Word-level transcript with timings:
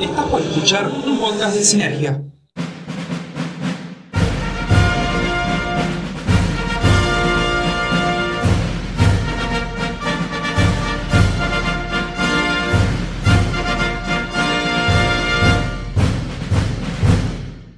Estás 0.00 0.26
por 0.26 0.42
escuchar 0.42 0.90
un 1.06 1.18
podcast 1.18 1.56
de 1.56 1.64
Sinergia. 1.64 2.22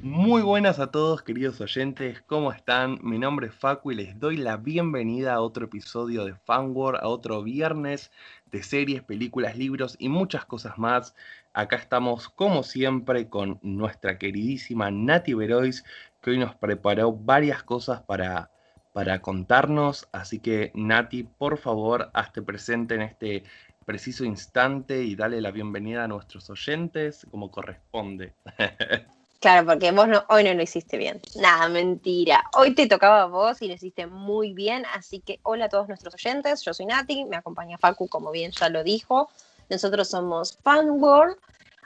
Muy 0.03 0.43
buenas 0.43 0.81
a 0.81 0.91
todos 0.91 1.23
queridos 1.23 1.61
oyentes, 1.61 2.21
¿cómo 2.27 2.53
están? 2.53 2.99
Mi 3.03 3.19
nombre 3.19 3.47
es 3.47 3.55
Facu 3.55 3.93
y 3.93 3.95
les 3.95 4.19
doy 4.19 4.37
la 4.37 4.57
bienvenida 4.57 5.35
a 5.35 5.41
otro 5.41 5.67
episodio 5.67 6.25
de 6.25 6.35
Fanworld, 6.35 7.01
a 7.01 7.09
otro 7.09 7.43
viernes 7.43 8.11
de 8.51 8.63
series, 8.63 9.03
películas, 9.03 9.57
libros 9.57 9.97
y 9.99 10.09
muchas 10.09 10.45
cosas 10.45 10.79
más. 10.79 11.15
Acá 11.53 11.77
estamos 11.77 12.29
como 12.29 12.63
siempre 12.63 13.29
con 13.29 13.59
nuestra 13.63 14.19
queridísima 14.19 14.91
Nati 14.91 15.35
Verois, 15.35 15.85
que 16.21 16.31
hoy 16.31 16.39
nos 16.39 16.55
preparó 16.55 17.13
varias 17.13 17.63
cosas 17.63 18.03
para, 18.03 18.51
para 18.93 19.21
contarnos. 19.21 20.09
Así 20.13 20.41
que 20.41 20.73
Nati, 20.75 21.25
por 21.25 21.59
favor, 21.59 22.11
hazte 22.15 22.43
presente 22.43 22.95
en 22.95 23.03
este 23.03 23.45
preciso 23.85 24.25
instante 24.25 25.03
y 25.03 25.17
dale 25.17 25.41
la 25.41 25.51
bienvenida 25.51 26.05
a 26.05 26.09
nuestros 26.09 26.51
oyentes 26.51 27.27
como 27.31 27.51
corresponde. 27.51 28.35
Claro, 29.41 29.69
porque 29.69 29.93
vos 29.93 30.09
no, 30.09 30.25
hoy 30.31 30.43
no 30.43 30.53
lo 30.53 30.63
hiciste 30.63 30.97
bien. 30.97 31.21
Nada, 31.37 31.69
mentira. 31.69 32.43
Hoy 32.57 32.75
te 32.75 32.89
tocaba 32.89 33.23
a 33.23 33.27
vos 33.27 33.63
y 33.63 33.69
lo 33.69 33.75
hiciste 33.75 34.09
muy 34.09 34.53
bien. 34.53 34.85
Así 34.93 35.21
que 35.21 35.39
hola 35.45 35.67
a 35.67 35.69
todos 35.69 35.87
nuestros 35.87 36.13
oyentes. 36.15 36.63
Yo 36.65 36.75
soy 36.75 36.87
Nati, 36.87 37.25
me 37.25 37.37
acompaña 37.37 37.79
Facu, 37.79 38.09
como 38.09 38.33
bien 38.33 38.51
ya 38.51 38.69
lo 38.69 38.83
dijo. 38.83 39.31
Nosotros 39.69 40.09
somos 40.09 40.59
Fanworld, 40.63 41.37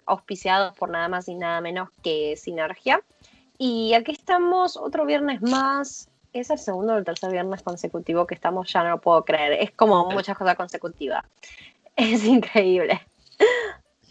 auspiciados 0.07 0.77
por 0.77 0.91
nada 0.91 1.09
más 1.09 1.29
y 1.29 1.35
nada 1.35 1.61
menos 1.61 1.89
que 2.03 2.37
Sinergia. 2.37 3.03
Y 3.59 3.95
aquí 3.95 4.13
estamos 4.13 4.77
otro 4.77 5.05
viernes 5.05 5.43
más. 5.43 6.09
Es 6.33 6.51
el 6.51 6.59
segundo 6.59 6.95
o 6.95 6.97
el 6.97 7.05
tercer 7.05 7.31
viernes 7.31 7.63
consecutivo 7.63 8.27
que 8.27 8.35
estamos, 8.35 8.73
ya 8.73 8.83
no 8.83 8.91
lo 8.91 9.01
puedo 9.01 9.25
creer. 9.25 9.53
Es 9.53 9.71
como 9.73 10.11
muchas 10.11 10.37
cosas 10.37 10.57
consecutivas. 10.57 11.25
Es 11.95 12.25
increíble. 12.25 13.03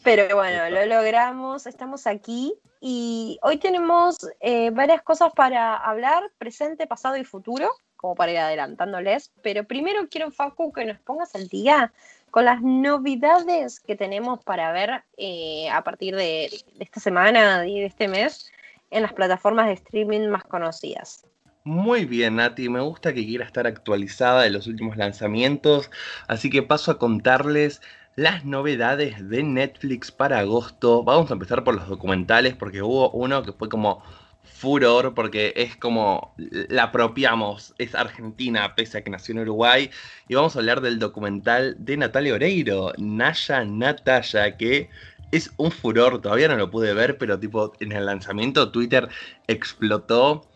Pero 0.04 0.36
bueno, 0.36 0.70
lo 0.70 0.86
logramos, 0.86 1.66
estamos 1.66 2.06
aquí 2.06 2.54
y 2.80 3.38
hoy 3.44 3.58
tenemos 3.58 4.18
eh, 4.40 4.72
varias 4.72 5.02
cosas 5.04 5.32
para 5.34 5.78
hablar, 5.78 6.32
presente, 6.40 6.88
pasado 6.88 7.18
y 7.18 7.24
futuro, 7.24 7.70
como 7.98 8.16
para 8.16 8.32
ir 8.32 8.40
adelantándoles. 8.40 9.32
Pero 9.44 9.64
primero 9.64 10.08
quiero, 10.10 10.32
Facu, 10.32 10.72
que 10.72 10.86
nos 10.86 11.00
pongas 11.00 11.36
al 11.36 11.48
día 11.48 11.94
con 12.32 12.46
las 12.46 12.62
novedades 12.62 13.80
que 13.80 13.96
tenemos 13.96 14.44
para 14.44 14.72
ver 14.72 15.04
eh, 15.18 15.70
a 15.70 15.84
partir 15.84 16.16
de, 16.16 16.50
esta 16.80 17.00
semana 17.00 17.68
y 17.68 17.82
de 17.82 17.86
este 17.86 18.08
mes 18.08 18.52
en 18.90 19.04
las 19.04 19.14
plataformas 19.14 19.68
de 19.68 19.74
streaming 19.74 20.30
más 20.30 20.44
conocidas. 20.44 21.26
Muy 21.64 22.06
bien, 22.06 22.38
Nati, 22.38 22.70
me 22.70 22.82
gusta 22.82 23.14
que 23.14 23.26
quiera 23.26 23.46
estar 23.46 23.68
actualizada 23.68 24.42
de 24.42 24.50
los 24.50 24.66
últimos 24.66 24.98
lanzamientos, 24.98 25.92
así 26.28 26.50
que 26.50 26.64
paso 26.64 26.92
a 26.92 26.98
contarles 26.98 27.82
las 28.16 28.46
novedades 28.46 29.30
de 29.30 29.44
Netflix 29.44 30.12
para 30.12 30.40
agosto. 30.40 31.04
Vamos 31.04 31.30
a 31.30 31.34
empezar 31.34 31.64
por 31.64 31.76
los 31.76 31.88
documentales 31.88 32.56
porque 32.56 32.82
hubo 32.82 33.12
uno 33.12 33.44
que 33.44 33.54
fue 33.54 33.70
como 33.70 34.04
furor 34.44 35.14
porque 35.14 35.54
es 35.56 35.76
como 35.76 36.36
la 36.38 36.84
apropiamos, 36.84 37.74
es 37.78 37.96
argentina 37.96 38.76
pese 38.76 39.00
a 39.00 39.04
que 39.04 39.10
nació 39.10 39.34
en 39.34 39.40
Uruguay 39.40 39.90
y 40.28 40.36
vamos 40.36 40.56
a 40.56 40.60
hablar 40.60 40.82
del 40.82 41.00
documental 41.00 41.76
de 41.80 41.98
Natalia 41.98 42.36
Oreiro, 42.36 42.94
Naya 42.98 43.64
Natalia, 43.66 44.58
que 44.58 44.90
es 45.32 45.52
un 45.58 45.72
furor, 45.72 46.22
todavía 46.22 46.48
no 46.48 46.58
lo 46.58 46.70
pude 46.70 46.94
ver, 46.94 47.18
pero 47.18 47.40
tipo 47.40 47.74
en 47.80 47.92
el 47.92 48.06
lanzamiento 48.06 48.72
Twitter 48.72 49.10
explotó. 49.48 50.48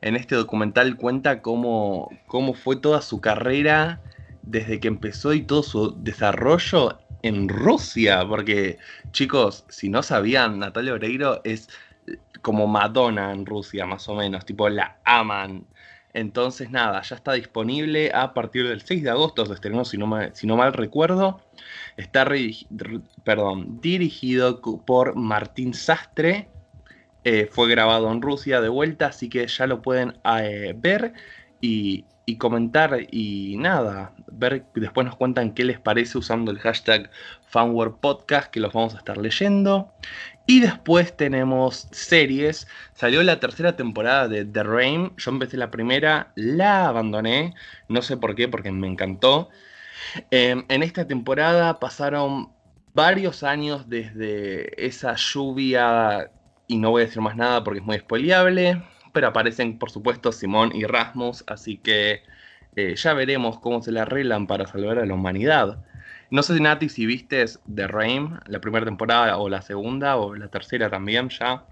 En 0.00 0.16
este 0.16 0.34
documental 0.34 0.96
cuenta 0.96 1.40
cómo, 1.40 2.10
cómo 2.26 2.52
fue 2.52 2.76
toda 2.76 3.00
su 3.00 3.22
carrera 3.22 4.02
desde 4.42 4.78
que 4.78 4.88
empezó 4.88 5.32
y 5.32 5.40
todo 5.40 5.62
su 5.62 5.94
desarrollo 6.02 6.98
en 7.22 7.48
Rusia, 7.48 8.22
porque 8.28 8.76
chicos, 9.12 9.64
si 9.70 9.88
no 9.88 10.02
sabían, 10.02 10.58
Natalia 10.58 10.92
Oreiro 10.92 11.40
es 11.44 11.70
como 12.44 12.66
Madonna 12.66 13.32
en 13.32 13.46
Rusia, 13.46 13.86
más 13.86 14.06
o 14.08 14.14
menos, 14.14 14.44
tipo 14.44 14.68
la 14.68 14.98
aman. 15.04 15.66
Entonces 16.12 16.70
nada, 16.70 17.00
ya 17.02 17.16
está 17.16 17.32
disponible 17.32 18.12
a 18.14 18.34
partir 18.34 18.68
del 18.68 18.82
6 18.82 19.02
de 19.02 19.10
agosto, 19.10 19.46
se 19.46 19.54
estrenó 19.54 19.84
si 19.84 19.96
no 19.96 20.06
mal, 20.06 20.30
si 20.34 20.46
no 20.46 20.54
mal 20.56 20.74
recuerdo. 20.74 21.40
Está 21.96 22.26
perdón, 23.24 23.80
dirigido 23.80 24.60
por 24.60 25.16
Martín 25.16 25.72
Sastre. 25.72 26.48
Eh, 27.24 27.48
fue 27.50 27.68
grabado 27.70 28.12
en 28.12 28.20
Rusia 28.20 28.60
de 28.60 28.68
vuelta, 28.68 29.06
así 29.06 29.30
que 29.30 29.46
ya 29.46 29.66
lo 29.66 29.80
pueden 29.80 30.18
eh, 30.38 30.74
ver. 30.76 31.14
Y, 31.62 32.04
y 32.26 32.36
comentar 32.36 32.98
y 33.10 33.56
nada, 33.58 34.12
ver, 34.30 34.64
después 34.74 35.04
nos 35.04 35.16
cuentan 35.16 35.52
qué 35.52 35.64
les 35.64 35.78
parece 35.78 36.18
usando 36.18 36.50
el 36.50 36.58
hashtag 36.58 37.10
Podcast 38.00 38.50
que 38.50 38.60
los 38.60 38.72
vamos 38.72 38.94
a 38.94 38.98
estar 38.98 39.16
leyendo. 39.16 39.92
Y 40.46 40.60
después 40.60 41.16
tenemos 41.16 41.86
series. 41.92 42.66
Salió 42.94 43.22
la 43.22 43.38
tercera 43.40 43.76
temporada 43.76 44.26
de 44.28 44.44
The 44.44 44.64
Rain. 44.64 45.12
Yo 45.16 45.30
empecé 45.30 45.56
la 45.56 45.70
primera, 45.70 46.32
la 46.34 46.88
abandoné. 46.88 47.54
No 47.88 48.02
sé 48.02 48.16
por 48.16 48.34
qué, 48.34 48.48
porque 48.48 48.72
me 48.72 48.88
encantó. 48.88 49.50
Em, 50.30 50.64
en 50.68 50.82
esta 50.82 51.06
temporada 51.06 51.78
pasaron 51.78 52.52
varios 52.92 53.42
años 53.44 53.88
desde 53.88 54.84
esa 54.84 55.14
lluvia. 55.14 56.30
Y 56.66 56.78
no 56.78 56.90
voy 56.90 57.02
a 57.02 57.06
decir 57.06 57.22
más 57.22 57.36
nada 57.36 57.62
porque 57.62 57.80
es 57.80 57.86
muy 57.86 57.98
spoileable 57.98 58.82
pero 59.14 59.28
aparecen 59.28 59.78
por 59.78 59.90
supuesto 59.90 60.32
Simón 60.32 60.72
y 60.74 60.84
Rasmus, 60.84 61.44
así 61.46 61.78
que 61.78 62.24
eh, 62.74 62.96
ya 62.96 63.14
veremos 63.14 63.60
cómo 63.60 63.80
se 63.80 63.92
le 63.92 64.00
arreglan 64.00 64.48
para 64.48 64.66
salvar 64.66 64.98
a 64.98 65.06
la 65.06 65.14
humanidad. 65.14 65.78
No 66.30 66.42
sé, 66.42 66.58
Nati, 66.60 66.88
si 66.88 67.06
viste 67.06 67.44
The 67.72 67.86
Rain, 67.86 68.40
la 68.46 68.60
primera 68.60 68.84
temporada 68.84 69.38
o 69.38 69.48
la 69.48 69.62
segunda 69.62 70.16
o 70.16 70.34
la 70.34 70.48
tercera 70.48 70.90
también 70.90 71.28
ya. 71.28 71.64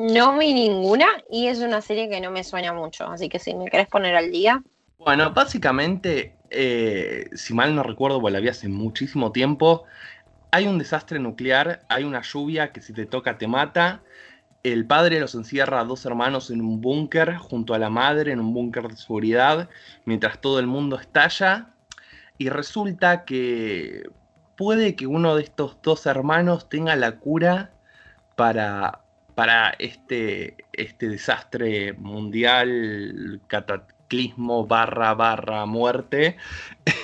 No 0.00 0.36
vi 0.36 0.52
ninguna 0.52 1.06
y 1.30 1.46
es 1.46 1.60
una 1.60 1.80
serie 1.80 2.10
que 2.10 2.20
no 2.20 2.32
me 2.32 2.42
suena 2.42 2.72
mucho, 2.72 3.06
así 3.08 3.28
que 3.28 3.38
si 3.38 3.54
me 3.54 3.70
querés 3.70 3.86
poner 3.86 4.16
al 4.16 4.32
día. 4.32 4.60
Bueno, 4.98 5.32
básicamente, 5.32 6.34
eh, 6.50 7.28
si 7.34 7.54
mal 7.54 7.72
no 7.76 7.84
recuerdo, 7.84 8.20
porque 8.20 8.32
la 8.32 8.40
vi 8.40 8.48
hace 8.48 8.68
muchísimo 8.68 9.30
tiempo, 9.30 9.84
hay 10.50 10.66
un 10.66 10.78
desastre 10.78 11.20
nuclear, 11.20 11.84
hay 11.88 12.02
una 12.02 12.22
lluvia 12.22 12.72
que 12.72 12.80
si 12.80 12.92
te 12.92 13.06
toca 13.06 13.38
te 13.38 13.46
mata, 13.46 14.02
el 14.64 14.86
padre 14.86 15.20
los 15.20 15.34
encierra 15.34 15.80
a 15.80 15.84
dos 15.84 16.04
hermanos 16.06 16.50
en 16.50 16.60
un 16.60 16.80
búnker 16.80 17.36
junto 17.36 17.74
a 17.74 17.78
la 17.78 17.90
madre 17.90 18.32
en 18.32 18.40
un 18.40 18.52
búnker 18.52 18.88
de 18.88 18.96
seguridad 18.96 19.68
mientras 20.04 20.40
todo 20.40 20.58
el 20.58 20.66
mundo 20.66 20.98
estalla 20.98 21.74
y 22.38 22.48
resulta 22.48 23.24
que 23.24 24.08
puede 24.56 24.96
que 24.96 25.06
uno 25.06 25.36
de 25.36 25.42
estos 25.42 25.76
dos 25.82 26.06
hermanos 26.06 26.68
tenga 26.68 26.96
la 26.96 27.18
cura 27.18 27.72
para, 28.36 29.00
para 29.34 29.70
este, 29.78 30.56
este 30.72 31.08
desastre 31.08 31.92
mundial, 31.94 33.40
cataclismo 33.46 34.66
barra 34.66 35.14
barra 35.14 35.66
muerte. 35.66 36.36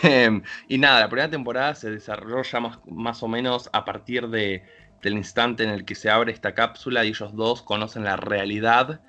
y 0.69 0.79
nada, 0.79 1.01
la 1.01 1.09
primera 1.09 1.31
temporada 1.31 1.75
se 1.75 1.91
desarrolla 1.91 2.61
más, 2.61 2.79
más 2.87 3.23
o 3.23 3.29
menos 3.29 3.71
a 3.73 3.85
partir 3.85 4.29
de 4.29 4.65
del 5.03 5.15
instante 5.15 5.65
en 5.65 5.71
el 5.71 5.85
que 5.85 5.95
se 5.95 6.11
abre 6.11 6.33
esta 6.33 6.55
cápsula 6.55 7.05
y 7.05 7.09
ellos 7.09 7.35
dos 7.35 7.63
conocen 7.63 8.05
la 8.05 8.17
realidad 8.17 9.01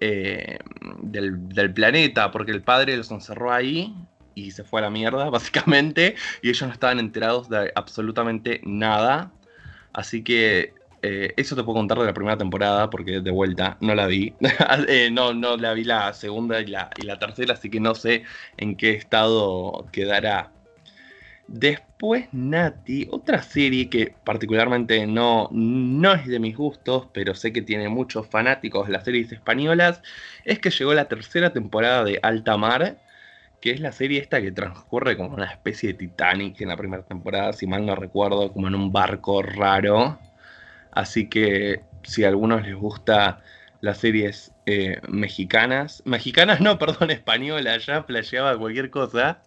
eh, 0.00 0.58
del, 1.00 1.72
planeta, 1.72 2.30
porque 2.30 2.52
el 2.52 2.62
padre 2.62 2.96
los 2.96 3.10
encerró 3.10 3.52
ahí 3.52 3.94
y 4.34 4.50
se 4.50 4.64
fue 4.64 4.80
a 4.80 4.84
la 4.84 4.90
mierda, 4.90 5.30
básicamente, 5.30 6.16
y 6.42 6.50
ellos 6.50 6.66
no 6.66 6.72
estaban 6.72 6.98
enterados 6.98 7.48
de 7.48 7.72
absolutamente 7.74 8.60
nada. 8.64 9.32
Así 9.92 10.22
que 10.22 10.74
eh, 11.00 11.32
eso 11.36 11.56
te 11.56 11.62
puedo 11.62 11.78
contar 11.78 11.98
de 11.98 12.04
la 12.04 12.12
primera 12.12 12.36
temporada, 12.36 12.90
porque 12.90 13.20
de 13.20 13.30
vuelta 13.30 13.78
no 13.80 13.94
la 13.94 14.06
vi. 14.06 14.34
Eh, 14.88 15.10
no, 15.10 15.32
no 15.32 15.56
la 15.56 15.72
vi 15.72 15.84
la 15.84 16.12
segunda 16.12 16.60
y 16.60 16.66
la, 16.66 16.90
y 16.96 17.02
la 17.02 17.18
tercera, 17.18 17.54
así 17.54 17.70
que 17.70 17.80
no 17.80 17.94
sé 17.94 18.24
en 18.56 18.76
qué 18.76 18.92
estado 18.92 19.86
quedará. 19.92 20.52
Después, 21.48 22.28
Nati, 22.32 23.06
otra 23.10 23.42
serie 23.42 23.88
que 23.88 24.14
particularmente 24.24 25.06
no, 25.06 25.48
no 25.52 26.14
es 26.14 26.26
de 26.26 26.40
mis 26.40 26.56
gustos, 26.56 27.08
pero 27.12 27.34
sé 27.34 27.52
que 27.52 27.62
tiene 27.62 27.88
muchos 27.88 28.26
fanáticos 28.28 28.86
de 28.86 28.92
las 28.94 29.04
series 29.04 29.30
españolas, 29.32 30.02
es 30.44 30.58
que 30.58 30.70
llegó 30.70 30.92
la 30.94 31.08
tercera 31.08 31.52
temporada 31.52 32.02
de 32.04 32.18
Alta 32.22 32.56
Mar, 32.56 32.98
que 33.60 33.70
es 33.72 33.80
la 33.80 33.92
serie 33.92 34.20
esta 34.20 34.40
que 34.42 34.52
transcurre 34.52 35.16
como 35.16 35.34
una 35.34 35.46
especie 35.46 35.92
de 35.92 35.98
Titanic 35.98 36.60
en 36.60 36.68
la 36.68 36.76
primera 36.76 37.04
temporada, 37.04 37.52
si 37.52 37.66
mal 37.66 37.86
no 37.86 37.94
recuerdo, 37.96 38.52
como 38.52 38.68
en 38.68 38.74
un 38.74 38.92
barco 38.92 39.42
raro. 39.42 40.18
Así 40.92 41.28
que 41.28 41.82
si 42.02 42.24
a 42.24 42.28
algunos 42.28 42.62
les 42.66 42.74
gusta 42.76 43.42
las 43.80 43.98
series 43.98 44.52
eh, 44.66 45.00
mexicanas, 45.08 46.02
mexicanas 46.06 46.60
no, 46.60 46.78
perdón, 46.80 47.10
españolas, 47.10 47.86
ya 47.86 48.02
flasheaba 48.04 48.58
cualquier 48.58 48.90
cosa. 48.90 49.45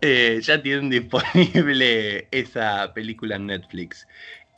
Eh, 0.00 0.40
ya 0.42 0.62
tienen 0.62 0.90
disponible 0.90 2.28
esa 2.30 2.92
película 2.94 3.36
en 3.36 3.46
Netflix. 3.46 4.06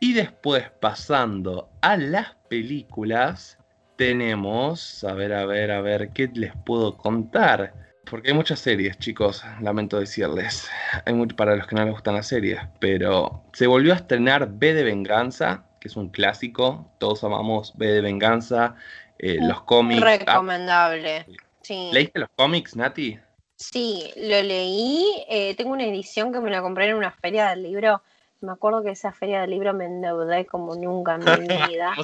Y 0.00 0.12
después, 0.12 0.70
pasando 0.80 1.70
a 1.80 1.96
las 1.96 2.34
películas, 2.48 3.58
tenemos, 3.96 5.04
a 5.04 5.14
ver, 5.14 5.32
a 5.32 5.46
ver, 5.46 5.70
a 5.70 5.80
ver, 5.80 6.10
¿qué 6.10 6.28
les 6.34 6.52
puedo 6.66 6.96
contar? 6.96 7.72
Porque 8.10 8.28
hay 8.28 8.34
muchas 8.34 8.60
series, 8.60 8.98
chicos, 8.98 9.42
lamento 9.60 9.98
decirles. 9.98 10.68
Hay 11.06 11.14
mucho 11.14 11.34
para 11.36 11.56
los 11.56 11.66
que 11.66 11.76
no 11.76 11.84
les 11.84 11.92
gustan 11.92 12.14
las 12.14 12.26
series, 12.26 12.60
pero 12.80 13.44
se 13.54 13.66
volvió 13.66 13.92
a 13.92 13.96
estrenar 13.96 14.50
B 14.52 14.74
de 14.74 14.82
Venganza, 14.82 15.64
que 15.80 15.88
es 15.88 15.96
un 15.96 16.10
clásico. 16.10 16.92
Todos 16.98 17.24
amamos 17.24 17.72
B 17.76 17.86
de 17.86 18.00
Venganza, 18.02 18.74
eh, 19.18 19.38
los 19.40 19.62
cómics. 19.62 20.02
ah, 20.02 20.16
Recomendable. 20.18 21.26
Sí. 21.62 21.88
¿Leíste 21.92 22.18
los 22.20 22.28
cómics, 22.36 22.76
Nati? 22.76 23.18
Sí, 23.56 24.12
lo 24.16 24.42
leí. 24.42 25.24
eh, 25.28 25.54
tengo 25.56 25.72
una 25.72 25.84
edición 25.84 26.32
que 26.32 26.40
me 26.40 26.50
la 26.50 26.62
compré 26.62 26.88
en 26.88 26.96
una 26.96 27.10
feria 27.12 27.50
del 27.50 27.62
libro. 27.62 28.02
Me 28.40 28.52
acuerdo 28.52 28.82
que 28.82 28.90
esa 28.90 29.12
feria 29.12 29.40
del 29.40 29.50
libro 29.50 29.72
me 29.72 29.86
endeudé 29.86 30.44
como 30.44 30.74
nunca 30.74 31.14
en 31.14 31.24
mi 31.42 31.48
vida. 31.68 31.94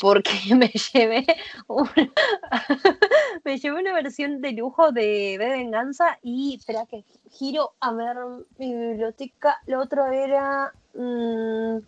Porque 0.00 0.32
me 0.56 0.68
llevé 0.68 1.24
una, 1.68 1.92
me 3.44 3.58
llevé 3.58 3.80
una 3.80 3.92
versión 3.92 4.40
de 4.40 4.52
lujo 4.52 4.90
de 4.90 5.36
B 5.38 5.44
de 5.44 5.50
Venganza 5.50 6.18
y 6.22 6.56
espera 6.56 6.86
que 6.86 7.04
giro 7.30 7.74
a 7.80 7.92
ver 7.92 8.16
mi 8.58 8.74
biblioteca. 8.74 9.60
Lo 9.66 9.80
otro 9.80 10.06
era 10.06 10.72
mm, 10.94 11.78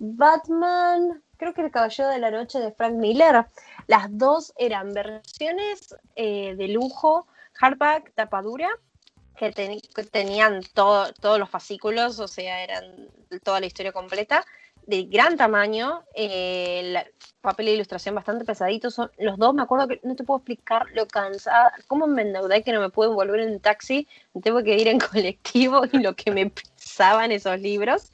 Batman, 0.00 1.22
creo 1.36 1.54
que 1.54 1.62
El 1.62 1.70
Caballero 1.70 2.08
de 2.08 2.18
la 2.18 2.30
Noche 2.30 2.58
de 2.58 2.72
Frank 2.72 2.94
Miller. 2.94 3.46
Las 3.86 4.06
dos 4.18 4.52
eran 4.56 4.92
versiones 4.92 5.94
eh, 6.16 6.56
de 6.56 6.68
lujo, 6.68 7.26
hardback, 7.62 8.12
tapadura, 8.14 8.68
que, 9.36 9.52
teni- 9.54 9.80
que 9.94 10.02
tenían 10.02 10.62
todo- 10.74 11.12
todos 11.14 11.38
los 11.38 11.48
fascículos, 11.48 12.18
o 12.18 12.26
sea, 12.26 12.62
eran 12.62 13.08
toda 13.44 13.60
la 13.60 13.66
historia 13.66 13.92
completa 13.92 14.44
de 14.86 15.04
gran 15.04 15.36
tamaño, 15.36 16.02
eh, 16.14 16.80
la- 16.92 17.06
papel 17.40 17.66
de 17.66 17.74
ilustración 17.74 18.14
bastante 18.16 18.44
pesadito. 18.44 18.90
Son 18.90 19.10
los 19.18 19.38
dos, 19.38 19.54
me 19.54 19.62
acuerdo 19.62 19.86
que 19.88 20.00
no 20.02 20.16
te 20.16 20.24
puedo 20.24 20.38
explicar 20.38 20.86
lo 20.94 21.06
cansada, 21.06 21.72
cómo 21.86 22.06
me 22.08 22.22
endeudé 22.22 22.62
que 22.64 22.72
no 22.72 22.80
me 22.80 22.90
pude 22.90 23.08
volver 23.08 23.40
en 23.40 23.60
taxi, 23.60 24.06
me 24.34 24.40
tengo 24.40 24.62
que 24.62 24.76
ir 24.76 24.88
en 24.88 24.98
colectivo 25.14 25.82
y 25.90 25.98
lo 25.98 26.14
que 26.14 26.30
me 26.32 26.50
pesaban 26.50 27.30
esos 27.30 27.60
libros. 27.60 28.10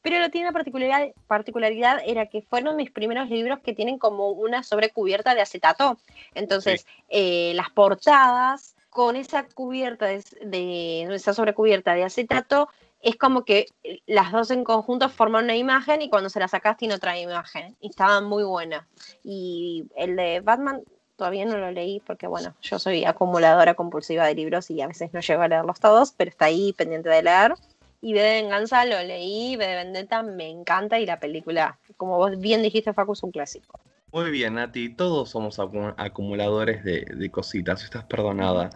Pero 0.00 0.18
lo 0.18 0.30
tiene 0.30 0.48
una 0.48 0.52
particularidad, 0.52 1.08
particularidad 1.28 2.00
era 2.04 2.26
que 2.26 2.42
fueron 2.42 2.74
mis 2.76 2.90
primeros 2.90 3.28
libros 3.30 3.60
que 3.60 3.72
tienen 3.72 3.98
como 3.98 4.30
una 4.30 4.64
sobrecubierta 4.64 5.34
de 5.36 5.42
acetato. 5.42 5.98
Entonces, 6.34 6.86
eh, 7.08 7.52
las 7.54 7.70
portadas 7.70 8.74
con 8.92 9.16
esa 9.16 9.46
cubierta 9.46 10.06
de, 10.06 11.02
esa 11.14 11.32
sobrecubierta 11.32 11.94
de 11.94 12.04
acetato 12.04 12.68
es 13.00 13.16
como 13.16 13.42
que 13.44 13.66
las 14.06 14.30
dos 14.30 14.50
en 14.50 14.64
conjunto 14.64 15.08
forman 15.08 15.44
una 15.44 15.56
imagen 15.56 16.02
y 16.02 16.10
cuando 16.10 16.28
se 16.28 16.38
la 16.38 16.46
sacas 16.46 16.76
tiene 16.76 16.94
otra 16.94 17.18
imagen. 17.18 17.74
Y 17.80 17.88
estaban 17.88 18.26
muy 18.26 18.44
buenas. 18.44 18.86
Y 19.24 19.86
el 19.96 20.14
de 20.14 20.40
Batman 20.40 20.82
todavía 21.16 21.46
no 21.46 21.56
lo 21.56 21.72
leí 21.72 22.00
porque, 22.00 22.26
bueno, 22.26 22.54
yo 22.60 22.78
soy 22.78 23.04
acumuladora 23.06 23.74
compulsiva 23.74 24.26
de 24.26 24.34
libros 24.34 24.70
y 24.70 24.82
a 24.82 24.86
veces 24.86 25.12
no 25.14 25.20
llego 25.20 25.40
a 25.40 25.48
leerlos 25.48 25.80
todos, 25.80 26.12
pero 26.12 26.30
está 26.30 26.44
ahí 26.44 26.74
pendiente 26.74 27.08
de 27.08 27.22
leer. 27.22 27.54
Y 28.02 28.12
B 28.12 28.20
de 28.20 28.42
Venganza 28.42 28.84
lo 28.84 29.02
leí, 29.02 29.56
B 29.56 29.66
de 29.66 29.74
Vendetta 29.74 30.22
me 30.22 30.50
encanta 30.50 30.98
y 30.98 31.06
la 31.06 31.18
película, 31.18 31.78
como 31.96 32.18
vos 32.18 32.38
bien 32.38 32.62
dijiste, 32.62 32.92
Facu, 32.92 33.14
es 33.14 33.22
un 33.22 33.32
clásico. 33.32 33.80
Muy 34.12 34.30
bien, 34.30 34.54
Nati, 34.56 34.90
todos 34.90 35.30
somos 35.30 35.58
acu- 35.58 35.94
acumuladores 35.96 36.84
de, 36.84 37.06
de 37.16 37.30
cositas, 37.30 37.82
estás 37.82 38.04
perdonada. 38.04 38.68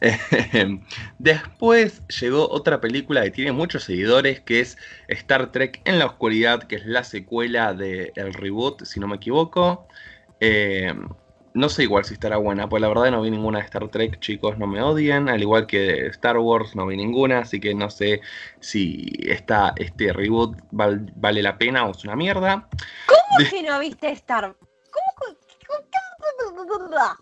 Eh, 0.00 0.16
Después 1.18 2.02
llegó 2.08 2.48
otra 2.48 2.80
película 2.80 3.22
que 3.22 3.30
tiene 3.30 3.52
muchos 3.52 3.84
seguidores, 3.84 4.40
que 4.40 4.60
es 4.60 4.78
Star 5.08 5.52
Trek 5.52 5.82
en 5.84 5.98
la 5.98 6.06
Oscuridad, 6.06 6.62
que 6.62 6.76
es 6.76 6.86
la 6.86 7.04
secuela 7.04 7.74
del 7.74 8.32
reboot, 8.32 8.84
si 8.84 8.98
no 8.98 9.08
me 9.08 9.16
equivoco. 9.16 9.86
Eh, 10.40 10.94
no 11.52 11.68
sé 11.68 11.82
igual 11.82 12.04
si 12.06 12.14
estará 12.14 12.38
buena, 12.38 12.66
pues 12.68 12.80
la 12.80 12.88
verdad 12.88 13.10
no 13.10 13.20
vi 13.20 13.30
ninguna 13.30 13.58
de 13.58 13.64
Star 13.66 13.88
Trek, 13.88 14.20
chicos, 14.20 14.56
no 14.58 14.66
me 14.66 14.80
odien, 14.80 15.28
al 15.28 15.42
igual 15.42 15.66
que 15.66 15.78
de 15.80 16.06
Star 16.06 16.38
Wars 16.38 16.74
no 16.76 16.86
vi 16.86 16.96
ninguna, 16.96 17.40
así 17.40 17.60
que 17.60 17.74
no 17.74 17.90
sé 17.90 18.22
si 18.60 19.06
esta, 19.22 19.74
este 19.76 20.14
reboot 20.14 20.56
val- 20.70 21.12
vale 21.14 21.42
la 21.42 21.58
pena 21.58 21.84
o 21.84 21.90
es 21.90 22.04
una 22.04 22.16
mierda. 22.16 22.68
¿Cómo 23.06 23.50
que 23.50 23.62
no 23.62 23.78
viste 23.80 24.10
Star 24.12 24.44
¿Cómo, 24.44 24.56
que- 24.60 24.67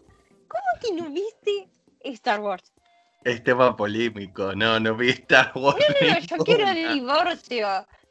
¿Cómo 0.49 0.71
que 0.81 0.93
no 0.93 1.11
viste 1.11 1.69
Star 2.05 2.41
Wars? 2.41 2.73
Este 3.25 3.53
va 3.53 3.77
polémico, 3.77 4.55
no, 4.55 4.79
no 4.79 4.95
vi 4.95 5.11
Star 5.11 5.51
Wars. 5.55 5.85
No, 6.01 6.09
no, 6.09 6.19
yo 6.21 6.37
quiero 6.45 6.69
el 6.69 6.95
divorcio. 6.95 7.67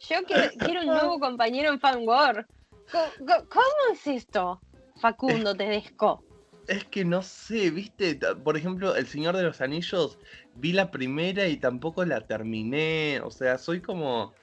Yo 0.09 0.17
quiero, 0.25 0.81
un 0.81 0.87
nuevo 0.87 1.19
compañero 1.19 1.71
en 1.71 1.79
Fan 1.79 2.05
War. 2.05 2.45
¿Cómo, 2.91 3.93
es 3.93 4.05
esto, 4.05 4.61
Facundo 4.99 5.55
Tedesco? 5.55 6.23
Es 6.67 6.83
que 6.85 7.05
no 7.05 7.21
sé, 7.21 7.71
viste, 7.71 8.19
por 8.43 8.57
ejemplo, 8.57 8.95
El 8.95 9.07
Señor 9.07 9.37
de 9.37 9.43
los 9.43 9.61
Anillos, 9.61 10.17
vi 10.55 10.73
la 10.73 10.91
primera 10.91 11.47
y 11.47 11.57
tampoco 11.57 12.03
la 12.05 12.21
terminé, 12.21 13.21
o 13.23 13.31
sea, 13.31 13.57
soy 13.57 13.81
como... 13.81 14.33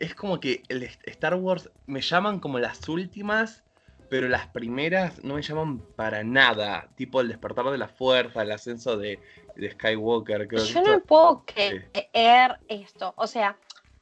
Es 0.00 0.14
como 0.14 0.40
que 0.40 0.62
el 0.68 0.82
Star 0.82 1.36
Wars 1.36 1.70
me 1.86 2.00
llaman 2.00 2.40
como 2.40 2.58
las 2.58 2.88
últimas, 2.88 3.62
pero 4.08 4.28
las 4.28 4.46
primeras 4.48 5.22
no 5.24 5.34
me 5.34 5.42
llaman 5.42 5.78
para 5.96 6.24
nada, 6.24 6.88
tipo 6.96 7.20
El 7.20 7.28
Despertar 7.28 7.66
de 7.66 7.78
la 7.78 7.88
Fuerza, 7.88 8.42
El 8.42 8.52
Ascenso 8.52 8.96
de, 8.96 9.18
de 9.56 9.70
Skywalker, 9.72 10.48
creo 10.48 10.64
que 10.64 10.72
Yo 10.72 10.80
no 10.82 10.94
esto- 10.94 11.06
puedo 11.06 11.44
creer 11.44 12.58
esto. 12.68 13.12
O 13.16 13.26
sea, 13.26 13.56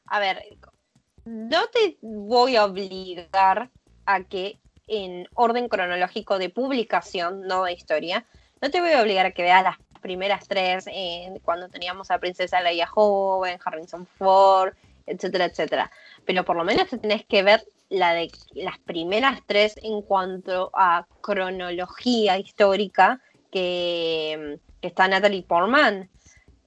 a 0.05 0.19
ver, 0.19 0.43
no 1.25 1.67
te 1.67 1.97
voy 2.01 2.55
a 2.55 2.65
obligar 2.65 3.69
a 4.05 4.23
que 4.23 4.57
en 4.87 5.27
orden 5.33 5.67
cronológico 5.67 6.39
de 6.39 6.49
publicación, 6.49 7.41
no 7.41 7.65
de 7.65 7.73
historia, 7.73 8.25
no 8.61 8.71
te 8.71 8.79
voy 8.79 8.91
a 8.93 9.01
obligar 9.01 9.25
a 9.25 9.31
que 9.31 9.43
veas 9.43 9.63
las 9.63 9.77
primeras 10.01 10.47
tres 10.47 10.85
eh, 10.87 11.33
cuando 11.43 11.67
teníamos 11.67 12.09
a 12.11 12.19
Princesa 12.19 12.61
Leia 12.61 12.87
joven, 12.87 13.59
Harrison 13.63 14.05
Ford, 14.05 14.73
etcétera, 15.05 15.45
etcétera. 15.45 15.91
Pero 16.25 16.45
por 16.45 16.55
lo 16.55 16.63
menos 16.63 16.87
te 16.87 16.97
tenés 16.97 17.25
que 17.25 17.43
ver 17.43 17.65
la 17.89 18.13
de 18.13 18.29
las 18.53 18.79
primeras 18.79 19.41
tres 19.45 19.75
en 19.81 20.01
cuanto 20.01 20.71
a 20.73 21.07
cronología 21.21 22.37
histórica 22.37 23.21
que, 23.51 24.59
está 24.81 25.07
Natalie 25.07 25.43
Portman. 25.43 26.09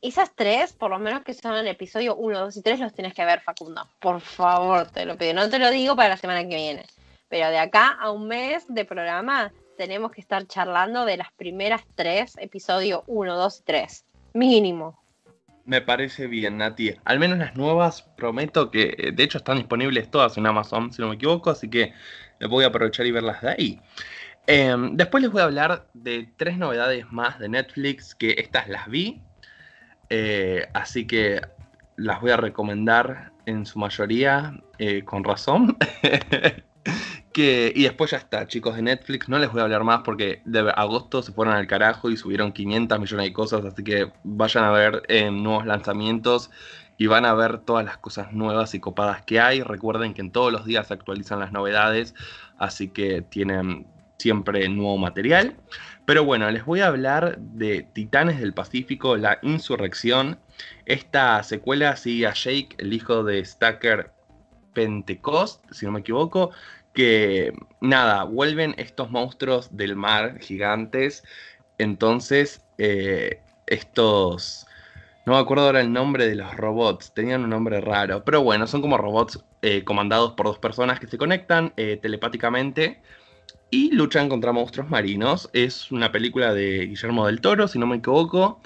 Esas 0.02 0.34
tres, 0.34 0.72
por 0.72 0.90
lo 0.90 0.98
menos 0.98 1.22
que 1.22 1.34
son 1.34 1.54
el 1.54 1.68
episodio 1.68 2.16
1, 2.16 2.40
2 2.40 2.56
y 2.56 2.62
3, 2.62 2.80
los 2.80 2.94
tienes 2.94 3.14
que 3.14 3.24
ver, 3.24 3.40
Facundo. 3.40 3.86
Por 4.00 4.20
favor, 4.20 4.88
te 4.90 5.04
lo 5.04 5.16
pido. 5.16 5.34
No 5.34 5.48
te 5.50 5.58
lo 5.58 5.70
digo 5.70 5.94
para 5.94 6.10
la 6.10 6.16
semana 6.16 6.40
que 6.42 6.56
viene. 6.56 6.86
Pero 7.28 7.50
de 7.50 7.58
acá 7.58 7.98
a 8.00 8.10
un 8.10 8.26
mes 8.26 8.64
de 8.68 8.84
programa 8.84 9.52
tenemos 9.76 10.10
que 10.10 10.20
estar 10.20 10.46
charlando 10.46 11.04
de 11.04 11.18
las 11.18 11.30
primeras 11.32 11.82
tres, 11.94 12.36
episodio 12.38 13.04
1, 13.06 13.36
2 13.36 13.58
y 13.58 13.62
3. 13.62 14.04
Mínimo. 14.34 14.98
Me 15.64 15.80
parece 15.80 16.26
bien, 16.26 16.58
Nati. 16.58 16.94
Al 17.04 17.18
menos 17.18 17.38
las 17.38 17.54
nuevas, 17.54 18.02
prometo 18.02 18.70
que 18.70 18.94
eh, 18.98 19.12
de 19.12 19.22
hecho 19.22 19.38
están 19.38 19.58
disponibles 19.58 20.10
todas 20.10 20.36
en 20.36 20.46
Amazon, 20.46 20.92
si 20.92 21.02
no 21.02 21.08
me 21.08 21.14
equivoco, 21.14 21.50
así 21.50 21.68
que 21.68 21.92
voy 22.48 22.64
a 22.64 22.68
aprovechar 22.68 23.06
y 23.06 23.12
verlas 23.12 23.40
de 23.42 23.50
ahí. 23.50 23.80
Em, 24.46 24.96
después 24.96 25.22
les 25.22 25.30
voy 25.30 25.42
a 25.42 25.44
hablar 25.44 25.86
de 25.94 26.28
tres 26.36 26.56
novedades 26.56 27.10
más 27.12 27.38
de 27.38 27.48
Netflix, 27.48 28.14
que 28.14 28.34
estas 28.38 28.68
las 28.68 28.88
vi, 28.88 29.22
eh, 30.08 30.66
así 30.74 31.06
que 31.06 31.40
las 31.96 32.20
voy 32.20 32.30
a 32.32 32.36
recomendar 32.36 33.32
en 33.46 33.66
su 33.66 33.78
mayoría 33.78 34.60
eh, 34.78 35.04
con 35.04 35.24
razón. 35.24 35.76
Y 37.32 37.84
después 37.84 38.10
ya 38.10 38.16
está, 38.16 38.46
chicos 38.46 38.76
de 38.76 38.82
Netflix. 38.82 39.28
No 39.28 39.38
les 39.38 39.52
voy 39.52 39.60
a 39.60 39.64
hablar 39.64 39.84
más 39.84 40.00
porque 40.04 40.42
de 40.44 40.72
agosto 40.74 41.22
se 41.22 41.32
fueron 41.32 41.54
al 41.54 41.66
carajo 41.66 42.10
y 42.10 42.16
subieron 42.16 42.52
500 42.52 42.98
millones 42.98 43.26
de 43.26 43.32
cosas. 43.32 43.64
Así 43.64 43.84
que 43.84 44.12
vayan 44.24 44.64
a 44.64 44.70
ver 44.72 45.02
eh, 45.08 45.30
nuevos 45.30 45.64
lanzamientos 45.64 46.50
y 46.98 47.06
van 47.06 47.24
a 47.24 47.34
ver 47.34 47.58
todas 47.58 47.84
las 47.84 47.98
cosas 47.98 48.32
nuevas 48.32 48.74
y 48.74 48.80
copadas 48.80 49.22
que 49.22 49.38
hay. 49.38 49.62
Recuerden 49.62 50.12
que 50.12 50.22
en 50.22 50.32
todos 50.32 50.52
los 50.52 50.64
días 50.64 50.88
se 50.88 50.94
actualizan 50.94 51.38
las 51.38 51.52
novedades. 51.52 52.14
Así 52.58 52.88
que 52.88 53.22
tienen 53.22 53.86
siempre 54.18 54.68
nuevo 54.68 54.98
material. 54.98 55.56
Pero 56.06 56.24
bueno, 56.24 56.50
les 56.50 56.64
voy 56.64 56.80
a 56.80 56.88
hablar 56.88 57.38
de 57.38 57.86
Titanes 57.94 58.40
del 58.40 58.54
Pacífico, 58.54 59.16
la 59.16 59.38
insurrección. 59.42 60.40
Esta 60.84 61.40
secuela 61.44 61.96
sigue 61.96 62.26
a 62.26 62.34
Jake, 62.34 62.70
el 62.78 62.92
hijo 62.92 63.22
de 63.22 63.44
Stacker 63.44 64.12
Pentecost, 64.72 65.64
si 65.72 65.86
no 65.86 65.92
me 65.92 66.00
equivoco 66.00 66.50
que 66.92 67.52
nada, 67.80 68.24
vuelven 68.24 68.74
estos 68.78 69.10
monstruos 69.10 69.76
del 69.76 69.96
mar 69.96 70.40
gigantes. 70.40 71.24
Entonces, 71.78 72.62
eh, 72.78 73.40
estos... 73.66 74.66
No 75.26 75.34
me 75.34 75.38
acuerdo 75.38 75.66
ahora 75.66 75.80
el 75.80 75.92
nombre 75.92 76.26
de 76.26 76.34
los 76.34 76.56
robots, 76.56 77.12
tenían 77.12 77.44
un 77.44 77.50
nombre 77.50 77.80
raro, 77.80 78.24
pero 78.24 78.42
bueno, 78.42 78.66
son 78.66 78.80
como 78.80 78.96
robots 78.96 79.44
eh, 79.62 79.84
comandados 79.84 80.32
por 80.32 80.46
dos 80.46 80.58
personas 80.58 80.98
que 80.98 81.06
se 81.06 81.18
conectan 81.18 81.72
eh, 81.76 81.98
telepáticamente 82.00 83.00
y 83.70 83.92
luchan 83.92 84.28
contra 84.28 84.52
monstruos 84.52 84.88
marinos. 84.88 85.50
Es 85.52 85.92
una 85.92 86.10
película 86.10 86.54
de 86.54 86.86
Guillermo 86.86 87.26
del 87.26 87.40
Toro, 87.40 87.68
si 87.68 87.78
no 87.78 87.86
me 87.86 87.96
equivoco. 87.96 88.60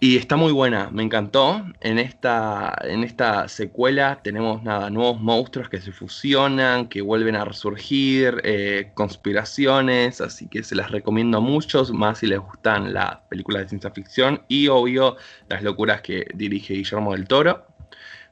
Y 0.00 0.16
está 0.16 0.36
muy 0.36 0.52
buena, 0.52 0.90
me 0.90 1.02
encantó. 1.02 1.64
En 1.80 1.98
esta, 1.98 2.76
en 2.82 3.02
esta 3.02 3.48
secuela 3.48 4.20
tenemos 4.22 4.62
nada, 4.62 4.90
nuevos 4.90 5.20
monstruos 5.20 5.68
que 5.68 5.80
se 5.80 5.90
fusionan, 5.90 6.88
que 6.88 7.02
vuelven 7.02 7.34
a 7.34 7.44
resurgir, 7.44 8.40
eh, 8.44 8.92
conspiraciones, 8.94 10.20
así 10.20 10.46
que 10.46 10.62
se 10.62 10.76
las 10.76 10.90
recomiendo 10.90 11.38
a 11.38 11.40
muchos, 11.40 11.92
más 11.92 12.18
si 12.18 12.26
les 12.28 12.38
gustan 12.38 12.92
las 12.92 13.16
películas 13.28 13.62
de 13.62 13.68
ciencia 13.70 13.90
ficción 13.90 14.42
y 14.48 14.68
obvio 14.68 15.16
las 15.48 15.62
locuras 15.62 16.00
que 16.00 16.28
dirige 16.34 16.74
Guillermo 16.74 17.12
del 17.12 17.26
Toro. 17.26 17.66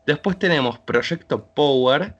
Después 0.07 0.38
tenemos 0.38 0.78
Proyecto 0.78 1.47
Power, 1.47 2.14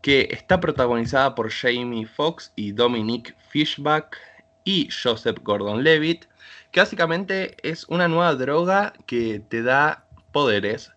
que 0.00 0.28
está 0.30 0.60
protagonizada 0.60 1.34
por 1.34 1.50
Jamie 1.50 2.06
Foxx 2.06 2.52
y 2.54 2.70
Dominic 2.70 3.34
Fishback 3.48 4.16
y 4.64 4.88
Joseph 4.90 5.38
Gordon-Levitt 5.42 6.26
que 6.76 6.80
básicamente 6.80 7.56
es 7.62 7.88
una 7.88 8.06
nueva 8.06 8.34
droga 8.34 8.92
que 9.06 9.40
te 9.40 9.62
da 9.62 10.04
poderes. 10.30 10.92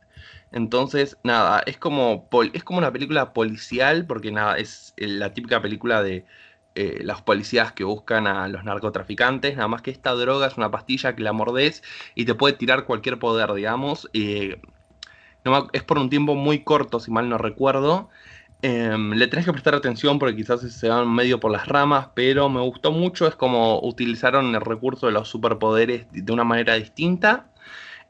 Entonces, 0.51 1.15
nada, 1.23 1.63
es 1.65 1.77
como, 1.77 2.27
es 2.51 2.65
como 2.65 2.79
una 2.79 2.91
película 2.91 3.31
policial, 3.31 4.05
porque 4.05 4.29
nada, 4.29 4.57
es 4.57 4.93
eh, 4.97 5.07
la 5.07 5.33
típica 5.33 5.61
película 5.61 6.03
de 6.03 6.25
eh, 6.75 6.99
las 7.05 7.21
policías 7.21 7.71
que 7.71 7.85
buscan 7.85 8.27
a 8.27 8.49
los 8.49 8.65
narcotraficantes, 8.65 9.55
nada 9.55 9.69
más 9.69 9.81
que 9.81 9.91
esta 9.91 10.11
droga 10.15 10.47
es 10.47 10.57
una 10.57 10.69
pastilla 10.69 11.15
que 11.15 11.23
la 11.23 11.31
mordes 11.31 11.81
y 12.13 12.25
te 12.25 12.35
puede 12.35 12.55
tirar 12.55 12.83
cualquier 12.83 13.17
poder, 13.17 13.53
digamos. 13.53 14.09
es 14.11 15.83
por 15.83 15.97
un 15.97 16.09
tiempo 16.09 16.35
muy 16.35 16.65
corto, 16.65 16.99
si 16.99 17.09
mal 17.09 17.29
no 17.29 17.37
recuerdo. 17.37 18.09
Em, 18.61 19.13
le 19.13 19.27
tenés 19.27 19.45
que 19.45 19.53
prestar 19.53 19.73
atención 19.73 20.19
porque 20.19 20.35
quizás 20.35 20.59
se 20.61 20.89
van 20.89 21.13
medio 21.13 21.39
por 21.39 21.49
las 21.51 21.67
ramas, 21.67 22.09
pero 22.13 22.49
me 22.49 22.59
gustó 22.61 22.91
mucho. 22.91 23.27
Es 23.27 23.35
como 23.35 23.79
utilizaron 23.81 24.53
el 24.53 24.61
recurso 24.61 25.07
de 25.07 25.13
los 25.13 25.29
superpoderes 25.29 26.07
de 26.11 26.31
una 26.33 26.43
manera 26.43 26.75
distinta. 26.75 27.47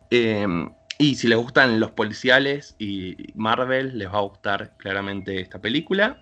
Em, 0.09 0.71
y 0.97 1.15
si 1.15 1.27
les 1.27 1.37
gustan 1.37 1.79
los 1.79 1.91
policiales 1.91 2.75
y 2.79 3.33
Marvel, 3.35 3.97
les 3.97 4.09
va 4.09 4.17
a 4.19 4.21
gustar 4.21 4.71
claramente 4.77 5.39
esta 5.39 5.59
película. 5.61 6.17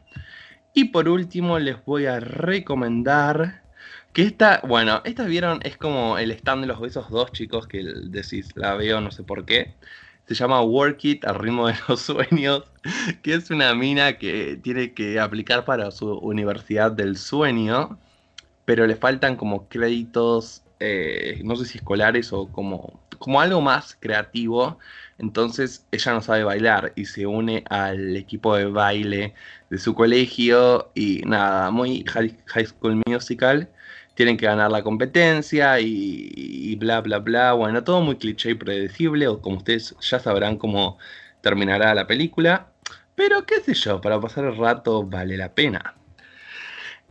Y 0.74 0.86
por 0.86 1.10
último, 1.10 1.60
les 1.60 1.84
voy 1.86 2.06
a 2.06 2.20
recomendar 2.20 3.64
que 4.14 4.24
esta, 4.24 4.62
bueno, 4.68 5.02
esta 5.06 5.26
vieron, 5.26 5.60
es 5.64 5.78
como 5.78 6.18
el 6.18 6.32
stand 6.32 6.62
de 6.62 6.68
los 6.68 6.80
besos 6.82 7.10
dos 7.10 7.32
chicos 7.32 7.68
que 7.68 7.84
decís, 7.84 8.52
la 8.56 8.76
veo, 8.76 9.02
no 9.02 9.12
sé 9.12 9.24
por 9.24 9.46
qué 9.46 9.76
se 10.28 10.36
llama 10.36 10.62
Work 10.62 11.06
It 11.06 11.26
al 11.26 11.36
ritmo 11.36 11.68
de 11.68 11.76
los 11.88 12.02
sueños, 12.04 12.64
que 13.22 13.34
es 13.34 13.50
una 13.50 13.74
mina 13.74 14.18
que 14.18 14.60
tiene 14.62 14.94
que 14.94 15.20
aplicar 15.20 15.66
para 15.66 15.92
su 15.92 16.14
universidad 16.18 16.92
del 16.92 17.18
sueño, 17.18 17.98
pero 18.66 18.86
le 18.86 18.96
faltan 18.96 19.38
como 19.38 19.68
créditos, 19.70 20.64
eh, 20.80 21.42
no 21.44 21.56
sé 21.56 21.66
si 21.66 21.78
escolares 21.78 22.34
o 22.34 22.48
como, 22.52 23.00
como 23.20 23.40
algo 23.40 23.62
más 23.62 23.96
creativo. 24.00 24.78
Entonces 25.18 25.86
ella 25.92 26.14
no 26.14 26.22
sabe 26.22 26.44
bailar 26.44 26.94
y 26.96 27.06
se 27.06 27.26
une 27.26 27.64
al 27.70 28.16
equipo 28.18 28.56
de 28.56 28.66
baile 28.66 29.34
de 29.70 29.78
su 29.78 29.96
colegio 29.96 30.92
y 30.94 31.22
nada, 31.26 31.72
muy 31.72 32.04
High 32.06 32.66
School 32.68 33.02
Musical 33.08 33.70
tienen 34.18 34.36
que 34.36 34.48
ganar 34.48 34.72
la 34.72 34.82
competencia 34.82 35.80
y, 35.80 36.76
bla, 36.78 37.02
bla, 37.02 37.20
bla. 37.20 37.54
Bueno, 37.54 37.84
todo 37.84 38.02
muy 38.02 38.16
cliché 38.16 38.50
y 38.50 38.56
predecible, 38.56 39.28
o 39.28 39.40
como 39.40 39.58
ustedes 39.58 39.96
ya 40.02 40.18
sabrán 40.18 40.58
cómo 40.58 40.98
terminará 41.42 41.94
la 41.94 42.08
película. 42.08 42.72
Pero 43.14 43.46
qué 43.46 43.62
sé 43.62 43.76
yo, 43.76 44.02
para 44.02 44.20
pasar 44.20 44.46
el 44.46 44.58
rato 44.58 45.04
vale 45.04 45.38
la 45.38 45.54
pena. 45.54 45.94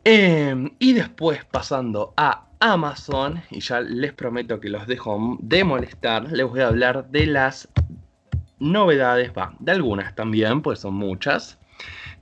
Em, 0.03 0.73
y 0.81 0.95
después 0.95 1.45
pasando 1.45 2.13
a 2.17 2.49
Amazon, 2.59 3.41
y 3.53 3.61
ya 3.61 3.81
les 3.81 4.13
prometo 4.13 4.59
que 4.59 4.69
los 4.69 4.89
dejo 4.89 5.39
de 5.41 5.63
molestar, 5.63 6.33
les 6.33 6.45
voy 6.45 6.61
a 6.61 6.67
hablar 6.67 7.09
de 7.09 7.27
las 7.27 7.69
novedades, 8.59 9.31
va, 9.31 9.55
de 9.61 9.71
algunas 9.71 10.13
también, 10.17 10.61
pues 10.61 10.81
son 10.81 10.95
muchas. 10.95 11.57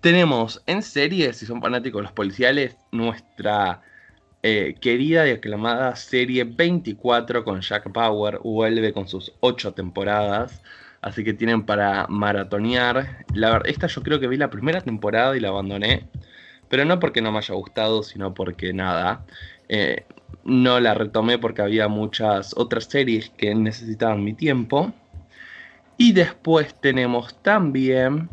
Tenemos 0.02 0.62
en 0.66 0.82
series, 0.82 1.38
si 1.38 1.46
son 1.46 1.62
fanáticos 1.62 2.02
los 2.02 2.12
policiales, 2.12 2.76
nuestra 2.92 3.80
eh, 4.46 4.74
querida 4.78 5.26
y 5.26 5.30
aclamada 5.30 5.96
serie 5.96 6.44
24 6.44 7.44
con 7.44 7.62
Jack 7.62 7.90
Bauer 7.90 8.40
vuelve 8.44 8.92
con 8.92 9.08
sus 9.08 9.32
8 9.40 9.72
temporadas. 9.72 10.60
Así 11.00 11.24
que 11.24 11.32
tienen 11.32 11.64
para 11.64 12.06
maratonear. 12.08 13.24
Esta 13.64 13.86
yo 13.86 14.02
creo 14.02 14.20
que 14.20 14.28
vi 14.28 14.36
la 14.36 14.50
primera 14.50 14.82
temporada 14.82 15.34
y 15.34 15.40
la 15.40 15.48
abandoné. 15.48 16.10
Pero 16.68 16.84
no 16.84 17.00
porque 17.00 17.22
no 17.22 17.32
me 17.32 17.38
haya 17.38 17.54
gustado, 17.54 18.02
sino 18.02 18.34
porque 18.34 18.74
nada. 18.74 19.24
Eh, 19.70 20.04
no 20.44 20.78
la 20.78 20.92
retomé 20.92 21.38
porque 21.38 21.62
había 21.62 21.88
muchas 21.88 22.52
otras 22.54 22.84
series 22.84 23.30
que 23.30 23.54
necesitaban 23.54 24.22
mi 24.22 24.34
tiempo. 24.34 24.92
Y 25.96 26.12
después 26.12 26.78
tenemos 26.82 27.42
también, 27.42 28.28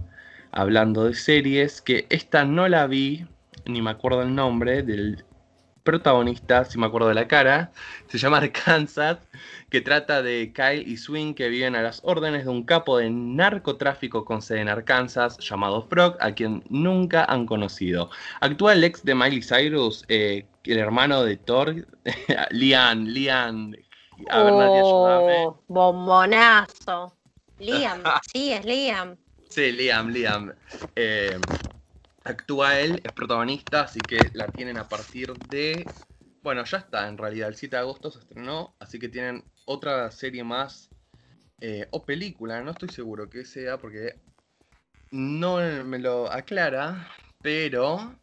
hablando 0.51 1.05
de 1.05 1.13
series, 1.13 1.81
que 1.81 2.05
esta 2.09 2.43
no 2.43 2.67
la 2.67 2.85
vi, 2.87 3.27
ni 3.65 3.81
me 3.81 3.91
acuerdo 3.91 4.23
el 4.23 4.35
nombre, 4.35 4.83
del 4.83 5.23
protagonista, 5.83 6.65
si 6.65 6.77
me 6.77 6.85
acuerdo 6.85 7.07
de 7.07 7.15
la 7.15 7.27
cara, 7.27 7.71
se 8.07 8.17
llama 8.17 8.37
Arkansas, 8.37 9.19
que 9.69 9.81
trata 9.81 10.21
de 10.21 10.51
Kyle 10.53 10.87
y 10.87 10.97
Swing 10.97 11.33
que 11.33 11.49
viven 11.49 11.75
a 11.75 11.81
las 11.81 12.01
órdenes 12.03 12.45
de 12.45 12.51
un 12.51 12.63
capo 12.63 12.97
de 12.97 13.09
narcotráfico 13.09 14.25
con 14.25 14.41
sede 14.41 14.61
en 14.61 14.69
Arkansas 14.69 15.37
llamado 15.39 15.87
Frog, 15.87 16.17
a 16.19 16.33
quien 16.33 16.63
nunca 16.69 17.25
han 17.25 17.45
conocido. 17.45 18.09
Actúa 18.41 18.73
el 18.73 18.83
ex 18.83 19.03
de 19.03 19.15
Miley 19.15 19.41
Cyrus, 19.41 20.05
eh, 20.07 20.45
el 20.65 20.77
hermano 20.77 21.23
de 21.23 21.37
Thor, 21.37 21.87
Liam, 22.51 23.05
Liam. 23.05 23.73
A 24.29 24.43
ver, 24.43 24.53
oh, 24.53 25.59
bombonazo. 25.67 27.13
Liam, 27.59 28.03
sí, 28.33 28.53
es 28.53 28.65
Liam. 28.65 29.15
Sí, 29.49 29.71
Liam, 29.71 30.09
Liam. 30.09 30.53
Eh, 30.95 31.39
actúa 32.23 32.79
él, 32.79 33.01
es 33.05 33.13
protagonista, 33.13 33.81
así 33.81 34.05
que 34.05 34.31
la 34.33 34.53
tienen 34.53 34.77
a 34.77 34.89
partir 34.89 35.35
de... 35.37 35.95
Bueno, 36.41 36.63
ya 36.65 36.77
está, 36.79 37.07
en 37.07 37.17
realidad, 37.17 37.49
el 37.49 37.55
7 37.55 37.75
de 37.77 37.81
agosto 37.81 38.11
se 38.11 38.19
estrenó, 38.19 38.75
así 38.79 38.99
que 38.99 39.09
tienen 39.09 39.45
otra 39.65 40.09
serie 40.11 40.43
más, 40.43 40.91
eh, 41.61 41.87
o 41.91 42.05
película, 42.05 42.61
no 42.63 42.71
estoy 42.71 42.89
seguro 42.89 43.29
que 43.29 43.45
sea, 43.45 43.79
porque 43.79 44.19
no 45.11 45.57
me 45.85 45.99
lo 45.99 46.31
aclara, 46.31 47.07
pero 47.41 48.19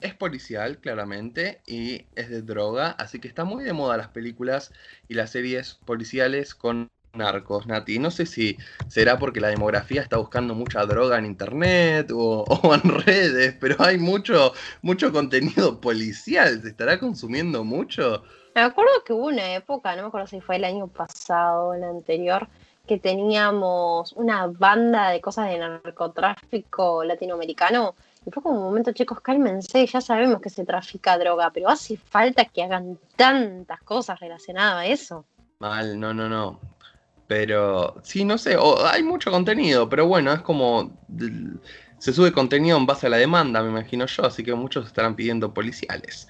es 0.00 0.14
policial, 0.14 0.80
claramente, 0.80 1.62
y 1.66 2.08
es 2.14 2.30
de 2.30 2.42
droga, 2.42 2.90
así 2.92 3.20
que 3.20 3.28
está 3.28 3.44
muy 3.44 3.64
de 3.64 3.72
moda 3.72 3.96
las 3.96 4.08
películas 4.10 4.72
y 5.08 5.14
las 5.14 5.30
series 5.32 5.74
policiales 5.74 6.54
con 6.54 6.88
narcos, 7.16 7.66
Nati. 7.66 7.98
No 7.98 8.10
sé 8.10 8.26
si 8.26 8.56
será 8.88 9.18
porque 9.18 9.40
la 9.40 9.48
demografía 9.48 10.02
está 10.02 10.16
buscando 10.16 10.54
mucha 10.54 10.84
droga 10.84 11.18
en 11.18 11.26
internet 11.26 12.10
o, 12.14 12.74
en 12.74 12.90
redes, 13.04 13.56
pero 13.60 13.76
hay 13.78 13.98
mucho, 13.98 14.52
mucho 14.82 15.12
contenido 15.12 15.80
policial. 15.80 16.62
¿Se 16.62 16.68
estará 16.68 16.98
consumiendo 16.98 17.64
mucho? 17.64 18.22
Me 18.54 18.62
acuerdo 18.62 19.04
que 19.04 19.12
hubo 19.12 19.26
una 19.26 19.54
época, 19.54 19.94
no 19.96 20.02
me 20.02 20.08
acuerdo 20.08 20.26
si 20.26 20.40
fue 20.40 20.56
el 20.56 20.64
año 20.64 20.86
pasado 20.86 21.68
o 21.68 21.74
el 21.74 21.84
anterior, 21.84 22.48
que 22.86 22.98
teníamos 22.98 24.12
una 24.12 24.46
banda 24.46 25.10
de 25.10 25.20
cosas 25.20 25.48
de 25.50 25.58
narcotráfico 25.58 27.04
latinoamericano. 27.04 27.94
Y 28.24 28.30
fue 28.30 28.42
como 28.42 28.58
un 28.58 28.64
momento, 28.64 28.92
chicos, 28.92 29.20
cálmense, 29.20 29.86
ya 29.86 30.00
sabemos 30.00 30.40
que 30.40 30.50
se 30.50 30.64
trafica 30.64 31.18
droga, 31.18 31.50
pero 31.50 31.68
hace 31.68 31.96
falta 31.96 32.44
que 32.44 32.62
hagan 32.62 32.98
tantas 33.14 33.80
cosas 33.82 34.18
relacionadas 34.18 34.82
a 34.82 34.86
eso. 34.86 35.24
Mal, 35.58 35.98
no, 35.98 36.12
no, 36.12 36.28
no. 36.28 36.58
Pero 37.26 37.96
sí, 38.02 38.24
no 38.24 38.38
sé, 38.38 38.56
hay 38.84 39.02
mucho 39.02 39.30
contenido, 39.30 39.88
pero 39.88 40.06
bueno, 40.06 40.32
es 40.32 40.40
como 40.42 40.96
se 41.98 42.12
sube 42.12 42.32
contenido 42.32 42.76
en 42.76 42.86
base 42.86 43.06
a 43.06 43.10
la 43.10 43.16
demanda, 43.16 43.62
me 43.62 43.70
imagino 43.70 44.06
yo, 44.06 44.24
así 44.26 44.44
que 44.44 44.54
muchos 44.54 44.86
estarán 44.86 45.16
pidiendo 45.16 45.52
policiales. 45.52 46.28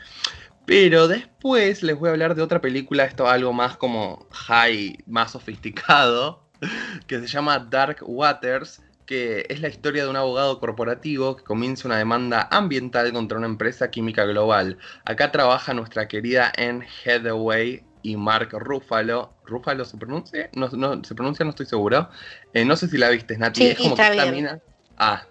Pero 0.65 1.07
después 1.07 1.83
les 1.83 1.99
voy 1.99 2.09
a 2.09 2.13
hablar 2.13 2.35
de 2.35 2.43
otra 2.43 2.61
película, 2.61 3.05
esto 3.05 3.29
algo 3.29 3.53
más 3.53 3.77
como 3.77 4.27
high, 4.33 4.99
más 5.07 5.33
sofisticado, 5.33 6.43
que 7.07 7.21
se 7.21 7.27
llama 7.27 7.59
Dark 7.59 7.99
Waters, 8.03 8.83
que 9.07 9.47
es 9.49 9.61
la 9.61 9.69
historia 9.69 10.03
de 10.03 10.11
un 10.11 10.17
abogado 10.17 10.59
corporativo 10.59 11.37
que 11.37 11.45
comienza 11.45 11.87
una 11.87 11.99
demanda 11.99 12.49
ambiental 12.51 13.13
contra 13.13 13.39
una 13.39 13.47
empresa 13.47 13.91
química 13.91 14.25
global. 14.25 14.79
Acá 15.05 15.31
trabaja 15.31 15.75
nuestra 15.75 16.09
querida 16.09 16.53
Anne 16.57 16.87
Hathaway 17.05 17.85
y 18.07 18.17
Mark 18.17 18.51
Ruffalo. 18.53 19.33
¿Ruffalo 19.45 19.85
se 19.85 19.97
pronuncia? 19.97 20.49
No, 20.55 20.69
no, 20.69 21.03
se 21.03 21.15
pronuncia, 21.15 21.45
no 21.45 21.51
estoy 21.51 21.67
seguro. 21.67 22.09
Eh, 22.55 22.65
no 22.65 22.77
sé 22.77 22.87
si 22.87 22.99
la 22.99 23.11
viste, 23.11 23.37
Nati. 23.37 23.61
Sí, 23.61 23.67
es 23.69 23.79
como 23.79 23.97
que 23.97 24.03
esta 24.03 24.31
mina. 24.31 24.61
Ah, 24.97 25.27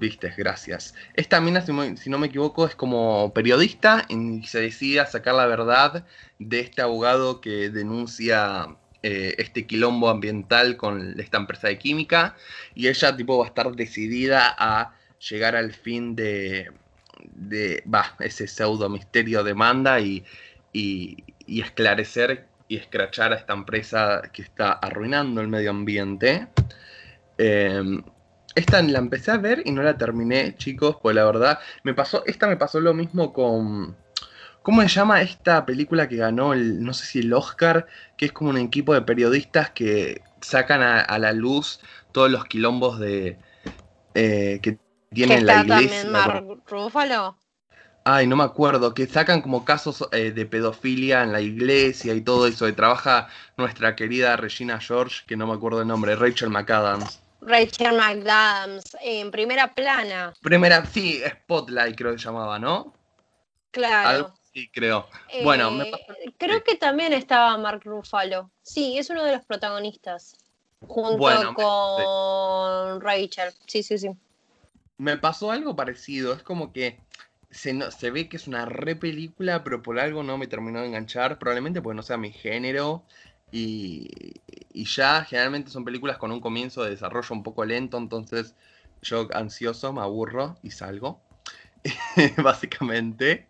viste, 0.00 0.32
gracias. 0.34 0.94
Esta 1.12 1.42
mina, 1.42 1.60
si, 1.60 2.08
no 2.08 2.18
me 2.18 2.28
equivoco, 2.28 2.66
es 2.66 2.74
como 2.74 3.34
periodista 3.34 4.06
y 4.08 4.46
se 4.46 4.60
decide 4.62 5.00
a 5.00 5.06
sacar 5.06 5.34
la 5.34 5.44
verdad 5.44 6.06
de 6.38 6.60
este 6.60 6.80
abogado 6.80 7.42
que 7.42 7.68
denuncia 7.68 8.68
eh, 9.02 9.34
este 9.36 9.66
quilombo 9.66 10.08
ambiental 10.08 10.78
con 10.78 11.20
esta 11.20 11.36
empresa 11.36 11.68
de 11.68 11.78
química. 11.78 12.34
Y 12.74 12.88
ella, 12.88 13.14
tipo, 13.14 13.36
va 13.36 13.44
a 13.44 13.48
estar 13.48 13.70
decidida 13.72 14.54
a 14.58 14.94
llegar 15.28 15.54
al 15.54 15.74
fin 15.74 16.16
de. 16.16 16.70
de. 17.34 17.84
va, 17.94 18.16
ese 18.20 18.46
pseudo 18.48 18.88
misterio 18.88 19.44
de 19.44 19.52
Manda 19.52 20.00
y 20.00 20.24
y, 21.50 21.60
esclarecer 21.60 22.46
y 22.68 22.76
escrachar 22.76 23.32
a 23.32 23.36
esta 23.36 23.52
empresa 23.52 24.22
que 24.32 24.42
está 24.42 24.72
arruinando 24.72 25.40
el 25.40 25.48
medio 25.48 25.70
ambiente. 25.70 26.46
Em, 27.38 28.02
esta 28.54 28.82
la 28.82 28.98
empecé 28.98 29.30
a 29.30 29.38
ver 29.38 29.62
y 29.64 29.72
no 29.72 29.82
la 29.82 29.96
terminé, 29.96 30.54
chicos, 30.56 30.96
pues 31.02 31.14
la 31.14 31.24
verdad 31.24 31.58
me 31.82 31.94
pasó, 31.94 32.22
esta 32.26 32.46
me 32.46 32.56
pasó 32.56 32.80
lo 32.80 32.94
mismo 32.94 33.32
con, 33.32 33.96
¿cómo 34.62 34.82
se 34.82 34.88
llama 34.88 35.22
esta 35.22 35.64
película 35.64 36.08
que 36.08 36.16
ganó 36.16 36.52
el, 36.52 36.82
no 36.82 36.92
sé 36.92 37.06
si 37.06 37.18
el 37.20 37.32
Oscar, 37.32 37.86
que 38.16 38.26
es 38.26 38.32
como 38.32 38.50
un 38.50 38.58
equipo 38.58 38.94
de 38.94 39.02
periodistas 39.02 39.70
que 39.70 40.22
sacan 40.40 40.82
a, 40.82 41.18
la 41.18 41.32
luz 41.32 41.80
todos 42.12 42.30
los 42.30 42.44
quilombos 42.44 42.98
de 42.98 43.38
eh, 44.14 44.58
que 44.62 44.78
tiene 45.12 45.40
la 45.40 45.62
iglesia. 45.62 46.12
También? 46.12 47.39
Ay, 48.12 48.26
no 48.26 48.34
me 48.34 48.42
acuerdo, 48.42 48.92
que 48.92 49.06
sacan 49.06 49.40
como 49.40 49.64
casos 49.64 50.08
eh, 50.10 50.32
de 50.32 50.44
pedofilia 50.44 51.22
en 51.22 51.30
la 51.30 51.40
iglesia 51.40 52.12
y 52.12 52.22
todo 52.22 52.48
eso, 52.48 52.66
y 52.66 52.72
trabaja 52.72 53.28
nuestra 53.56 53.94
querida 53.94 54.36
Regina 54.36 54.80
George, 54.80 55.22
que 55.28 55.36
no 55.36 55.46
me 55.46 55.54
acuerdo 55.54 55.82
el 55.82 55.86
nombre, 55.86 56.16
Rachel 56.16 56.50
McAdams. 56.50 57.20
Rachel 57.40 57.96
McAdams, 57.96 58.96
en 59.00 59.30
primera 59.30 59.72
plana. 59.72 60.34
Primera, 60.42 60.84
sí, 60.86 61.22
Spotlight 61.24 61.96
creo 61.96 62.10
que 62.10 62.18
se 62.18 62.24
llamaba, 62.24 62.58
¿no? 62.58 62.92
Claro. 63.70 64.34
sí, 64.52 64.68
creo. 64.72 65.06
bueno, 65.44 65.70
me 65.70 65.90
eh, 65.90 66.34
creo 66.36 66.64
que 66.64 66.74
también 66.74 67.12
estaba 67.12 67.56
Mark 67.58 67.82
Ruffalo. 67.84 68.50
Sí, 68.62 68.98
es 68.98 69.08
uno 69.10 69.22
de 69.22 69.36
los 69.36 69.44
protagonistas. 69.44 70.36
Junto 70.80 71.54
con 71.54 73.00
Rachel. 73.00 73.52
Sí, 73.68 73.84
sí, 73.84 73.98
sí. 73.98 74.10
Me 74.98 75.16
pasó 75.16 75.52
algo 75.52 75.76
parecido. 75.76 76.32
Es 76.32 76.42
como 76.42 76.72
que 76.72 76.98
se, 77.50 77.90
se 77.90 78.10
ve 78.10 78.28
que 78.28 78.36
es 78.36 78.46
una 78.46 78.64
re 78.64 78.96
película, 78.96 79.64
pero 79.64 79.82
por 79.82 79.98
algo 79.98 80.22
no 80.22 80.38
me 80.38 80.46
terminó 80.46 80.80
de 80.80 80.86
enganchar. 80.86 81.38
Probablemente 81.38 81.82
porque 81.82 81.96
no 81.96 82.02
sea 82.02 82.16
mi 82.16 82.32
género. 82.32 83.04
Y, 83.52 84.08
ya 84.72 85.24
generalmente 85.24 85.70
son 85.70 85.84
películas 85.84 86.18
con 86.18 86.32
un 86.32 86.40
comienzo 86.40 86.84
de 86.84 86.90
desarrollo 86.90 87.34
un 87.34 87.42
poco 87.42 87.64
lento, 87.64 87.98
entonces 87.98 88.54
yo 89.02 89.28
ansioso 89.34 89.92
me 89.92 90.00
aburro 90.00 90.56
y 90.62 90.70
salgo, 90.70 91.20
básicamente. 92.42 93.48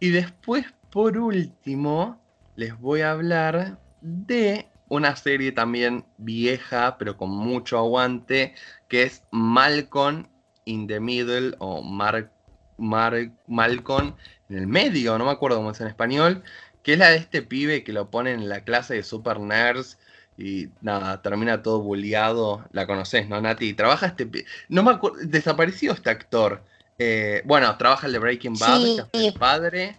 Y 0.00 0.10
después, 0.10 0.66
por 0.90 1.18
último, 1.18 2.20
les 2.56 2.78
voy 2.78 3.02
a 3.02 3.12
hablar 3.12 3.78
de 4.00 4.66
una 4.88 5.16
serie 5.16 5.52
también 5.52 6.04
vieja, 6.18 6.96
pero 6.98 7.16
con 7.16 7.30
mucho 7.30 7.78
aguante, 7.78 8.54
que 8.88 9.02
es 9.04 9.22
Malcolm 9.30 10.26
in 10.64 10.86
the 10.86 11.00
Middle 11.00 11.56
o 11.58 11.82
Mar 11.82 12.32
Malcolm 12.76 14.14
en 14.48 14.58
el 14.58 14.66
medio, 14.66 15.16
no 15.18 15.24
me 15.24 15.30
acuerdo 15.30 15.58
cómo 15.58 15.70
es 15.70 15.80
en 15.80 15.86
español, 15.86 16.42
que 16.82 16.94
es 16.94 16.98
la 16.98 17.10
de 17.10 17.16
este 17.16 17.42
pibe 17.42 17.82
que 17.84 17.92
lo 17.92 18.10
pone 18.10 18.32
en 18.32 18.48
la 18.48 18.62
clase 18.62 18.94
de 18.94 19.02
Super 19.02 19.40
Nerds 19.40 19.98
y 20.36 20.68
nada, 20.80 21.22
termina 21.22 21.62
todo 21.62 21.80
bulleado. 21.80 22.64
La 22.72 22.86
conoces, 22.86 23.28
¿no, 23.28 23.40
Nati? 23.40 23.74
Trabaja 23.74 24.06
este. 24.06 24.28
No 24.68 24.82
me 24.82 24.92
acuerdo. 24.92 25.18
Desapareció 25.22 25.92
este 25.92 26.10
actor. 26.10 26.62
Eh, 26.98 27.42
bueno, 27.44 27.76
trabaja 27.78 28.06
el 28.06 28.12
de 28.12 28.18
Breaking 28.18 28.58
Bad, 28.58 29.08
el 29.12 29.34
padre. 29.34 29.98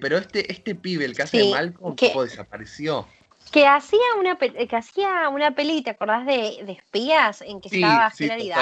pero 0.00 0.18
este, 0.18 0.50
este 0.50 0.74
pibe, 0.74 1.04
el 1.04 1.16
que 1.16 1.22
hace 1.22 1.38
de 1.38 1.50
Malcolm, 1.50 1.96
que, 1.96 2.12
desapareció. 2.20 3.06
Que 3.52 3.66
hacía 3.66 3.98
una 4.18 4.36
que 4.36 4.76
hacía 4.76 5.28
una 5.28 5.54
peli, 5.54 5.82
¿te 5.82 5.90
acordás 5.90 6.26
de, 6.26 6.60
de 6.64 6.72
espías? 6.72 7.42
En 7.42 7.60
que 7.60 7.68
estaba 7.68 8.10
sí, 8.10 8.24
Hilary 8.24 8.52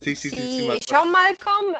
Sí, 0.00 0.16
sí, 0.16 0.30
sí. 0.30 0.36
sí, 0.36 0.68
John 0.88 1.10
Malcolm 1.10 1.74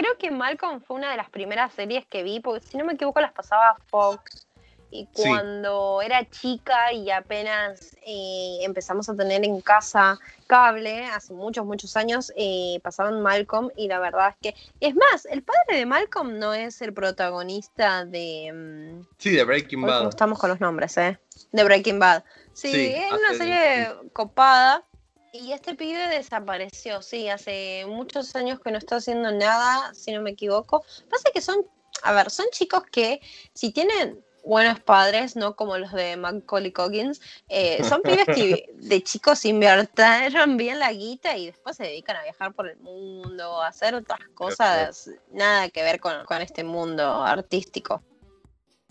creo 0.00 0.16
que 0.16 0.30
Malcolm 0.30 0.80
fue 0.80 0.96
una 0.96 1.10
de 1.10 1.16
las 1.18 1.28
primeras 1.28 1.74
series 1.74 2.06
que 2.06 2.22
vi, 2.22 2.40
porque 2.40 2.64
si 2.66 2.78
no 2.78 2.84
me 2.84 2.94
equivoco 2.94 3.20
las 3.20 3.32
pasaba 3.32 3.76
Fox. 3.88 4.46
Y 4.92 5.06
cuando 5.12 6.02
era 6.02 6.28
chica 6.28 6.92
y 6.92 7.12
apenas 7.12 7.96
eh, 8.04 8.58
empezamos 8.62 9.08
a 9.08 9.14
tener 9.14 9.44
en 9.44 9.60
casa 9.60 10.18
cable, 10.48 11.04
hace 11.04 11.32
muchos, 11.32 11.64
muchos 11.64 11.96
años, 11.96 12.32
eh, 12.34 12.80
pasaban 12.82 13.22
Malcolm 13.22 13.70
y 13.76 13.86
la 13.86 14.00
verdad 14.00 14.30
es 14.30 14.36
que... 14.40 14.60
Es 14.80 14.96
más, 14.96 15.26
el 15.26 15.44
padre 15.44 15.76
de 15.76 15.86
Malcolm 15.86 16.40
no 16.40 16.54
es 16.54 16.82
el 16.82 16.92
protagonista 16.92 18.04
de... 18.04 18.50
Mm, 18.52 19.06
sí, 19.18 19.30
de 19.30 19.44
Breaking 19.44 19.82
Bad. 19.82 20.08
Estamos 20.08 20.40
con 20.40 20.50
los 20.50 20.58
nombres, 20.58 20.96
¿eh? 20.96 21.20
De 21.52 21.62
Breaking 21.62 22.00
Bad. 22.00 22.24
Sí, 22.52 22.92
es 22.92 23.12
una 23.12 23.34
serie 23.34 23.94
copada 24.12 24.84
y 25.32 25.52
este 25.52 25.74
pibe 25.74 26.08
desapareció, 26.08 27.02
sí, 27.02 27.28
hace 27.28 27.84
muchos 27.86 28.34
años 28.34 28.60
que 28.60 28.70
no 28.70 28.78
está 28.78 28.96
haciendo 28.96 29.30
nada, 29.32 29.94
si 29.94 30.12
no 30.12 30.22
me 30.22 30.30
equivoco. 30.30 30.84
Pasa 31.08 31.30
que 31.32 31.40
son, 31.40 31.66
a 32.02 32.12
ver, 32.12 32.30
son 32.30 32.46
chicos 32.50 32.82
que 32.90 33.20
si 33.54 33.72
tienen 33.72 34.22
buenos 34.44 34.80
padres, 34.80 35.36
no 35.36 35.54
como 35.54 35.78
los 35.78 35.92
de 35.92 36.16
Macaulay 36.16 36.72
Coggins, 36.72 37.20
eh, 37.48 37.82
son 37.84 38.02
pibes 38.02 38.26
que 38.26 38.70
de 38.74 39.02
chicos 39.02 39.44
invirtieron 39.44 40.56
bien 40.56 40.78
la 40.78 40.92
guita 40.92 41.36
y 41.36 41.46
después 41.46 41.76
se 41.76 41.84
dedican 41.84 42.16
a 42.16 42.22
viajar 42.22 42.52
por 42.52 42.68
el 42.68 42.78
mundo, 42.78 43.62
a 43.62 43.68
hacer 43.68 43.94
otras 43.94 44.20
cosas, 44.34 45.10
nada 45.32 45.68
que 45.68 45.82
ver 45.82 46.00
con, 46.00 46.24
este 46.40 46.64
mundo 46.64 47.22
artístico. 47.22 48.02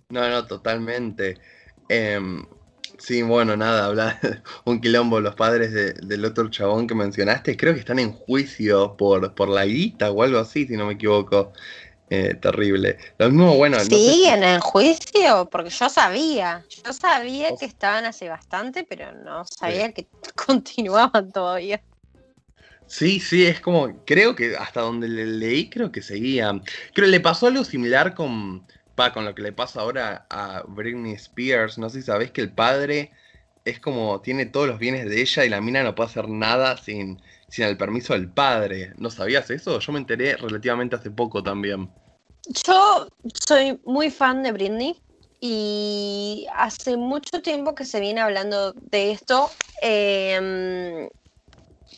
No, 0.10 0.28
no, 0.30 0.46
totalmente. 0.48 1.38
Em, 1.88 2.46
Sí, 3.00 3.22
bueno, 3.22 3.56
nada, 3.56 3.86
habla 3.86 4.20
un 4.66 4.82
quilombo 4.82 5.22
los 5.22 5.36
padres 5.36 5.74
del 5.74 6.26
otro 6.26 6.50
chabón 6.50 6.86
que 6.86 6.96
mencionaste. 6.96 7.56
Creo 7.56 7.74
que 7.74 7.80
están 7.80 7.98
en 7.98 8.12
juicio 8.12 8.98
por, 8.98 9.34
por 9.34 9.50
la 9.50 9.66
guita 9.66 10.12
o 10.12 10.22
algo 10.22 10.40
así, 10.40 10.68
si 10.68 10.76
no 10.76 10.86
me 10.86 10.94
equivoco. 10.94 11.54
Eh, 12.10 12.34
terrible. 12.36 12.98
Lo 13.20 13.30
mismo, 13.30 13.56
bueno. 13.56 13.80
¿Siguen 13.80 14.44
en 14.44 14.60
juicio? 14.60 15.48
Porque 15.50 15.70
yo 15.70 15.90
sabía. 15.90 16.66
Yo 16.84 16.92
sabía 16.92 17.56
que 17.56 17.66
estaban 17.66 18.06
hace 18.06 18.28
bastante, 18.28 18.84
pero 18.84 19.14
no 19.14 19.46
sabía 19.46 19.94
que 19.94 20.08
continuaban 20.48 21.32
todavía. 21.32 21.82
Sí, 22.88 23.20
sí, 23.20 23.46
es 23.46 23.62
como. 23.62 24.04
Creo 24.06 24.36
que 24.36 24.58
hasta 24.58 24.82
donde 24.82 25.08
le 25.08 25.26
leí, 25.26 25.70
creo 25.70 25.92
que 25.92 26.02
seguían. 26.02 26.64
Creo 26.94 27.06
que 27.06 27.12
le 27.12 27.20
pasó 27.20 27.46
algo 27.48 27.64
similar 27.64 28.16
con 28.16 28.66
con 29.14 29.26
lo 29.26 29.34
que 29.34 29.42
le 29.42 29.54
pasa 29.54 29.82
ahora 29.82 30.28
a 30.30 30.64
Britney 30.68 31.14
Spears, 31.14 31.78
no 31.78 31.90
sé 31.90 32.02
si 32.02 32.06
sabés 32.06 32.32
que 32.32 32.42
el 32.42 32.54
padre 32.54 33.12
es 33.66 33.80
como, 33.80 34.22
tiene 34.22 34.46
todos 34.46 34.68
los 34.68 34.80
bienes 34.80 35.10
de 35.10 35.22
ella 35.22 35.46
y 35.46 35.50
la 35.50 35.62
mina 35.62 35.84
no 35.84 35.96
puede 35.96 36.10
hacer 36.10 36.28
nada 36.28 36.78
sin, 36.78 37.22
sin 37.48 37.66
el 37.66 37.78
permiso 37.78 38.14
del 38.14 38.30
padre. 38.30 38.94
¿No 38.98 39.10
sabías 39.10 39.50
eso? 39.50 39.80
Yo 39.80 39.92
me 39.92 40.00
enteré 40.00 40.36
relativamente 40.36 40.96
hace 40.96 41.12
poco 41.12 41.42
también. 41.42 41.90
Yo 42.66 43.08
soy 43.48 43.80
muy 43.86 44.12
fan 44.12 44.44
de 44.44 44.52
Britney 44.52 45.02
y 45.40 46.48
hace 46.56 46.98
mucho 46.98 47.42
tiempo 47.42 47.76
que 47.76 47.86
se 47.86 48.00
viene 48.00 48.22
hablando 48.22 48.74
de 48.74 49.12
esto. 49.12 49.50
Em, 49.82 51.08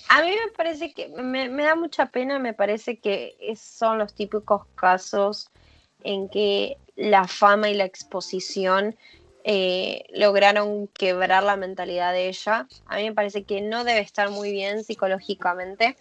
a 0.09 0.21
mí 0.21 0.29
me 0.29 0.51
parece 0.55 0.93
que 0.93 1.09
me, 1.09 1.49
me, 1.49 1.63
da 1.63 1.75
mucha 1.75 2.07
pena, 2.07 2.37
me 2.37 2.53
parece 2.53 2.99
que 2.99 3.35
son 3.55 3.97
los 3.97 4.13
típicos 4.13 4.63
casos 4.75 5.47
en 6.03 6.29
que 6.29 6.77
la 7.01 7.27
fama 7.27 7.69
y 7.69 7.73
la 7.73 7.85
exposición 7.85 8.95
eh, 9.43 10.03
lograron 10.13 10.87
quebrar 10.87 11.43
la 11.43 11.57
mentalidad 11.57 12.13
de 12.13 12.29
ella. 12.29 12.67
A 12.85 12.97
mí 12.97 13.03
me 13.09 13.15
parece 13.15 13.43
que 13.43 13.61
no 13.61 13.83
debe 13.83 14.01
estar 14.01 14.29
muy 14.29 14.51
bien 14.51 14.83
psicológicamente. 14.83 15.97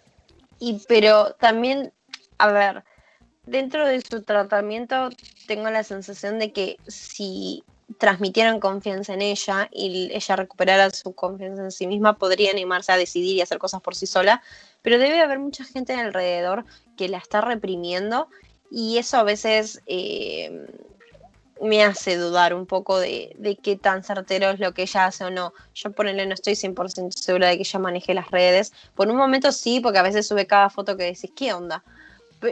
Y, 0.59 0.81
pero 0.87 1.33
también, 1.39 1.91
a 2.37 2.51
ver, 2.51 2.83
dentro 3.45 3.87
de 3.87 4.01
su 4.01 4.21
tratamiento 4.21 5.09
tengo 5.47 5.71
la 5.71 5.83
sensación 5.83 6.37
de 6.37 6.53
que 6.53 6.77
si 6.87 7.63
transmitieran 7.97 8.59
confianza 8.59 9.13
en 9.15 9.23
ella 9.23 9.67
y 9.71 10.11
ella 10.13 10.35
recuperara 10.35 10.91
su 10.91 11.13
confianza 11.13 11.63
en 11.63 11.71
sí 11.71 11.87
misma, 11.87 12.17
podría 12.17 12.51
animarse 12.51 12.91
a 12.91 12.97
decidir 12.97 13.37
y 13.37 13.41
hacer 13.41 13.57
cosas 13.57 13.81
por 13.81 13.95
sí 13.95 14.05
sola, 14.05 14.41
pero 14.83 14.99
debe 14.99 15.19
haber 15.19 15.39
mucha 15.39 15.65
gente 15.65 15.93
alrededor 15.93 16.63
que 16.95 17.09
la 17.09 17.17
está 17.17 17.41
reprimiendo 17.41 18.29
y 18.71 18.97
eso 18.97 19.17
a 19.17 19.23
veces 19.23 19.81
eh, 19.85 20.65
me 21.61 21.83
hace 21.83 22.15
dudar 22.15 22.53
un 22.53 22.65
poco 22.65 22.97
de, 22.99 23.59
qué 23.61 23.75
tan 23.75 24.03
certero 24.03 24.49
es 24.49 24.59
lo 24.59 24.73
que 24.73 24.83
ella 24.83 25.05
hace 25.05 25.25
o 25.25 25.29
no. 25.29 25.53
Yo 25.75 25.91
por 25.91 26.05
no 26.05 26.33
estoy 26.33 26.53
100% 26.53 27.11
segura 27.11 27.49
de 27.49 27.57
que 27.57 27.63
ella 27.63 27.79
maneje 27.79 28.13
las 28.13 28.31
redes. 28.31 28.71
Por 28.95 29.09
un 29.09 29.17
momento 29.17 29.51
sí, 29.51 29.81
porque 29.81 29.99
a 29.99 30.03
veces 30.03 30.25
sube 30.25 30.47
cada 30.47 30.69
foto 30.69 30.95
que 30.95 31.03
decís, 31.03 31.31
¿qué 31.35 31.53
onda? 31.53 31.83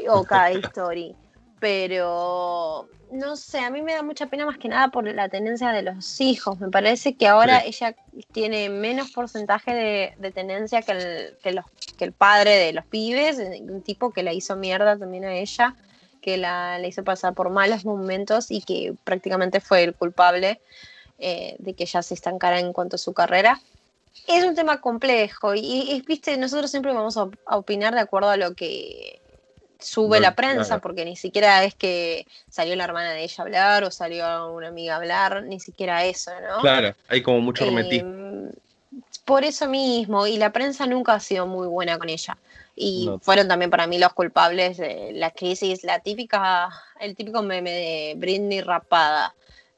O 0.09 0.25
cada 0.25 0.49
story. 0.51 1.15
Pero 1.61 2.89
no 3.11 3.35
sé, 3.37 3.59
a 3.59 3.69
mí 3.69 3.81
me 3.81 3.93
da 3.93 4.03
mucha 4.03 4.27
pena 4.27 4.45
más 4.45 4.57
que 4.57 4.67
nada 4.67 4.89
por 4.89 5.05
la 5.05 5.29
tenencia 5.29 5.71
de 5.71 5.83
los 5.83 6.19
hijos. 6.19 6.59
Me 6.59 6.69
parece 6.69 7.15
que 7.15 7.27
ahora 7.27 7.63
ella 7.63 7.95
tiene 8.33 8.69
menos 8.69 9.11
porcentaje 9.11 9.73
de, 9.73 10.13
de 10.17 10.31
tenencia 10.31 10.81
que 10.81 10.91
el, 10.91 11.37
que, 11.41 11.53
los, 11.53 11.65
que 11.97 12.03
el 12.03 12.11
padre 12.11 12.57
de 12.57 12.73
los 12.73 12.85
pibes, 12.85 13.39
un 13.61 13.81
tipo 13.81 14.11
que 14.11 14.21
la 14.21 14.33
hizo 14.33 14.57
mierda 14.57 14.97
también 14.97 15.23
a 15.23 15.33
ella 15.33 15.75
que 16.29 16.37
la, 16.37 16.79
hizo 16.87 17.03
pasar 17.03 17.33
por 17.33 17.49
malos 17.49 17.85
momentos 17.85 18.51
y 18.51 18.61
que 18.61 18.93
prácticamente 19.03 19.59
fue 19.59 19.83
el 19.83 19.95
culpable 19.95 20.61
eh, 21.17 21.55
de 21.57 21.73
que 21.73 21.83
ella 21.83 22.03
se 22.03 22.13
estancara 22.13 22.59
en 22.59 22.71
cuanto 22.71 22.97
a 22.97 22.99
su 22.99 23.13
carrera. 23.13 23.59
Es 24.27 24.43
un 24.43 24.53
tema 24.53 24.79
complejo 24.79 25.55
y, 25.55 26.03
viste, 26.05 26.37
nosotros 26.37 26.69
siempre 26.69 26.93
vamos 26.93 27.17
a, 27.17 27.29
opinar 27.47 27.95
de 27.95 28.01
acuerdo 28.01 28.29
a 28.29 28.37
lo 28.37 28.53
que 28.53 29.19
sube 29.79 30.19
la 30.19 30.35
prensa, 30.35 30.79
porque 30.79 31.03
ni 31.05 31.15
siquiera 31.15 31.63
es 31.63 31.73
que 31.73 32.27
salió 32.49 32.75
la 32.75 32.83
hermana 32.83 33.11
de 33.11 33.23
ella 33.23 33.35
a 33.39 33.41
hablar 33.41 33.83
o 33.85 33.91
salió 33.91 34.53
una 34.53 34.67
amiga 34.67 34.93
a 34.93 34.97
hablar, 34.97 35.43
ni 35.43 35.59
siquiera 35.59 36.05
eso, 36.05 36.31
¿no? 36.41 36.61
Claro, 36.61 36.93
hay 37.07 37.23
como 37.23 37.39
mucho 37.39 37.65
hermetismo. 37.65 38.09
Em, 38.09 38.51
por 39.25 39.43
eso 39.43 39.67
mismo, 39.67 40.27
y 40.27 40.37
la 40.37 40.51
prensa 40.51 40.85
nunca 40.85 41.13
ha 41.13 41.19
sido 41.19 41.47
muy 41.47 41.67
buena 41.67 41.97
con 41.97 42.09
ella. 42.09 42.37
Y 42.81 43.11
fueron 43.21 43.49
también 43.49 43.69
para 43.69 43.87
mí 43.87 43.99
los 43.99 44.13
culpables 44.13 44.77
de 44.77 45.11
la 45.13 45.31
crisis, 45.31 45.83
la 45.83 45.99
típica, 45.99 46.69
el 47.01 47.13
típico 47.13 47.43
meme 47.43 47.71
de 47.71 48.13
Britney 48.15 48.61
rapada. 48.61 49.35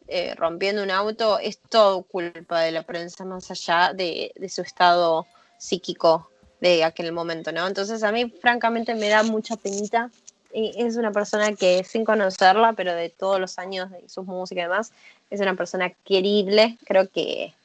Eh, 0.08 0.36
rompiendo 0.36 0.84
un 0.84 0.92
auto, 0.92 1.40
es 1.40 1.58
todo 1.58 2.04
culpa 2.04 2.60
de 2.60 2.72
la 2.72 2.84
prensa, 2.84 3.26
más 3.26 3.50
allá 3.50 3.92
de, 3.94 4.32
de 4.36 4.50
su 4.50 4.62
estado 4.62 5.26
psíquico 5.58 6.30
de 6.60 6.84
aquel 6.84 7.12
momento, 7.12 7.52
¿no? 7.52 7.66
Entonces 7.66 8.04
a 8.04 8.12
mí 8.12 8.30
francamente 8.40 8.94
me 8.94 9.10
da 9.10 9.24
mucha 9.24 9.56
penita. 9.56 10.12
Es 10.54 10.96
una 10.96 11.12
persona 11.12 11.56
que 11.56 11.84
sin 11.84 12.06
conocerla, 12.06 12.74
pero 12.74 12.94
de 12.94 13.10
todos 13.10 13.40
los 13.40 13.58
años 13.58 13.90
de 13.90 14.08
su 14.10 14.22
música 14.24 14.62
y 14.62 14.64
demás, 14.66 14.92
es 15.32 15.42
una 15.42 15.56
persona 15.56 15.90
querible. 16.06 16.78
Creo 16.86 17.10
que 17.10 17.56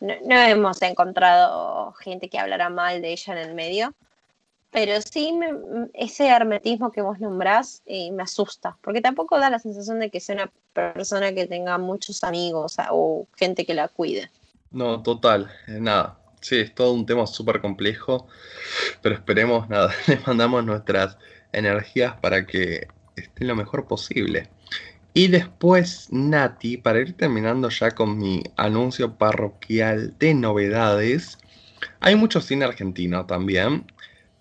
no, 0.00 0.36
hemos 0.36 0.82
encontrado 0.82 1.92
gente 1.92 2.28
que 2.28 2.38
hablara 2.38 2.68
mal 2.68 3.00
de 3.00 3.12
ella 3.12 3.32
en 3.32 3.38
el 3.38 3.54
medio. 3.54 3.94
Pero 4.72 4.94
sí, 5.02 5.38
ese 5.92 6.28
hermetismo 6.28 6.90
que 6.90 7.02
vos 7.02 7.20
nombrás 7.20 7.82
eh, 7.84 8.10
me 8.10 8.22
asusta, 8.22 8.78
porque 8.80 9.02
tampoco 9.02 9.38
da 9.38 9.50
la 9.50 9.58
sensación 9.58 10.00
de 10.00 10.10
que 10.10 10.18
sea 10.18 10.34
una 10.36 10.52
persona 10.72 11.34
que 11.34 11.46
tenga 11.46 11.76
muchos 11.76 12.24
amigos 12.24 12.76
o 12.90 13.26
gente 13.36 13.66
que 13.66 13.74
la 13.74 13.88
cuide. 13.88 14.30
No, 14.70 15.02
total, 15.02 15.50
eh, 15.68 15.78
nada. 15.78 16.18
Sí, 16.40 16.58
es 16.58 16.74
todo 16.74 16.92
un 16.94 17.04
tema 17.04 17.26
súper 17.26 17.60
complejo, 17.60 18.26
pero 19.02 19.14
esperemos, 19.14 19.68
nada, 19.68 19.92
le 20.06 20.18
mandamos 20.26 20.64
nuestras 20.64 21.18
energías 21.52 22.16
para 22.16 22.46
que 22.46 22.88
esté 23.14 23.44
lo 23.44 23.54
mejor 23.54 23.86
posible. 23.86 24.48
Y 25.12 25.28
después, 25.28 26.08
Nati, 26.10 26.78
para 26.78 27.00
ir 27.00 27.14
terminando 27.14 27.68
ya 27.68 27.90
con 27.90 28.16
mi 28.16 28.42
anuncio 28.56 29.18
parroquial 29.18 30.16
de 30.18 30.32
novedades, 30.32 31.38
hay 32.00 32.16
mucho 32.16 32.40
cine 32.40 32.64
argentino 32.64 33.26
también, 33.26 33.84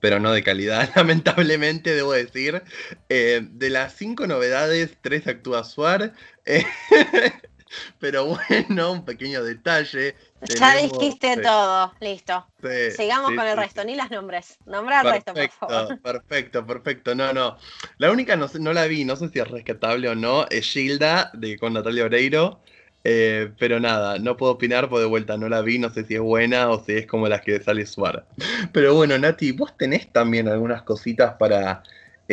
pero 0.02 0.20
no 0.20 0.34
de 0.34 0.44
calidad, 0.44 0.90
lamentablemente, 0.96 1.96
debo 1.96 2.12
decir. 2.12 2.62
Eh, 3.08 3.48
de 3.50 3.70
las 3.70 3.94
cinco 3.94 4.28
novedades, 4.28 4.98
tres 5.00 5.28
actúa 5.28 5.64
Suar. 5.64 6.14
Eh, 6.46 6.66
pero 8.00 8.26
bueno, 8.26 8.92
un 8.92 9.06
pequeño 9.06 9.44
detalle. 9.44 10.16
Ya 10.42 10.76
dijiste 10.76 11.38
todo, 11.38 11.94
listo. 12.02 12.48
Sigamos 12.96 13.32
con 13.36 13.46
el 13.48 13.56
resto, 13.56 13.84
ni 13.84 13.96
las 13.96 14.10
nombres. 14.10 14.58
Nombra 14.66 15.02
el 15.02 15.12
resto, 15.12 15.34
por 15.34 15.50
favor. 15.50 16.00
Perfecto, 16.02 16.66
perfecto. 16.66 17.14
No, 17.14 17.32
no. 17.32 17.58
La 18.00 18.12
única 18.12 18.36
no, 18.36 18.50
no 18.60 18.74
la 18.74 18.86
vi, 18.86 19.06
no 19.06 19.16
sé 19.16 19.30
si 19.30 19.40
es 19.40 19.48
rescatable 19.48 20.10
o 20.10 20.16
no, 20.16 20.48
es 20.50 20.66
Gilda, 20.66 21.30
de, 21.34 21.58
con 21.60 21.74
Natalia 21.74 22.06
Oreiro. 22.06 22.64
Eh, 23.04 23.52
pero 23.58 23.80
nada, 23.80 24.20
no 24.20 24.38
puedo 24.38 24.54
opinar, 24.54 24.88
por 24.88 25.00
de 25.00 25.06
vuelta 25.06 25.36
no 25.38 25.50
la 25.50 25.62
vi, 25.62 25.80
no 25.80 25.90
sé 25.90 26.06
si 26.06 26.16
es 26.16 26.22
buena 26.22 26.70
o 26.70 26.84
si 26.84 26.94
es 26.94 27.08
como 27.08 27.28
las 27.28 27.42
que 27.42 27.60
sale 27.62 27.86
Suara. 27.86 28.26
Pero 28.74 28.94
bueno, 28.94 29.18
Nati, 29.18 29.52
vos 29.52 29.76
tenés 29.76 30.12
también 30.12 30.48
algunas 30.48 30.84
cositas 30.84 31.34
para 31.40 31.82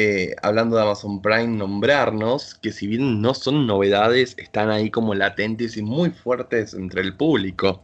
eh, 0.01 0.37
hablando 0.43 0.77
de 0.77 0.83
Amazon 0.83 1.21
Prime, 1.21 1.49
nombrarnos, 1.49 2.55
que 2.55 2.71
si 2.71 2.87
bien 2.87 3.21
no 3.21 3.35
son 3.35 3.67
novedades, 3.67 4.37
están 4.39 4.71
ahí 4.71 4.91
como 4.91 5.15
latentes 5.15 5.77
y 5.77 5.83
muy 5.83 6.11
fuertes 6.11 6.75
entre 6.75 7.01
el 7.01 7.17
público. 7.17 7.83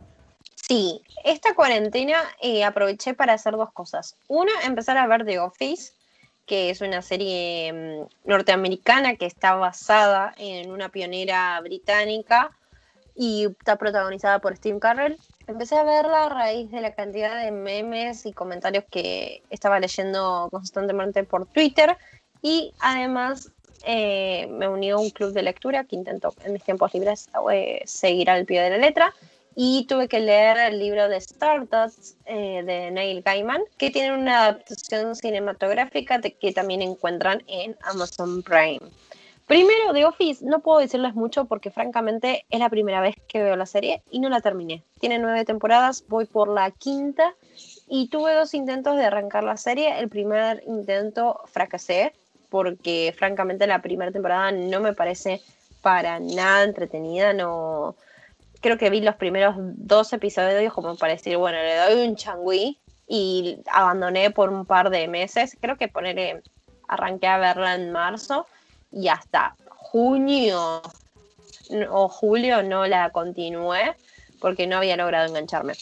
Sí, 0.55 1.03
esta 1.25 1.55
cuarentena 1.55 2.23
eh, 2.40 2.64
aproveché 2.64 3.14
para 3.14 3.33
hacer 3.33 3.55
dos 3.55 3.73
cosas. 3.73 4.16
Una, 4.29 4.53
empezar 4.64 4.97
a 4.97 5.07
ver 5.07 5.25
The 5.25 5.40
Office, 5.40 5.92
que 6.47 6.70
es 6.70 6.81
una 6.83 7.03
serie 7.03 7.73
mm, 7.73 8.29
norteamericana 8.29 9.16
que 9.16 9.27
está 9.27 9.55
basada 9.55 10.35
en 10.38 10.70
una 10.70 10.90
pionera 10.90 11.61
británica 11.62 12.53
y 13.14 13.46
está 13.46 13.77
protagonizada 13.77 14.38
por 14.40 14.57
Steve 14.57 14.79
Carell. 14.81 15.18
Empecé 15.46 15.77
a 15.77 15.85
verla 15.85 16.24
a 16.24 16.29
raíz 16.29 16.70
de 16.70 16.81
la 16.81 16.94
cantidad 16.94 17.42
de 17.42 17.50
memes 17.50 18.27
y 18.27 18.33
comentarios 18.33 18.85
que 18.90 19.42
estaba 19.50 19.79
leyendo 19.79 20.48
constantemente 20.50 21.24
por 21.24 21.46
Twitter 21.46 21.96
y 22.42 22.72
además 22.81 23.50
eh, 23.85 24.46
me 24.50 24.68
unió 24.68 24.96
a 24.96 25.00
un 25.00 25.11
club 25.11 25.33
de 25.33 25.42
lectura 25.42 25.85
que 25.85 25.96
intento 25.96 26.35
en 26.44 26.55
mis 26.55 26.64
tiempos 26.64 26.94
libres 26.94 27.29
eh, 27.53 27.83
seguir 27.85 28.31
al 28.31 28.46
pie 28.46 28.62
de 28.62 28.70
la 28.70 28.79
letra 28.79 29.14
y 29.55 29.87
tuve 29.87 30.09
que 30.09 30.20
leer 30.20 30.57
el 30.57 30.79
libro 30.79 31.09
de 31.09 31.16
Stardust 31.18 32.16
eh, 32.24 32.62
de 32.64 32.90
Neil 32.90 33.22
Gaiman 33.22 33.62
que 33.77 33.90
tiene 33.90 34.12
una 34.12 34.44
adaptación 34.44 35.14
cinematográfica 35.14 36.20
que 36.20 36.53
también 36.53 36.83
encuentran 36.83 37.42
en 37.46 37.77
Amazon 37.83 38.42
Prime. 38.42 38.81
Primero, 39.46 39.92
The 39.92 40.07
Office, 40.07 40.44
no 40.44 40.61
puedo 40.61 40.78
decirles 40.78 41.14
mucho 41.14 41.44
porque 41.44 41.70
francamente 41.70 42.46
es 42.48 42.61
la 42.61 42.70
primera 42.70 43.02
vez 43.02 43.14
que 43.28 43.42
veo 43.42 43.57
la 43.57 43.66
serie 43.66 44.02
y 44.11 44.18
no 44.18 44.30
la 44.30 44.40
terminé. 44.40 44.83
Tiene 45.00 45.18
nueve 45.18 45.44
temporadas, 45.44 46.04
voy 46.09 46.24
por 46.24 46.48
la 46.48 46.70
quinta 46.70 47.35
y 47.87 48.09
tuve 48.09 48.35
dos 48.35 48.54
intentos 48.54 48.96
de 48.96 49.04
arrancar 49.04 49.44
la 49.44 49.59
serie. 49.59 49.98
El 49.98 50.09
primer 50.09 50.62
intento 50.66 51.40
fracasé 51.44 52.14
porque 52.48 53.14
francamente 53.18 53.66
la 53.66 53.83
primera 53.83 54.11
temporada 54.12 54.50
no 54.50 54.80
me 54.80 54.94
parece 54.94 55.42
para 55.83 56.20
nada 56.20 56.64
entretenida. 56.64 57.35
No, 57.35 57.96
creo 58.62 58.78
que 58.78 58.88
vi 58.88 59.02
los 59.02 59.16
primeros 59.16 59.57
dos 59.59 60.11
episodios 60.14 60.72
como 60.72 60.96
para 60.96 61.12
decir, 61.12 61.37
bueno, 61.37 61.59
le 61.59 61.76
doy 61.76 62.09
un 62.09 62.16
changui 62.16 62.78
y 63.07 63.59
abandoné 63.70 64.30
por 64.30 64.48
un 64.48 64.64
par 64.64 64.88
de 64.88 65.07
meses. 65.07 65.54
Creo 65.61 65.76
que 65.76 65.88
poner, 65.88 66.42
arranqué 66.88 67.26
a 67.26 67.37
verla 67.37 67.74
en 67.74 67.92
marzo 67.92 68.46
y 68.94 69.09
hasta 69.09 69.57
junio 69.68 70.83
o 71.90 72.09
julio 72.09 72.62
no 72.62 72.87
la 72.87 73.11
continué 73.11 73.96
porque 74.40 74.66
no 74.66 74.76
había 74.76 74.96
logrado 74.96 75.26
engancharme. 75.26 75.74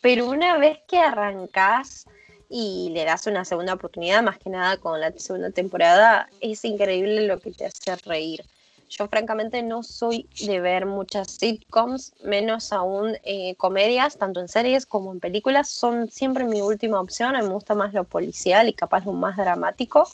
Pero 0.00 0.28
una 0.28 0.58
vez 0.58 0.78
que 0.88 0.98
arrancas 0.98 2.06
y 2.50 2.90
le 2.92 3.04
das 3.04 3.26
una 3.26 3.44
segunda 3.44 3.74
oportunidad, 3.74 4.22
más 4.22 4.38
que 4.38 4.50
nada 4.50 4.76
con 4.78 5.00
la 5.00 5.12
segunda 5.12 5.50
temporada, 5.50 6.28
es 6.40 6.64
increíble 6.64 7.26
lo 7.26 7.38
que 7.40 7.52
te 7.52 7.66
hace 7.66 7.94
reír. 7.96 8.44
Yo 8.88 9.06
francamente 9.06 9.62
no 9.62 9.82
soy 9.82 10.26
de 10.40 10.60
ver 10.60 10.86
muchas 10.86 11.30
sitcoms, 11.32 12.14
menos 12.24 12.72
aún 12.72 13.18
eh, 13.22 13.54
comedias, 13.56 14.16
tanto 14.16 14.40
en 14.40 14.48
series 14.48 14.86
como 14.86 15.12
en 15.12 15.20
películas. 15.20 15.68
Son 15.68 16.10
siempre 16.10 16.44
mi 16.44 16.62
última 16.62 16.98
opción, 16.98 17.36
a 17.36 17.42
mí 17.42 17.48
me 17.48 17.52
gusta 17.52 17.74
más 17.74 17.92
lo 17.92 18.04
policial 18.04 18.66
y 18.66 18.72
capaz 18.72 19.04
lo 19.04 19.12
más 19.12 19.36
dramático. 19.36 20.08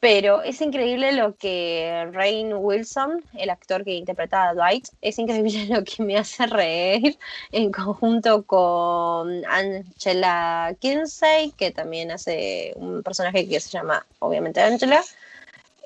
Pero 0.00 0.42
es 0.42 0.62
increíble 0.62 1.12
lo 1.12 1.36
que 1.36 2.08
Rain 2.12 2.54
Wilson, 2.54 3.22
el 3.34 3.50
actor 3.50 3.84
que 3.84 3.94
interpreta 3.94 4.48
a 4.48 4.54
Dwight, 4.54 4.88
es 5.02 5.18
increíble 5.18 5.66
lo 5.68 5.84
que 5.84 6.02
me 6.02 6.16
hace 6.16 6.46
reír 6.46 7.18
en 7.52 7.70
conjunto 7.70 8.42
con 8.44 9.44
Angela 9.44 10.74
Kinsey, 10.80 11.52
que 11.52 11.70
también 11.70 12.10
hace 12.10 12.72
un 12.76 13.02
personaje 13.02 13.46
que 13.46 13.60
se 13.60 13.70
llama, 13.70 14.06
obviamente, 14.20 14.62
Angela. 14.62 15.04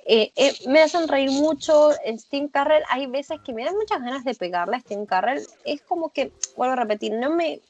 Eh, 0.06 0.30
eh, 0.36 0.52
me 0.68 0.82
hacen 0.82 1.08
reír 1.08 1.32
mucho. 1.32 1.90
En 2.04 2.18
Steve 2.20 2.50
Carrell 2.52 2.84
hay 2.90 3.06
veces 3.06 3.40
que 3.44 3.52
me 3.52 3.64
dan 3.64 3.74
muchas 3.74 4.00
ganas 4.00 4.24
de 4.24 4.34
pegarle 4.34 4.76
a 4.76 4.80
Steve 4.80 5.06
Carrell. 5.06 5.44
Es 5.64 5.80
como 5.82 6.10
que, 6.10 6.30
vuelvo 6.56 6.74
a 6.74 6.76
repetir, 6.76 7.12
no 7.14 7.30
me, 7.30 7.60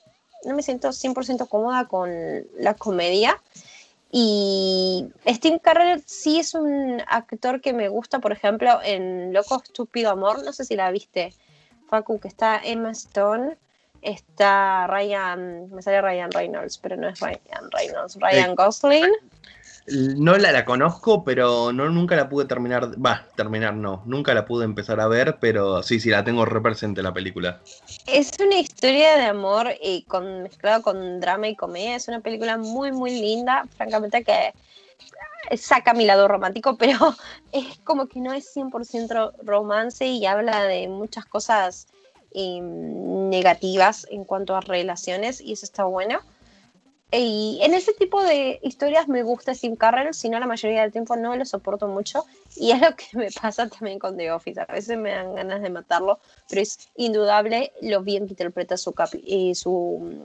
no 0.45 0.55
me 0.55 0.63
siento 0.63 0.89
100% 0.89 1.49
cómoda 1.49 1.87
con 1.87 2.13
la 2.59 2.75
comedia. 2.75 3.41
Y 4.17 5.09
Steve 5.27 5.59
Carell 5.59 6.01
sí 6.07 6.39
es 6.39 6.55
un 6.55 7.03
actor 7.09 7.61
que 7.61 7.73
me 7.73 7.89
gusta, 7.89 8.21
por 8.21 8.31
ejemplo, 8.31 8.79
en 8.85 9.33
Loco 9.33 9.61
Estúpido 9.61 10.11
Amor, 10.11 10.45
no 10.45 10.53
sé 10.53 10.65
si 10.65 10.77
la 10.77 10.93
viste, 10.93 11.35
Facu, 11.89 12.21
que 12.21 12.29
está 12.29 12.61
Emma 12.63 12.93
Stone, 12.93 13.57
está 14.01 14.87
Ryan, 14.87 15.69
me 15.69 15.83
sale 15.83 16.01
Ryan 16.01 16.31
Reynolds, 16.31 16.79
pero 16.79 16.97
no 16.97 17.09
es 17.09 17.19
Ryan 17.19 17.69
Reynolds, 17.73 18.17
Ryan 18.21 18.55
Gosling. 18.55 19.11
No 19.87 20.39
la, 20.39 20.51
la 20.51 20.65
conozco, 20.65 21.25
pero 21.25 21.71
no 21.73 21.91
nunca 21.91 22.17
la 22.17 22.29
pude 22.29 22.47
terminar. 22.47 22.91
Va, 23.05 23.27
terminar 23.37 23.75
no. 23.75 24.03
Nunca 24.07 24.33
la 24.33 24.47
pude 24.47 24.65
empezar 24.65 24.99
a 24.99 25.09
ver, 25.09 25.37
pero 25.41 25.83
sí, 25.83 26.01
sí, 26.01 26.09
la 26.09 26.25
tengo 26.25 26.47
represente 26.47 27.03
la 27.03 27.13
película. 27.13 27.61
Es 28.07 28.31
una 28.41 28.59
historia 28.59 29.17
de 29.17 29.25
amor 29.25 29.69
y 29.83 30.03
con, 30.05 30.43
mezclado 30.45 30.81
con 30.83 31.21
drama 31.21 31.49
y 31.49 31.57
comedia. 31.57 31.97
Es 31.97 32.09
una 32.09 32.21
película 32.21 32.57
muy, 32.57 32.93
muy 32.93 33.11
linda. 33.11 33.65
Francamente, 33.77 34.25
que 34.25 34.55
saca 35.57 35.93
mi 35.93 36.07
lado 36.07 36.29
romántico, 36.29 36.77
pero 36.79 37.15
es 37.53 37.79
como 37.85 38.07
que 38.07 38.21
no 38.21 38.33
es 38.33 38.57
100% 38.57 39.35
romance 39.43 40.07
y 40.07 40.25
habla 40.25 40.65
de 40.65 40.89
muchas 40.89 41.27
cosas 41.27 41.89
em, 42.33 43.29
negativas 43.29 44.07
en 44.11 44.25
cuanto 44.25 44.57
a 44.57 44.61
relaciones 44.61 45.43
y 45.43 45.53
eso 45.53 45.67
está 45.67 45.85
bueno. 45.85 46.21
Y 47.17 47.61
en 47.63 47.75
ese 47.75 47.93
tipo 47.93 48.23
de 48.23 48.59
historias 48.63 49.07
me 49.07 49.23
gusta 49.23 49.55
Steve 49.55 49.77
Carrell, 49.77 50.15
si 50.15 50.29
no 50.29 50.41
la 50.41 50.47
mayoría 50.47 50.83
del 50.83 50.91
tiempo 50.91 51.17
no 51.17 51.37
lo 51.37 51.45
soporto 51.45 51.87
mucho. 51.87 52.25
Y 52.57 52.73
es 52.73 52.81
lo 52.81 52.97
que 52.97 53.07
me 53.13 53.31
pasa 53.31 53.69
también 53.69 53.99
con 53.99 54.17
The 54.17 54.33
Office. 54.33 54.61
A 54.61 54.67
veces 54.67 54.99
me 54.99 55.11
dan 55.13 55.35
ganas 55.35 55.63
de 55.63 55.71
matarlo, 55.71 56.19
pero 56.49 56.61
es 56.63 56.89
indudable 56.97 57.73
lo 57.83 58.03
bien 58.03 58.27
que 58.27 58.33
interpreta 58.33 58.77
su, 58.77 58.93
capi 58.93 59.55
su 59.55 60.01
mm, 60.03 60.25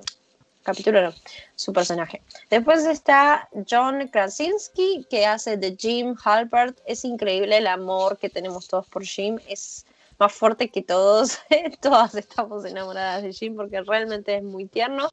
capítulo, 0.63 1.01
no, 1.01 1.13
su 1.55 1.73
personaje. 1.73 2.21
Después 2.49 2.85
está 2.85 3.49
John 3.69 4.07
Krasinski, 4.07 5.05
que 5.09 5.25
hace 5.25 5.57
de 5.57 5.75
Jim 5.77 6.15
Halpert. 6.23 6.79
Es 6.85 7.05
increíble 7.05 7.57
el 7.57 7.67
amor 7.67 8.17
que 8.17 8.29
tenemos 8.29 8.67
todos 8.67 8.87
por 8.87 9.03
Jim. 9.03 9.37
Es 9.47 9.85
más 10.17 10.33
fuerte 10.33 10.69
que 10.69 10.81
todos. 10.81 11.37
Todas 11.81 12.15
estamos 12.15 12.65
enamoradas 12.65 13.23
de 13.23 13.31
Jim 13.31 13.55
porque 13.55 13.81
realmente 13.81 14.35
es 14.35 14.43
muy 14.43 14.65
tierno. 14.65 15.09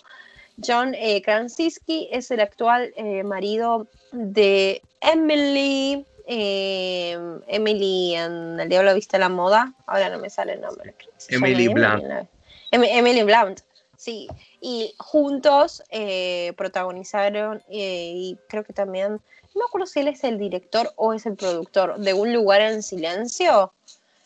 John 0.65 0.95
eh, 0.95 1.21
Krasinski 1.23 2.09
es 2.11 2.31
el 2.31 2.41
actual 2.41 2.93
eh, 2.97 3.23
marido 3.25 3.87
de 4.13 4.83
Emily. 5.01 6.05
eh, 6.27 7.19
Emily 7.47 8.15
en 8.15 8.59
El 8.59 8.69
Diablo 8.69 8.95
Viste 8.95 9.19
la 9.19 9.29
Moda. 9.29 9.73
Ahora 9.87 10.09
no 10.09 10.19
me 10.19 10.31
sale 10.31 10.55
el 10.55 10.61
nombre. 10.61 10.95
Emily 11.29 11.69
Blunt. 11.69 12.05
¿no? 12.05 12.29
Em- 12.71 12.85
Emily 12.85 13.23
Blunt, 13.23 13.61
sí. 13.97 14.29
Y 14.61 14.95
juntos 14.99 15.83
eh, 15.91 16.53
protagonizaron, 16.57 17.63
eh, 17.69 18.13
y 18.15 18.39
creo 18.49 18.65
que 18.65 18.73
también, 18.73 19.13
no 19.13 19.21
me 19.55 19.65
acuerdo 19.69 19.87
si 19.87 20.01
él 20.01 20.09
es 20.09 20.25
el 20.25 20.39
director 20.39 20.93
o 20.97 21.13
es 21.13 21.27
el 21.27 21.37
productor 21.37 21.99
de 21.99 22.13
Un 22.15 22.33
lugar 22.33 22.61
en 22.61 22.83
silencio. 22.83 23.73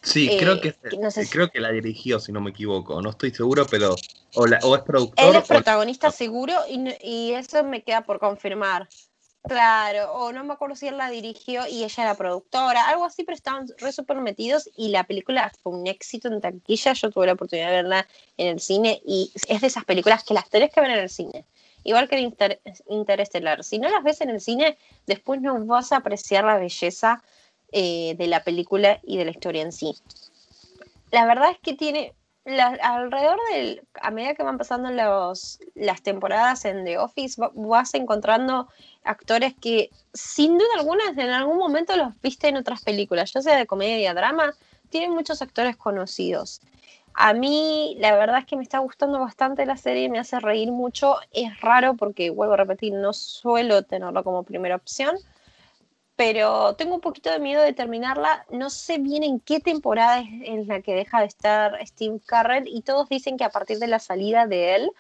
Sí, 0.03 0.29
Eh, 0.31 0.37
creo 0.39 0.61
que 0.61 0.73
que 0.73 0.97
no 0.97 1.11
sé 1.11 1.25
si- 1.25 1.31
creo 1.31 1.51
que 1.51 1.61
la 1.61 1.71
dirigió, 1.71 2.19
si 2.21 2.33
no 2.33 2.41
me 2.41 2.51
equivoco. 2.51 3.01
No 3.03 3.11
estoy 3.11 3.33
seguro, 3.33 3.67
pero 3.67 3.95
o, 4.35 4.47
la- 4.47 4.59
o 4.63 4.75
es 4.77 4.83
productor 4.83 5.29
Él 5.31 5.37
es 5.37 5.45
o- 5.45 5.47
protagonista 5.55 6.11
seguro 6.11 6.55
y, 6.69 6.83
y 7.03 7.33
eso 7.33 7.63
me 7.65 7.83
queda 7.83 8.03
por 8.03 8.19
confirmar. 8.19 8.89
Claro, 9.43 10.13
o 10.13 10.33
no 10.33 10.45
me 10.45 10.53
acuerdo 10.53 10.77
si 10.77 10.87
él 10.87 10.99
la 10.99 11.09
dirigió 11.09 11.67
y 11.67 11.83
ella 11.83 12.03
era 12.03 12.15
productora, 12.15 12.89
algo 12.89 13.07
así, 13.07 13.25
pero 13.25 13.35
estaban 13.35 13.67
re 13.79 13.91
súper 13.91 14.19
metidos 14.19 14.69
y 14.77 14.89
la 14.89 15.05
película 15.05 15.51
fue 15.63 15.73
un 15.73 15.87
éxito 15.87 16.29
en 16.29 16.41
taquilla. 16.43 16.93
Yo 16.93 17.11
tuve 17.11 17.27
la 17.27 17.33
oportunidad 17.33 17.69
de 17.69 17.77
verla 17.77 18.07
en 18.37 18.49
el 18.49 18.61
cine 18.61 19.01
y 19.07 19.33
es 19.49 19.61
de 19.63 19.67
esas 19.67 19.85
películas 19.87 20.25
que 20.25 20.35
las 20.35 20.49
tenés 20.51 20.71
que 20.71 20.81
ver 20.83 20.91
en 20.91 20.99
el 20.99 21.09
cine. 21.09 21.47
Igual 21.85 22.07
que 22.09 22.21
Inter- 22.21 22.61
Interestelar. 22.91 23.65
Si 23.65 23.79
no 23.79 23.89
las 23.89 24.03
ves 24.05 24.21
en 24.21 24.29
el 24.29 24.43
cine, 24.43 24.77
después 25.07 25.41
no 25.41 25.59
vas 25.65 25.93
a 25.93 25.97
apreciar 25.97 26.45
la 26.45 26.59
belleza 26.59 27.23
eh, 27.73 28.15
de 28.17 28.27
la 28.27 28.43
película 28.45 29.01
y 29.03 29.17
de 29.17 29.25
la 29.25 29.31
historia 29.31 29.63
en 29.63 29.73
sí. 29.73 29.95
La 31.11 31.27
verdad 31.27 31.51
es 31.51 31.59
que 31.59 31.75
tiene, 31.75 32.15
alrededor 32.83 33.39
del, 33.53 33.83
a 34.01 34.11
medida 34.11 34.35
que 34.35 34.43
van 34.43 34.59
pasando 34.59 34.91
las 34.91 36.03
temporadas 36.03 36.65
en 36.65 36.85
The 36.85 36.99
Office, 36.99 37.41
va- 37.41 37.51
vas 37.55 37.95
encontrando 37.95 38.69
actores 39.05 39.55
que 39.61 39.91
sin 40.15 40.57
duda 40.59 40.69
alguna 40.77 41.05
en 41.11 41.31
algún 41.31 41.59
momento 41.59 41.97
los 41.97 42.13
viste 42.23 42.49
en 42.49 42.57
otras 42.57 42.83
películas, 42.83 43.33
ya 43.33 43.43
sea 43.43 43.57
de 43.57 43.67
comedia, 43.67 44.15
drama, 44.15 44.55
tienen 44.89 45.13
muchos 45.13 45.43
actores 45.43 45.77
conocidos. 45.77 46.61
A 47.15 47.33
mí 47.33 47.97
la 47.99 48.15
verdad 48.15 48.39
es 48.39 48.47
que 48.47 48.57
me 48.57 48.63
está 48.63 48.79
gustando 48.79 49.19
bastante 49.19 49.67
la 49.67 49.77
serie, 49.77 50.09
me 50.09 50.19
hace 50.21 50.39
reír 50.39 50.71
mucho, 50.71 51.17
es 51.33 51.61
raro 51.61 51.95
porque, 51.95 52.31
vuelvo 52.31 52.55
a 52.55 52.59
repetir, 52.59 52.93
no 52.93 53.13
suelo 53.13 53.83
tenerlo 53.83 54.23
como 54.25 54.45
primera 54.45 54.77
opción, 54.77 55.17
pero 56.21 56.75
tengo 56.75 56.97
un 56.97 57.01
poquito 57.01 57.31
de 57.31 57.39
miedo 57.39 57.63
de 57.63 57.73
terminarla. 57.73 58.45
No 58.51 58.69
sé 58.69 58.99
bien 58.99 59.23
en 59.23 59.41
qué 59.41 59.59
temporada 59.59 60.21
es 60.21 60.27
en 60.29 60.69
la 60.69 60.83
que 60.83 60.95
deja 60.95 61.21
de 61.21 61.25
estar 61.25 61.79
Steve 61.87 62.21
Carrell 62.27 62.69
y 62.69 62.83
todos 62.83 63.09
dicen 63.09 63.39
que 63.39 63.45
a 63.45 63.49
partir 63.49 63.79
de 63.79 63.87
la 63.87 63.99
salida 63.99 64.47
de 64.47 64.75
él, 64.75 64.91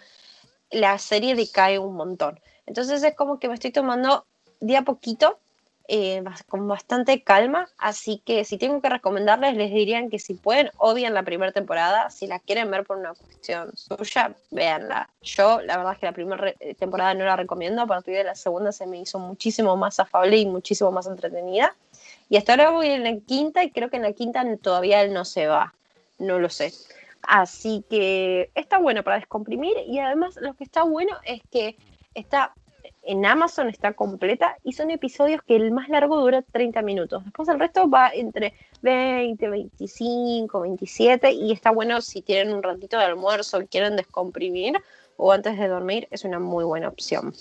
la 0.70 0.96
serie 0.96 1.34
decae 1.34 1.78
un 1.78 1.94
montón. 1.94 2.40
Entonces 2.64 3.02
es 3.02 3.14
como 3.16 3.38
que 3.38 3.48
me 3.48 3.54
estoy 3.54 3.70
tomando 3.70 4.24
de 4.60 4.78
a 4.78 4.82
poquito, 4.82 5.38
eh, 5.92 6.22
con 6.48 6.68
bastante 6.68 7.24
calma, 7.24 7.68
así 7.76 8.22
que 8.24 8.44
si 8.44 8.58
tengo 8.58 8.80
que 8.80 8.88
recomendarles, 8.88 9.56
les 9.56 9.72
dirían 9.72 10.08
que 10.08 10.20
si 10.20 10.34
pueden, 10.34 10.70
odien 10.76 11.14
la 11.14 11.24
primera 11.24 11.50
temporada, 11.50 12.10
si 12.10 12.28
la 12.28 12.38
quieren 12.38 12.70
ver 12.70 12.84
por 12.84 12.98
una 12.98 13.12
cuestión 13.12 13.76
suya, 13.76 14.32
véanla. 14.52 15.10
Yo 15.20 15.60
la 15.62 15.76
verdad 15.78 15.94
es 15.94 15.98
que 15.98 16.06
la 16.06 16.12
primera 16.12 16.54
eh, 16.60 16.76
temporada 16.76 17.12
no 17.14 17.24
la 17.24 17.34
recomiendo, 17.34 17.82
a 17.82 17.88
partir 17.88 18.14
de 18.14 18.22
la 18.22 18.36
segunda 18.36 18.70
se 18.70 18.86
me 18.86 19.00
hizo 19.00 19.18
muchísimo 19.18 19.76
más 19.76 19.98
afable 19.98 20.36
y 20.36 20.46
muchísimo 20.46 20.92
más 20.92 21.08
entretenida. 21.08 21.74
Y 22.28 22.36
hasta 22.36 22.52
ahora 22.52 22.70
voy 22.70 22.86
en 22.90 23.02
la 23.02 23.16
quinta 23.26 23.64
y 23.64 23.72
creo 23.72 23.90
que 23.90 23.96
en 23.96 24.02
la 24.02 24.12
quinta 24.12 24.44
todavía 24.62 25.02
él 25.02 25.12
no 25.12 25.24
se 25.24 25.48
va, 25.48 25.74
no 26.20 26.38
lo 26.38 26.50
sé. 26.50 26.72
Así 27.22 27.84
que 27.90 28.52
está 28.54 28.78
bueno 28.78 29.02
para 29.02 29.16
descomprimir 29.16 29.76
y 29.88 29.98
además 29.98 30.36
lo 30.40 30.54
que 30.54 30.62
está 30.62 30.84
bueno 30.84 31.16
es 31.24 31.42
que 31.50 31.76
está 32.14 32.54
en 33.02 33.26
Amazon, 33.26 33.68
está 33.68 33.92
completa 33.92 34.56
y 34.64 34.72
son 34.72 34.90
episodios 34.90 35.42
que 35.42 35.56
el 35.56 35.72
más 35.72 35.88
largo 35.88 36.20
dura 36.20 36.42
30 36.42 36.82
minutos. 36.82 37.24
Después 37.24 37.48
el 37.48 37.58
resto 37.58 37.88
va 37.88 38.10
entre 38.12 38.54
20, 38.82 39.48
25, 39.48 40.60
27 40.60 41.32
y 41.32 41.52
está 41.52 41.70
bueno 41.70 42.00
si 42.00 42.22
tienen 42.22 42.54
un 42.54 42.62
ratito 42.62 42.98
de 42.98 43.04
almuerzo 43.04 43.60
quieren 43.70 43.96
descomprimir 43.96 44.76
o 45.16 45.32
antes 45.32 45.58
de 45.58 45.68
dormir, 45.68 46.08
es 46.10 46.24
una 46.24 46.38
muy 46.38 46.64
buena 46.64 46.88
opción. 46.88 47.34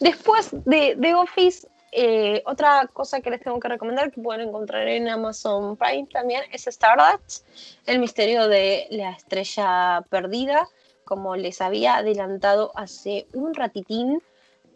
Después 0.00 0.50
de 0.64 0.96
The 1.00 1.14
Office, 1.14 1.68
eh, 1.92 2.42
otra 2.46 2.88
cosa 2.92 3.20
que 3.20 3.30
les 3.30 3.42
tengo 3.42 3.60
que 3.60 3.68
recomendar 3.68 4.10
que 4.10 4.20
pueden 4.20 4.48
encontrar 4.48 4.88
en 4.88 5.08
Amazon 5.08 5.76
Prime 5.76 6.08
también 6.10 6.42
es 6.50 6.66
Stardust, 6.66 7.46
el 7.86 7.98
misterio 7.98 8.48
de 8.48 8.86
la 8.90 9.10
estrella 9.10 10.02
perdida, 10.08 10.66
como 11.04 11.36
les 11.36 11.60
había 11.60 11.96
adelantado 11.96 12.72
hace 12.74 13.26
un 13.32 13.54
ratitín. 13.54 14.22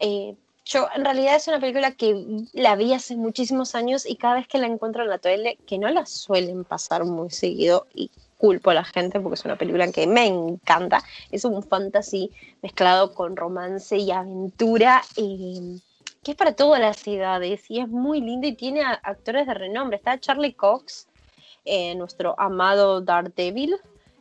eh, 0.00 0.34
yo 0.68 0.88
en 0.96 1.04
realidad 1.04 1.36
es 1.36 1.46
una 1.46 1.60
película 1.60 1.92
que 1.92 2.44
la 2.52 2.74
vi 2.74 2.92
hace 2.92 3.14
muchísimos 3.14 3.76
años 3.76 4.04
y 4.04 4.16
cada 4.16 4.34
vez 4.34 4.48
que 4.48 4.58
la 4.58 4.66
encuentro 4.66 5.04
en 5.04 5.08
la 5.08 5.18
tele, 5.18 5.58
que 5.64 5.78
no 5.78 5.88
la 5.88 6.06
suelen 6.06 6.64
pasar 6.64 7.04
muy 7.04 7.30
seguido 7.30 7.86
y 7.94 8.10
culpo 8.36 8.70
a 8.70 8.74
la 8.74 8.84
gente 8.84 9.20
porque 9.20 9.34
es 9.36 9.44
una 9.44 9.56
película 9.56 9.90
que 9.92 10.08
me 10.08 10.26
encanta, 10.26 11.04
es 11.30 11.44
un 11.44 11.62
fantasy 11.62 12.32
mezclado 12.62 13.14
con 13.14 13.36
romance 13.36 13.96
y 13.96 14.10
aventura. 14.10 15.02
eh, 15.16 15.78
que 16.26 16.32
es 16.32 16.36
para 16.36 16.56
todas 16.56 16.80
las 16.80 17.06
edades 17.06 17.70
y 17.70 17.78
es 17.78 17.86
muy 17.86 18.20
lindo 18.20 18.48
y 18.48 18.54
tiene 18.56 18.82
actores 18.82 19.46
de 19.46 19.54
renombre. 19.54 19.96
Está 19.96 20.18
Charlie 20.18 20.54
Cox, 20.54 21.06
eh, 21.64 21.94
nuestro 21.94 22.34
amado 22.36 23.00
Daredevil, 23.00 23.76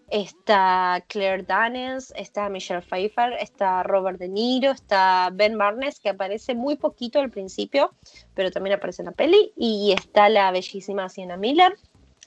está 0.10 1.04
Claire 1.08 1.44
Danes, 1.44 2.14
está 2.16 2.50
Michelle 2.50 2.82
Pfeiffer, 2.82 3.34
está 3.40 3.84
Robert 3.84 4.20
De 4.20 4.28
Niro, 4.28 4.72
está 4.72 5.30
Ben 5.34 5.58
Barnes, 5.58 6.00
que 6.00 6.10
aparece 6.10 6.54
muy 6.56 6.76
poquito 6.76 7.20
al 7.20 7.32
principio, 7.32 7.92
pero 8.34 8.52
también 8.52 8.76
aparece 8.76 9.02
en 9.02 9.08
la 9.08 9.12
peli, 9.12 9.52
y 9.56 9.94
está 9.98 10.30
la 10.30 10.52
bellísima 10.52 11.10
Sienna 11.10 11.38
Miller, 11.38 11.76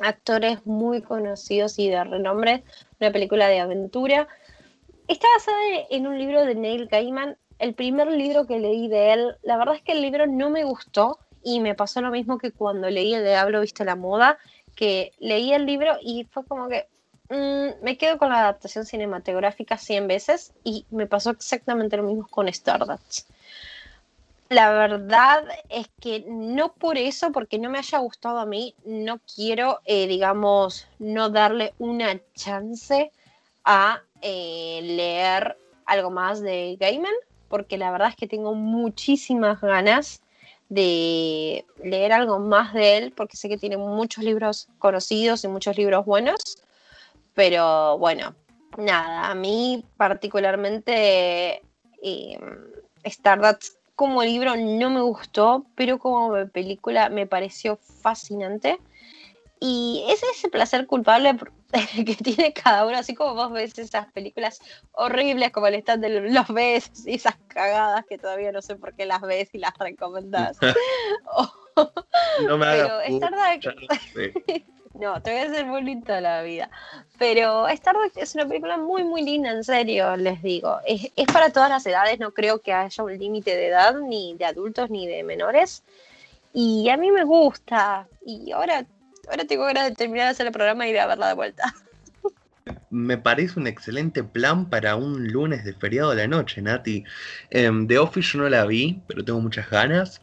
actores 0.01 0.65
muy 0.67 1.03
conocidos 1.03 1.79
y 1.79 1.89
de 1.89 2.03
renombre, 2.03 2.65
una 3.01 3.13
película 3.13 3.49
de 3.49 3.61
aventura. 3.61 4.29
Está 5.07 5.27
basada 5.37 5.59
en 5.91 6.07
un 6.07 6.19
libro 6.19 6.45
de 6.45 6.55
Neil 6.55 6.89
Gaiman, 6.89 7.37
el 7.59 7.75
primer 7.75 8.09
libro 8.09 8.47
que 8.47 8.59
leí 8.59 8.89
de 8.89 9.13
él, 9.13 9.37
la 9.43 9.57
verdad 9.57 9.75
es 9.75 9.83
que 9.83 9.93
el 9.93 10.03
libro 10.03 10.27
no 10.27 10.51
me 10.51 10.65
gustó 10.65 11.19
y 11.43 11.61
me 11.61 11.75
pasó 11.75 12.01
lo 12.01 12.11
mismo 12.11 12.39
que 12.39 12.53
cuando 12.53 12.89
leí 12.91 13.15
El 13.15 13.25
Diablo 13.25 13.61
Viste 13.61 13.85
la 13.85 13.97
Moda, 13.97 14.39
que 14.77 15.13
leí 15.19 15.53
el 15.53 15.67
libro 15.67 15.97
y 16.01 16.25
fue 16.31 16.45
como 16.45 16.69
que 16.69 16.87
mm, 17.31 17.83
me 17.83 17.97
quedo 17.99 18.19
con 18.19 18.31
la 18.31 18.41
adaptación 18.41 18.87
cinematográfica 18.87 19.79
100 19.79 20.09
veces 20.09 20.53
y 20.65 20.87
me 20.91 21.07
pasó 21.07 21.31
exactamente 21.31 21.97
lo 21.97 22.03
mismo 22.05 22.27
con 22.29 22.49
Stardust. 22.49 23.29
La 24.51 24.71
verdad 24.73 25.45
es 25.69 25.91
que 26.01 26.25
no 26.27 26.73
por 26.73 26.97
eso, 26.97 27.33
porque 27.33 27.59
no 27.59 27.69
me 27.69 27.79
haya 27.79 27.99
gustado 27.99 28.39
a 28.39 28.47
mí, 28.47 28.75
no 28.85 29.21
quiero, 29.35 29.81
eh, 29.85 30.07
digamos, 30.07 30.87
no 30.99 31.29
darle 31.29 31.75
una 31.79 32.19
chance 32.35 33.13
a 33.65 34.01
eh, 34.23 34.81
leer 34.83 35.59
algo 35.85 36.11
más 36.11 36.41
de 36.41 36.79
Gaiman, 36.81 37.13
porque 37.51 37.77
la 37.77 37.91
verdad 37.91 38.09
es 38.09 38.17
que 38.17 38.27
tengo 38.27 38.55
muchísimas 38.55 39.61
ganas 39.61 40.23
de 40.71 41.67
leer 41.83 42.13
algo 42.13 42.39
más 42.39 42.73
de 42.73 42.97
él, 42.97 43.13
porque 43.15 43.37
sé 43.37 43.51
que 43.51 43.59
tiene 43.59 43.77
muchos 43.77 44.25
libros 44.25 44.69
conocidos 44.79 45.45
y 45.45 45.49
muchos 45.49 45.77
libros 45.77 46.07
buenos, 46.07 46.59
pero 47.39 47.97
bueno, 47.99 48.35
nada, 48.79 49.31
a 49.31 49.35
mí 49.37 49.85
particularmente 49.97 51.63
eh, 52.03 52.39
Stardust 53.05 53.77
como 53.95 54.25
libro 54.25 54.57
no 54.57 54.91
me 54.91 55.01
gustó, 55.03 55.65
pero 55.77 56.01
como 56.01 56.49
película 56.49 57.11
me 57.11 57.29
pareció 57.29 57.77
fascinante. 57.77 58.81
Y 59.61 60.05
es 60.09 60.21
ese 60.25 60.49
placer 60.49 60.89
culpable 60.89 61.37
que 62.05 62.17
tiene 62.17 62.53
cada 62.53 62.85
uno, 62.85 62.99
así 62.99 63.15
como 63.15 63.37
vos 63.37 63.53
ves 63.53 63.79
esas 63.79 64.13
películas 64.13 64.59
horribles 64.91 65.53
como 65.53 65.69
el 65.69 65.77
stand 65.77 66.03
de 66.03 66.21
los 66.33 66.49
ves 66.49 66.91
y 67.07 67.15
esas 67.15 67.37
cagadas 67.47 68.05
que 68.07 68.19
todavía 68.19 68.51
no 68.51 68.63
sé 68.63 68.75
por 68.75 68.95
qué 68.95 69.07
las 69.07 69.21
ves 69.21 69.51
y 69.53 69.59
las 69.59 69.79
recomendás. 69.79 70.59
No 72.45 72.59
me 72.59 72.67
Pero 72.67 72.95
hagas 72.95 73.07
Stardust, 73.07 73.61
ya 73.61 73.71
lo 73.71 73.95
sé. 74.13 74.67
No, 74.99 75.23
te 75.23 75.33
voy 75.33 75.41
a 75.41 75.51
hacer 75.51 75.67
muy 75.67 75.83
linda 75.83 76.21
la 76.21 76.43
vida. 76.43 76.71
Pero 77.19 77.69
Stardust 77.69 78.17
es 78.17 78.35
una 78.35 78.47
película 78.47 78.77
muy, 78.77 79.05
muy 79.05 79.23
linda, 79.23 79.51
en 79.51 79.65
serio, 79.65 80.17
les 80.17 80.43
digo. 80.43 80.79
Es, 80.87 81.11
es 81.17 81.27
para 81.27 81.51
todas 81.51 81.71
las 81.71 81.87
edades, 81.87 82.19
no 82.19 82.33
creo 82.33 82.61
que 82.61 82.73
haya 82.73 83.05
un 83.05 83.17
límite 83.17 83.57
de 83.57 83.69
edad, 83.69 83.95
ni 84.01 84.35
de 84.35 84.45
adultos, 84.45 84.91
ni 84.91 85.07
de 85.07 85.23
menores. 85.23 85.83
Y 86.53 86.89
a 86.89 86.97
mí 86.97 87.11
me 87.11 87.25
gusta. 87.25 88.09
Y 88.25 88.53
ahora, 88.53 88.85
ahora 89.31 89.45
tengo 89.45 89.65
ganas 89.65 89.85
de 89.89 89.95
terminar 89.95 90.27
de 90.27 90.31
hacer 90.31 90.47
el 90.47 90.53
programa 90.53 90.87
y 90.87 90.91
ir 90.91 90.99
a 90.99 91.07
verla 91.07 91.29
de 91.29 91.35
vuelta. 91.35 91.75
me 92.91 93.19
parece 93.19 93.61
un 93.61 93.67
excelente 93.67 94.25
plan 94.25 94.69
para 94.69 94.97
un 94.97 95.29
lunes 95.29 95.65
de 95.65 95.75
feriado 95.75 96.11
de 96.11 96.17
la 96.17 96.29
noche, 96.29 96.63
Nati. 96.63 97.05
Em, 97.51 97.87
The 97.87 97.99
Office 97.99 98.33
yo 98.33 98.43
no 98.43 98.49
la 98.49 98.65
vi, 98.65 99.03
pero 99.07 99.25
tengo 99.25 99.41
muchas 99.41 99.69
ganas. 99.71 100.23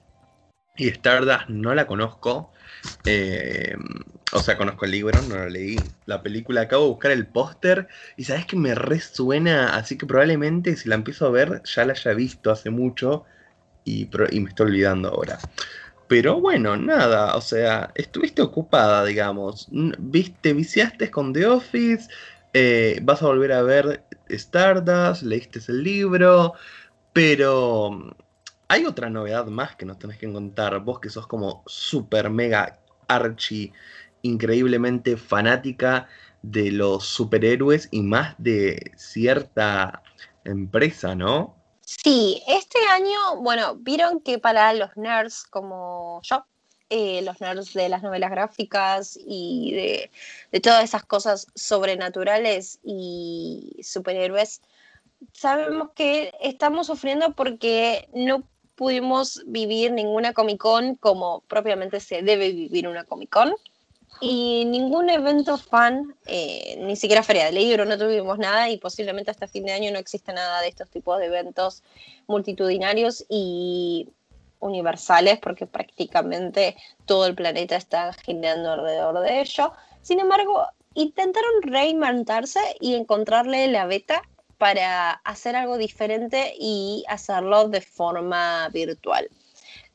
Y 0.77 0.89
Stardust 0.89 1.47
no 1.47 1.73
la 1.73 1.87
conozco. 1.87 2.51
Em, 3.05 3.81
o 4.35 4.41
sea, 4.41 4.57
conozco 4.57 4.85
el 4.85 4.91
libro, 4.91 5.21
no 5.21 5.35
lo 5.37 5.49
leí. 5.49 5.91
La 6.05 6.21
película, 6.23 6.61
acabo 6.61 6.83
de 6.83 6.89
buscar 6.91 7.11
el 7.11 7.27
póster 7.27 7.87
y 8.17 8.25
sabes 8.25 8.45
que 8.45 8.55
me 8.57 8.75
resuena, 8.75 9.75
así 9.75 9.97
que 9.97 10.05
probablemente 10.05 10.75
si 10.75 10.89
la 10.89 10.95
empiezo 10.95 11.25
a 11.27 11.31
ver 11.31 11.61
ya 11.63 11.85
la 11.85 11.93
haya 11.93 12.13
visto 12.13 12.51
hace 12.51 12.69
mucho 12.69 13.25
y, 13.83 14.09
y 14.31 14.39
me 14.41 14.49
estoy 14.49 14.67
olvidando 14.67 15.09
ahora. 15.09 15.39
Pero 16.07 16.39
bueno, 16.41 16.77
nada, 16.77 17.35
o 17.35 17.41
sea, 17.41 17.91
estuviste 17.95 18.41
ocupada, 18.41 19.05
digamos. 19.05 19.67
Viste, 19.71 20.53
viciaste 20.53 21.09
con 21.11 21.33
The 21.33 21.47
Office, 21.47 22.09
eh, 22.53 22.99
vas 23.03 23.21
a 23.23 23.27
volver 23.27 23.51
a 23.53 23.63
ver 23.63 24.05
Stardust, 24.29 25.23
leíste 25.23 25.59
el 25.67 25.83
libro, 25.83 26.53
pero 27.13 27.91
mm, 27.91 28.11
hay 28.67 28.85
otra 28.85 29.09
novedad 29.09 29.47
más 29.47 29.75
que 29.75 29.85
nos 29.85 29.99
tenés 29.99 30.17
que 30.19 30.31
contar. 30.31 30.79
Vos 30.81 30.99
que 30.99 31.09
sos 31.09 31.27
como 31.27 31.63
super 31.67 32.29
mega 32.29 32.79
archi, 33.07 33.73
increíblemente 34.25 35.17
fanática 35.17 36.07
de 36.41 36.71
los 36.71 37.05
superhéroes 37.05 37.87
y 37.91 38.01
más 38.01 38.35
de 38.37 38.91
cierta 38.97 40.03
empresa, 40.43 41.15
¿no? 41.15 41.55
Sí, 41.81 42.41
este 42.47 42.79
año, 42.91 43.41
bueno, 43.41 43.75
vieron 43.75 44.19
que 44.19 44.39
para 44.39 44.73
los 44.73 44.95
nerds 44.97 45.43
como 45.43 46.21
yo, 46.23 46.45
eh, 46.89 47.21
los 47.21 47.39
nerds 47.41 47.73
de 47.73 47.89
las 47.89 48.03
novelas 48.03 48.31
gráficas 48.31 49.19
y 49.23 49.73
de, 50.51 50.59
todas 50.61 50.83
esas 50.83 51.03
cosas 51.03 51.47
sobrenaturales 51.55 52.79
y 52.83 53.79
superhéroes, 53.83 54.61
sabemos 55.33 55.89
que 55.95 56.33
estamos 56.41 56.87
sufriendo 56.87 57.33
porque 57.33 58.07
no 58.13 58.43
pudimos 58.75 59.43
vivir 59.47 59.91
ninguna 59.91 60.33
Comic 60.33 60.57
Con 60.59 60.95
como 60.95 61.41
propiamente 61.47 61.99
se 61.99 62.21
debe 62.21 62.51
vivir 62.51 62.87
una 62.87 63.03
Comic 63.03 63.29
Con. 63.29 63.55
Y 64.21 64.65
ningún 64.65 65.09
evento 65.09 65.57
fan, 65.57 66.15
eh, 66.25 66.77
ni 66.79 66.95
siquiera 66.95 67.21
feria 67.21 67.45
de 67.45 67.51
libro, 67.51 67.85
no 67.85 67.97
tuvimos 67.97 68.37
nada 68.37 68.69
y 68.69 68.77
posiblemente 68.77 69.31
hasta 69.31 69.47
fin 69.47 69.65
de 69.65 69.73
año 69.73 69.91
no 69.91 69.99
exista 69.99 70.31
nada 70.31 70.61
de 70.61 70.69
estos 70.69 70.89
tipos 70.89 71.19
de 71.19 71.25
eventos 71.25 71.83
multitudinarios 72.27 73.25
y 73.29 74.07
universales 74.59 75.39
porque 75.39 75.67
prácticamente 75.67 76.75
todo 77.05 77.25
el 77.27 77.35
planeta 77.35 77.75
está 77.75 78.13
girando 78.13 78.71
alrededor 78.71 79.19
de 79.19 79.41
ello. 79.41 79.73
Sin 80.01 80.19
embargo, 80.19 80.65
intentaron 80.93 81.61
reinventarse 81.61 82.59
y 82.79 82.95
encontrarle 82.95 83.67
la 83.67 83.85
beta 83.85 84.21
para 84.57 85.11
hacer 85.11 85.55
algo 85.55 85.77
diferente 85.77 86.53
y 86.57 87.03
hacerlo 87.07 87.67
de 87.67 87.81
forma 87.81 88.69
virtual. 88.69 89.29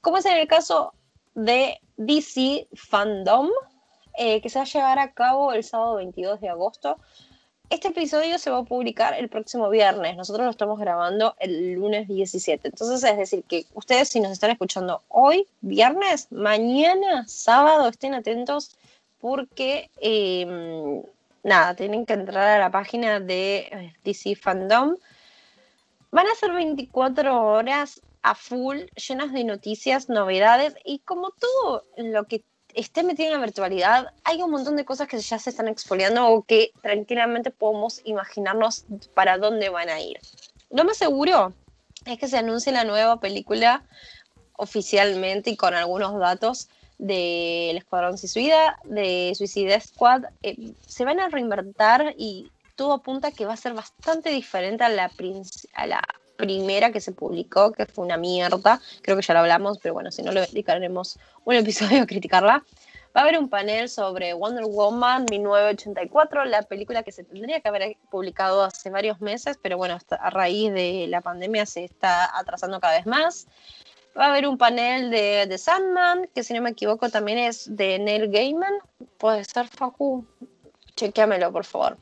Como 0.01 0.19
es 0.19 0.27
en 0.27 0.37
el 0.37 0.47
caso 0.47 0.93
de 1.35 1.81
DC 1.97 2.69
Fandom, 2.75 3.49
eh, 4.16 4.40
que 4.40 4.49
se 4.49 4.59
va 4.59 4.64
a 4.64 4.68
llevar 4.68 4.99
a 4.99 5.12
cabo 5.12 5.53
el 5.53 5.64
sábado 5.64 5.96
22 5.96 6.40
de 6.40 6.49
agosto 6.49 6.99
este 7.70 7.88
episodio 7.88 8.37
se 8.38 8.51
va 8.51 8.59
a 8.59 8.64
publicar 8.64 9.14
el 9.16 9.29
próximo 9.29 9.70
viernes. 9.70 10.16
Nosotros 10.16 10.44
lo 10.44 10.51
estamos 10.51 10.81
grabando 10.81 11.37
el 11.38 11.75
lunes 11.75 12.09
17. 12.09 12.66
Entonces, 12.66 13.09
es 13.09 13.16
decir, 13.16 13.44
que 13.44 13.64
ustedes 13.75 14.09
si 14.09 14.18
nos 14.18 14.33
están 14.33 14.51
escuchando 14.51 15.03
hoy, 15.09 15.46
viernes, 15.61 16.27
mañana, 16.33 17.25
sábado, 17.29 17.88
estén 17.88 18.14
atentos 18.14 18.77
porque, 19.20 19.88
em, 20.01 21.01
nada, 21.44 21.77
tienen 21.77 22.07
que 22.07 22.14
entrar 22.14 22.49
a 22.49 22.59
la 22.59 22.73
página 22.73 23.20
de 23.20 23.59
eh, 23.59 23.94
DC 24.03 24.35
Fandom. 24.35 24.96
Van 26.11 26.27
a 26.27 26.35
ser 26.35 26.51
24 26.53 27.40
horas 27.40 28.03
a 28.23 28.35
full, 28.35 28.79
llenas 28.96 29.33
de 29.33 29.44
noticias, 29.44 30.09
novedades 30.09 30.75
y 30.85 30.99
como 31.01 31.31
todo 31.31 31.85
lo 31.96 32.25
que 32.25 32.42
esté 32.75 33.03
metido 33.03 33.29
en 33.29 33.41
la 33.41 33.45
virtualidad, 33.45 34.13
hay 34.25 34.43
un 34.43 34.51
montón 34.51 34.77
de 34.77 34.85
cosas 34.85 35.09
que 35.09 35.19
ya 35.19 35.39
se 35.39 35.51
están 35.51 35.69
expoliando 35.69 36.29
o 36.29 36.43
que 36.43 36.73
tranquilamente 36.83 37.51
podemos 37.51 38.01
imaginarnos 38.05 38.85
para 39.15 39.39
dónde 39.39 39.69
van 39.69 39.89
a 39.89 40.01
ir. 40.01 40.21
Lo 40.71 40.85
más 40.85 40.97
seguro 40.97 41.53
es 42.07 42.19
que 42.19 42.29
se 42.29 42.39
anuncie 42.39 42.73
la 42.73 42.85
nueva 42.85 43.21
película 43.21 43.83
oficialmente 44.55 45.51
y 45.51 45.57
con 45.57 45.75
algunos 45.75 46.19
datos 46.19 46.69
del 46.99 47.79
Escuadrón 47.79 48.19
Suicida, 48.19 48.79
de 48.85 49.33
Suicide 49.35 49.81
Squad. 49.81 50.25
Eh, 50.43 50.75
se 50.87 51.05
van 51.05 51.19
a 51.19 51.29
reinventar 51.29 52.15
y 52.19 52.51
todo 52.77 52.93
apunta 52.93 53.33
que 53.33 53.47
va 53.47 53.55
a 53.55 53.57
ser 53.57 53.75
bastante 53.75 54.31
diferente 54.31 54.85
a 54.85 54.89
la, 54.89 55.11
a 55.75 55.87
la 55.87 56.03
primera 56.40 56.92
que 56.92 57.00
se 57.00 57.12
publicó, 57.12 57.72
que 57.72 57.87
fue 57.87 58.05
una 58.05 58.16
mierda. 58.16 58.81
Creo 59.03 59.16
que 59.16 59.22
ya 59.22 59.35
lo 59.35 59.40
hablamos, 59.40 59.79
pero 59.79 59.94
bueno, 59.94 60.11
si 60.11 60.22
no 60.22 60.33
lo 60.33 60.40
dedicaremos 60.40 61.18
un 61.44 61.55
episodio 61.55 62.03
a 62.03 62.07
criticarla. 62.07 62.64
Va 63.16 63.22
a 63.22 63.24
haber 63.24 63.38
un 63.38 63.48
panel 63.48 63.88
sobre 63.88 64.35
Wonder 64.35 64.64
Woman 64.66 65.26
1984, 65.29 66.44
la 66.44 66.62
película 66.62 67.03
que 67.03 67.11
se 67.11 67.24
tendría 67.24 67.61
que 67.61 67.68
haber 67.68 67.96
publicado 68.09 68.62
hace 68.62 68.88
varios 68.88 69.20
meses, 69.20 69.59
pero 69.61 69.76
bueno, 69.76 69.98
a 70.20 70.31
raíz 70.31 70.72
de 70.72 71.07
la 71.09 71.20
pandemia 71.20 71.66
se 71.66 71.85
está 71.85 72.38
atrasando 72.38 72.79
cada 72.79 72.94
vez 72.94 73.07
más. 73.07 73.48
Va 74.16 74.26
a 74.26 74.31
haber 74.31 74.46
un 74.46 74.59
panel 74.59 75.11
de, 75.11 75.46
de 75.46 75.59
Sandman, 75.59 76.29
que 76.35 76.44
si 76.44 76.55
no 76.55 76.62
me 76.62 76.70
equivoco 76.70 77.09
también 77.09 77.38
es 77.38 77.74
de 77.76 77.98
Neil 77.98 78.31
Gaiman. 78.31 78.74
Puede 79.18 79.44
ser 79.44 79.66
Facu. 79.66 80.24
Chequéamelo, 80.94 81.53
por 81.53 81.64
favor. 81.64 81.96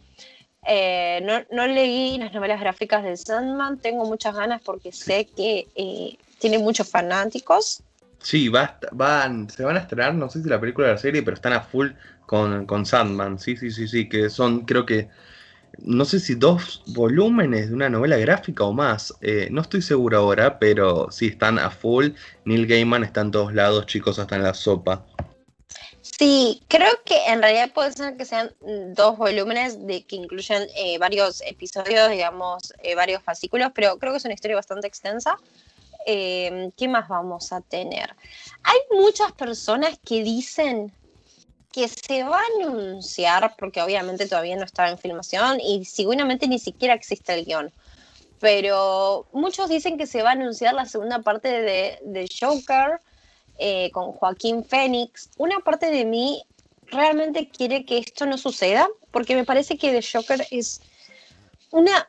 Eh, 0.66 1.24
no, 1.50 1.66
leí 1.66 2.18
las 2.18 2.32
novelas 2.32 2.60
gráficas 2.60 3.04
de 3.04 3.16
Sandman, 3.16 3.78
tengo 3.78 4.04
muchas 4.04 4.34
ganas 4.34 4.60
porque 4.62 4.92
sé 4.92 5.26
que 5.26 5.66
eh, 5.74 6.16
tiene 6.38 6.58
muchos 6.58 6.88
fanáticos. 6.88 7.82
Sí, 8.20 8.48
va, 8.48 8.78
van, 8.92 9.48
se 9.48 9.64
van 9.64 9.76
a 9.76 9.80
estrenar, 9.80 10.14
no 10.14 10.28
sé 10.28 10.42
si 10.42 10.48
la 10.48 10.60
película 10.60 10.88
de 10.88 10.94
la 10.94 10.98
serie, 10.98 11.22
pero 11.22 11.36
están 11.36 11.52
a 11.52 11.60
full 11.60 11.90
con, 12.26 12.66
con 12.66 12.84
Sandman, 12.84 13.38
sí, 13.38 13.56
sí, 13.56 13.70
sí, 13.70 13.86
sí, 13.86 14.08
que 14.08 14.28
son, 14.28 14.66
creo 14.66 14.84
que, 14.84 15.08
no 15.78 16.04
sé 16.04 16.18
si 16.18 16.34
dos 16.34 16.82
volúmenes 16.86 17.68
de 17.68 17.74
una 17.74 17.88
novela 17.88 18.16
gráfica 18.16 18.64
o 18.64 18.72
más, 18.72 19.14
eh, 19.20 19.48
no 19.50 19.60
estoy 19.60 19.82
seguro 19.82 20.18
ahora, 20.18 20.58
pero 20.58 21.10
sí, 21.10 21.26
están 21.28 21.58
a 21.58 21.70
full. 21.70 22.08
Neil 22.44 22.66
Gaiman 22.66 23.04
está 23.04 23.20
en 23.20 23.30
todos 23.30 23.54
lados, 23.54 23.86
chicos, 23.86 24.18
hasta 24.18 24.36
en 24.36 24.42
la 24.42 24.54
sopa. 24.54 25.06
Sí, 26.18 26.60
creo 26.66 26.90
que 27.04 27.26
en 27.26 27.40
realidad 27.40 27.70
puede 27.72 27.92
ser 27.92 28.16
que 28.16 28.24
sean 28.24 28.52
dos 28.60 29.16
volúmenes 29.16 29.86
de 29.86 30.02
que 30.02 30.16
incluyen 30.16 30.66
eh, 30.74 30.98
varios 30.98 31.40
episodios, 31.42 32.10
digamos, 32.10 32.74
eh, 32.82 32.96
varios 32.96 33.22
fascículos, 33.22 33.70
pero 33.72 33.98
creo 33.98 34.12
que 34.12 34.18
es 34.18 34.24
una 34.24 34.34
historia 34.34 34.56
bastante 34.56 34.88
extensa. 34.88 35.38
Em, 36.06 36.72
¿Qué 36.72 36.88
más 36.88 37.06
vamos 37.08 37.52
a 37.52 37.60
tener? 37.60 38.16
Hay 38.64 38.78
muchas 38.90 39.30
personas 39.32 39.96
que 40.04 40.24
dicen 40.24 40.92
que 41.70 41.86
se 41.86 42.24
va 42.24 42.40
a 42.40 42.64
anunciar, 42.64 43.54
porque 43.56 43.80
obviamente 43.80 44.26
todavía 44.26 44.56
no 44.56 44.64
está 44.64 44.88
en 44.88 44.98
filmación 44.98 45.60
y 45.60 45.84
seguramente 45.84 46.48
ni 46.48 46.58
siquiera 46.58 46.94
existe 46.94 47.32
el 47.34 47.44
guion, 47.44 47.72
pero 48.40 49.28
muchos 49.32 49.68
dicen 49.68 49.96
que 49.96 50.08
se 50.08 50.24
va 50.24 50.30
a 50.30 50.32
anunciar 50.32 50.74
la 50.74 50.86
segunda 50.86 51.20
parte 51.20 51.48
de, 51.48 52.00
de 52.02 52.28
Joker 52.40 53.00
eh, 53.58 53.90
con 53.92 54.12
Joaquín 54.12 54.64
Fénix, 54.64 55.30
una 55.36 55.58
parte 55.60 55.90
de 55.90 56.04
mí 56.04 56.42
realmente 56.86 57.48
quiere 57.48 57.84
que 57.84 57.98
esto 57.98 58.26
no 58.26 58.38
suceda, 58.38 58.88
porque 59.10 59.34
me 59.34 59.44
parece 59.44 59.76
que 59.76 59.92
The 59.92 60.06
Joker 60.12 60.46
es 60.50 60.80
una 61.70 62.08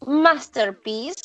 masterpiece 0.00 1.20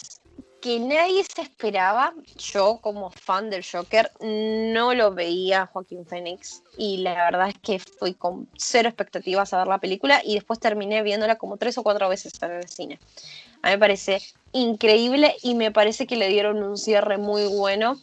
que 0.62 0.80
nadie 0.80 1.24
se 1.24 1.42
esperaba. 1.42 2.14
Yo, 2.38 2.80
como 2.82 3.10
fan 3.10 3.50
del 3.50 3.66
Joker, 3.66 4.12
no 4.22 4.94
lo 4.94 5.12
veía 5.14 5.66
Joaquín 5.66 6.06
Phoenix 6.06 6.62
y 6.78 6.98
la 6.98 7.16
verdad 7.16 7.50
es 7.50 7.56
que 7.62 7.80
fui 7.80 8.14
con 8.14 8.48
cero 8.58 8.88
expectativas 8.88 9.54
a 9.54 9.60
ver 9.60 9.68
la 9.68 9.80
película 9.80 10.22
y 10.24 10.36
después 10.36 10.60
terminé 10.60 11.02
viéndola 11.02 11.38
como 11.38 11.58
tres 11.58 11.78
o 11.78 11.84
cuatro 11.84 12.08
veces 12.10 12.34
en 12.42 12.52
el 12.52 12.68
cine. 12.68 13.00
A 13.64 13.70
mí 13.70 13.74
me 13.74 13.80
parece 13.80 14.22
increíble 14.54 15.36
y 15.42 15.56
me 15.56 15.72
parece 15.72 16.06
que 16.06 16.16
le 16.16 16.28
dieron 16.30 16.62
un 16.64 16.78
cierre 16.78 17.18
muy 17.18 17.46
bueno 17.46 18.00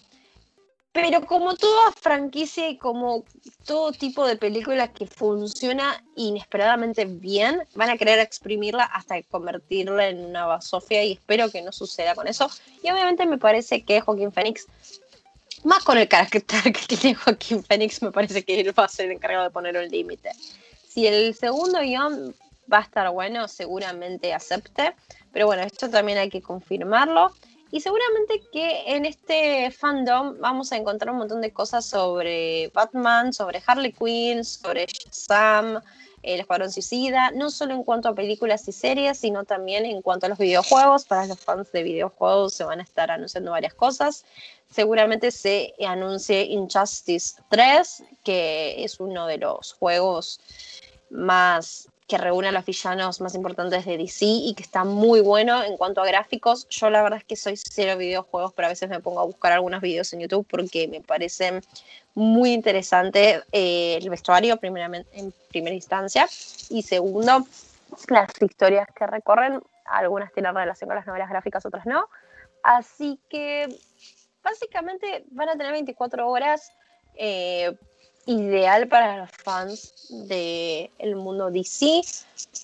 pero 0.92 1.24
como 1.26 1.54
toda 1.54 1.92
franquicia 1.92 2.68
y 2.68 2.78
como 2.78 3.24
todo 3.66 3.92
tipo 3.92 4.26
de 4.26 4.36
película 4.36 4.92
que 4.92 5.06
funciona 5.06 6.02
inesperadamente 6.16 7.04
bien, 7.04 7.62
van 7.74 7.90
a 7.90 7.96
querer 7.96 8.18
exprimirla 8.18 8.84
hasta 8.84 9.22
convertirla 9.22 10.08
en 10.08 10.24
una 10.24 10.46
basofia 10.46 11.04
y 11.04 11.12
espero 11.12 11.50
que 11.50 11.62
no 11.62 11.72
suceda 11.72 12.14
con 12.14 12.26
eso. 12.26 12.50
Y 12.82 12.90
obviamente 12.90 13.26
me 13.26 13.38
parece 13.38 13.82
que 13.82 14.00
Joaquín 14.00 14.32
Phoenix, 14.32 14.66
más 15.64 15.84
con 15.84 15.98
el 15.98 16.08
carácter 16.08 16.42
que 16.72 16.96
tiene 16.96 17.14
Joaquín 17.14 17.62
Phoenix, 17.62 18.02
me 18.02 18.10
parece 18.10 18.44
que 18.44 18.60
él 18.60 18.78
va 18.78 18.84
a 18.84 18.88
ser 18.88 19.06
el 19.06 19.12
encargado 19.12 19.44
de 19.44 19.50
poner 19.50 19.76
un 19.76 19.88
límite. 19.88 20.32
Si 20.88 21.06
el 21.06 21.34
segundo 21.34 21.80
guion 21.80 22.34
va 22.72 22.78
a 22.78 22.82
estar 22.82 23.10
bueno, 23.10 23.48
seguramente 23.48 24.32
acepte. 24.32 24.94
Pero 25.32 25.46
bueno, 25.46 25.62
esto 25.62 25.88
también 25.88 26.18
hay 26.18 26.30
que 26.30 26.42
confirmarlo. 26.42 27.32
Y 27.70 27.80
seguramente 27.80 28.42
que 28.50 28.94
en 28.94 29.04
este 29.04 29.70
fandom 29.70 30.38
vamos 30.40 30.72
a 30.72 30.76
encontrar 30.76 31.12
un 31.12 31.18
montón 31.18 31.42
de 31.42 31.52
cosas 31.52 31.84
sobre 31.84 32.68
Batman, 32.68 33.32
sobre 33.32 33.62
Harley 33.66 33.92
Quinn, 33.92 34.42
sobre 34.42 34.86
Sam, 35.10 35.78
El 36.22 36.40
Escuadrón 36.40 36.72
Suicida, 36.72 37.30
no 37.32 37.50
solo 37.50 37.74
en 37.74 37.84
cuanto 37.84 38.08
a 38.08 38.14
películas 38.14 38.66
y 38.68 38.72
series, 38.72 39.18
sino 39.18 39.44
también 39.44 39.84
en 39.84 40.00
cuanto 40.00 40.24
a 40.24 40.28
los 40.30 40.38
videojuegos. 40.38 41.04
Para 41.04 41.26
los 41.26 41.38
fans 41.40 41.70
de 41.70 41.82
videojuegos 41.82 42.54
se 42.54 42.64
van 42.64 42.80
a 42.80 42.84
estar 42.84 43.10
anunciando 43.10 43.50
varias 43.50 43.74
cosas. 43.74 44.24
Seguramente 44.70 45.30
se 45.30 45.74
anuncie 45.86 46.44
Injustice 46.44 47.42
3, 47.50 48.02
que 48.24 48.82
es 48.82 48.98
uno 48.98 49.26
de 49.26 49.38
los 49.38 49.74
juegos 49.74 50.40
más 51.10 51.88
que 52.08 52.16
reúne 52.16 52.48
a 52.48 52.52
los 52.52 52.64
villanos 52.64 53.20
más 53.20 53.34
importantes 53.34 53.84
de 53.84 53.98
DC 53.98 54.24
y 54.24 54.54
que 54.54 54.62
está 54.62 54.82
muy 54.82 55.20
bueno 55.20 55.62
en 55.62 55.76
cuanto 55.76 56.00
a 56.00 56.06
gráficos. 56.06 56.66
Yo 56.70 56.88
la 56.88 57.02
verdad 57.02 57.18
es 57.18 57.24
que 57.24 57.36
soy 57.36 57.54
cero 57.56 57.98
videojuegos, 57.98 58.54
pero 58.54 58.66
a 58.66 58.70
veces 58.70 58.88
me 58.88 59.00
pongo 59.00 59.20
a 59.20 59.24
buscar 59.24 59.52
algunos 59.52 59.82
videos 59.82 60.10
en 60.14 60.20
YouTube 60.20 60.46
porque 60.48 60.88
me 60.88 61.02
parecen 61.02 61.60
muy 62.14 62.52
interesante 62.52 63.42
eh, 63.52 63.98
el 64.00 64.08
vestuario 64.08 64.56
primeramente, 64.56 65.10
en 65.18 65.34
primera 65.50 65.74
instancia 65.74 66.26
y 66.70 66.82
segundo 66.82 67.46
las 68.08 68.30
historias 68.40 68.88
que 68.94 69.06
recorren. 69.06 69.60
Algunas 69.84 70.32
tienen 70.32 70.54
relación 70.54 70.88
con 70.88 70.96
las 70.96 71.06
novelas 71.06 71.28
gráficas, 71.28 71.66
otras 71.66 71.84
no. 71.84 72.08
Así 72.62 73.20
que 73.28 73.68
básicamente 74.42 75.24
van 75.30 75.50
a 75.50 75.52
tener 75.52 75.72
24 75.72 76.26
horas 76.26 76.72
eh, 77.16 77.76
ideal 78.28 78.88
para 78.88 79.16
los 79.16 79.30
fans 79.30 80.06
del 80.10 80.90
el 80.98 81.16
mundo 81.16 81.50
DC. 81.50 82.02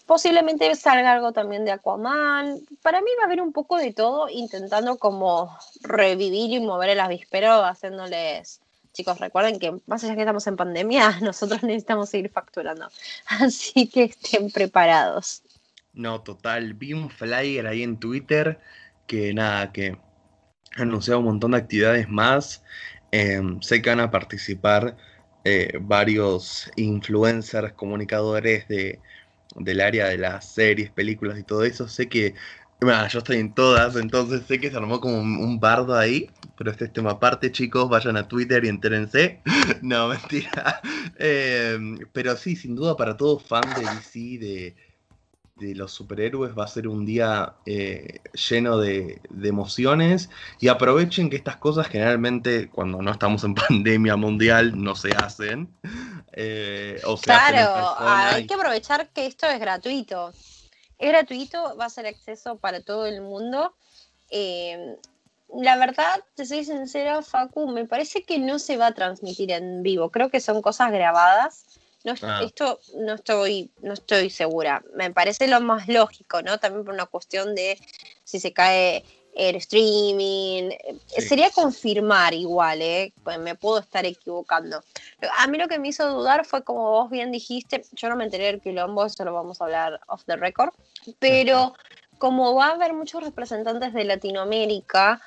Posiblemente 0.05 0.75
salga 0.75 1.13
algo 1.13 1.33
también 1.33 1.65
de 1.65 1.73
Aquaman. 1.73 2.61
Para 2.83 3.01
mí 3.01 3.09
va 3.19 3.23
a 3.23 3.27
haber 3.27 3.41
un 3.41 3.53
poco 3.53 3.79
de 3.79 3.95
todo, 3.95 4.29
intentando 4.29 4.99
como 4.99 5.57
revivir 5.81 6.51
y 6.51 6.61
mover 6.61 6.91
el 6.91 7.01
avispero, 7.01 7.65
haciéndoles... 7.65 8.61
Chicos, 8.93 9.19
recuerden 9.19 9.59
que 9.59 9.75
más 9.87 10.05
allá 10.05 10.15
que 10.15 10.21
estamos 10.21 10.47
en 10.47 10.55
pandemia, 10.55 11.19
nosotros 11.23 11.63
necesitamos 11.65 12.11
seguir 12.11 12.31
facturando. 12.31 12.89
Así 13.27 13.89
que 13.89 14.05
estén 14.05 14.53
preparados. 14.53 15.43
No, 15.95 16.21
total. 16.21 16.75
Vi 16.75 16.93
un 16.93 17.09
flyer 17.11 17.67
ahí 17.67 17.83
en 17.83 17.99
Twitter 17.99 18.61
que 19.07 19.33
nada, 19.33 19.73
que 19.73 19.97
anunciaba 20.77 21.19
un 21.21 21.27
montón 21.27 21.53
de 21.53 21.57
actividades 21.57 22.09
más. 22.09 22.63
Em, 23.11 23.61
sé 23.63 23.81
que 23.81 23.91
van 23.91 24.01
a 24.01 24.11
participar 24.11 24.97
eh, 25.45 25.79
varios 25.81 26.71
influencers, 26.77 27.75
comunicadores 27.75 28.67
de, 28.69 29.01
del 29.57 29.81
área 29.81 30.07
de 30.07 30.19
las 30.19 30.53
series, 30.53 30.91
películas 30.91 31.39
y 31.39 31.43
todo 31.43 31.65
eso. 31.65 31.87
Sé 31.89 32.09
que, 32.09 32.35
bueno, 32.81 33.07
yo 33.09 33.19
estoy 33.19 33.39
en 33.39 33.55
todas, 33.55 33.97
entonces 33.97 34.43
sé 34.47 34.59
que 34.59 34.71
se 34.71 34.77
armó 34.77 35.01
como 35.01 35.19
un, 35.19 35.61
bardo 35.61 35.97
ahí, 35.97 36.31
pero 36.57 36.71
este 36.71 36.87
es 36.87 36.93
tema 36.93 37.13
aparte, 37.13 37.53
chicos, 37.53 37.89
vayan 37.89 38.17
a 38.17 38.27
Twitter 38.27 38.65
y 38.65 38.69
entérense. 38.69 39.43
no, 39.83 40.09
mentira. 40.09 40.81
Eh, 41.17 41.79
pero 42.13 42.37
sí, 42.37 42.57
sin 42.57 42.75
duda 42.75 42.97
para 42.97 43.17
todos 43.17 43.45
fans 43.47 43.77
de 43.77 43.83
DC, 43.83 44.19
de 44.45 44.75
de 45.57 45.75
los 45.75 45.93
superhéroes 45.93 46.57
va 46.59 46.65
a 46.65 46.69
ser 46.69 46.89
un 46.89 47.07
día 47.07 47.55
eh, 47.65 48.21
lleno 48.33 48.79
de, 48.79 49.21
emociones 49.43 50.29
y 50.59 50.69
aprovechen 50.69 51.31
que 51.31 51.37
estas 51.37 51.57
cosas 51.57 51.87
generalmente 51.87 52.69
cuando 52.71 53.01
no 53.01 53.13
estamos 53.13 53.45
en 53.45 53.55
pandemia 53.69 54.17
mundial 54.17 54.73
no 54.83 54.97
se 54.97 55.13
hacen. 55.13 55.69
Eh, 56.33 57.01
claro, 57.23 57.95
hay 57.99 58.47
que 58.47 58.55
aprovechar 58.55 59.09
que 59.11 59.27
esto 59.27 59.47
es 59.47 59.61
gratuito. 59.61 60.33
Es 60.99 61.09
gratuito, 61.09 61.77
va 61.77 61.87
a 61.87 61.91
ser 61.91 62.07
acceso 62.07 62.57
para 62.57 62.81
todo 62.81 63.07
el 63.07 63.21
mundo. 63.21 63.75
Eh, 64.31 64.97
la 65.57 65.77
verdad, 65.77 66.25
te 66.35 66.47
soy 66.47 66.65
sincera, 66.65 67.23
Facu, 67.23 67.69
me 67.69 67.85
parece 67.85 68.25
que 68.25 68.39
no 68.41 68.59
se 68.59 68.77
va 68.77 68.89
a 68.89 68.95
transmitir 68.95 69.53
en 69.53 69.85
vivo. 69.85 70.11
Creo 70.11 70.31
que 70.31 70.41
son 70.41 70.63
cosas 70.63 70.91
grabadas 70.91 71.67
no, 72.05 72.15
ah. 72.23 72.43
Esto 72.45 72.79
no 72.97 73.15
estoy, 73.15 73.71
no 73.81 73.95
estoy 73.95 74.31
segura. 74.31 74.83
Me 74.95 75.11
parece 75.11 75.49
lo 75.49 75.61
más 75.61 75.89
lógico, 75.89 76.43
¿no? 76.43 76.59
También 76.59 76.85
por 76.85 76.95
una 76.95 77.07
cuestión 77.07 77.55
de 77.55 77.79
si 78.25 78.39
se 78.39 78.53
cae 78.53 79.05
el 79.35 79.57
streaming. 79.57 80.71
Sería 81.09 81.51
confirmar 81.51 82.35
igual, 82.35 82.83
¿eh? 82.83 83.13
Pues 83.25 83.39
me 83.39 83.55
puedo 83.55 83.79
estar 83.79 84.05
equivocando. 84.05 84.83
A 85.39 85.47
mí 85.47 85.59
lo 85.59 85.67
que 85.67 85.79
me 85.79 85.89
hizo 85.89 86.09
dudar 86.09 86.45
fue, 86.45 86.63
como 86.63 86.91
vos 86.91 87.11
bien 87.11 87.33
dijiste, 87.33 87.83
yo 87.93 88.09
no 88.09 88.17
me 88.17 88.25
enteré 88.25 88.47
del 88.47 88.61
quilombo, 88.61 89.07
eso 89.07 89.25
lo 89.25 89.33
vamos 89.33 89.61
a 89.61 89.65
hablar 89.65 90.01
off 90.07 90.25
the 90.27 90.37
record, 90.37 90.73
pero 91.19 91.75
como 92.19 92.55
va 92.55 92.69
a 92.69 92.73
haber 92.73 92.93
muchos 92.93 93.25
representantes 93.25 93.93
de 93.93 94.05
Latinoamérica, 94.05 95.21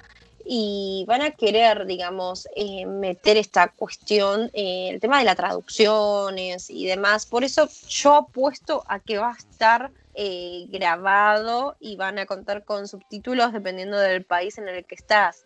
y 0.49 1.03
van 1.07 1.21
a 1.21 1.31
querer, 1.31 1.85
digamos, 1.85 2.47
eh, 2.55 2.85
meter 2.85 3.35
esta 3.35 3.67
cuestión, 3.67 4.49
eh, 4.53 4.89
el 4.89 5.01
tema 5.01 5.19
de 5.19 5.25
las 5.25 5.35
traducciones 5.35 6.69
y 6.69 6.85
demás. 6.85 7.25
Por 7.25 7.43
eso 7.43 7.67
yo 7.89 8.15
apuesto 8.15 8.83
a 8.87 8.99
que 8.99 9.17
va 9.17 9.31
a 9.31 9.37
estar 9.37 9.91
eh, 10.13 10.65
grabado 10.69 11.75
y 11.81 11.97
van 11.97 12.17
a 12.17 12.25
contar 12.25 12.63
con 12.63 12.87
subtítulos 12.87 13.51
dependiendo 13.51 13.99
del 13.99 14.23
país 14.23 14.57
en 14.57 14.69
el 14.69 14.85
que 14.85 14.95
estás. 14.95 15.43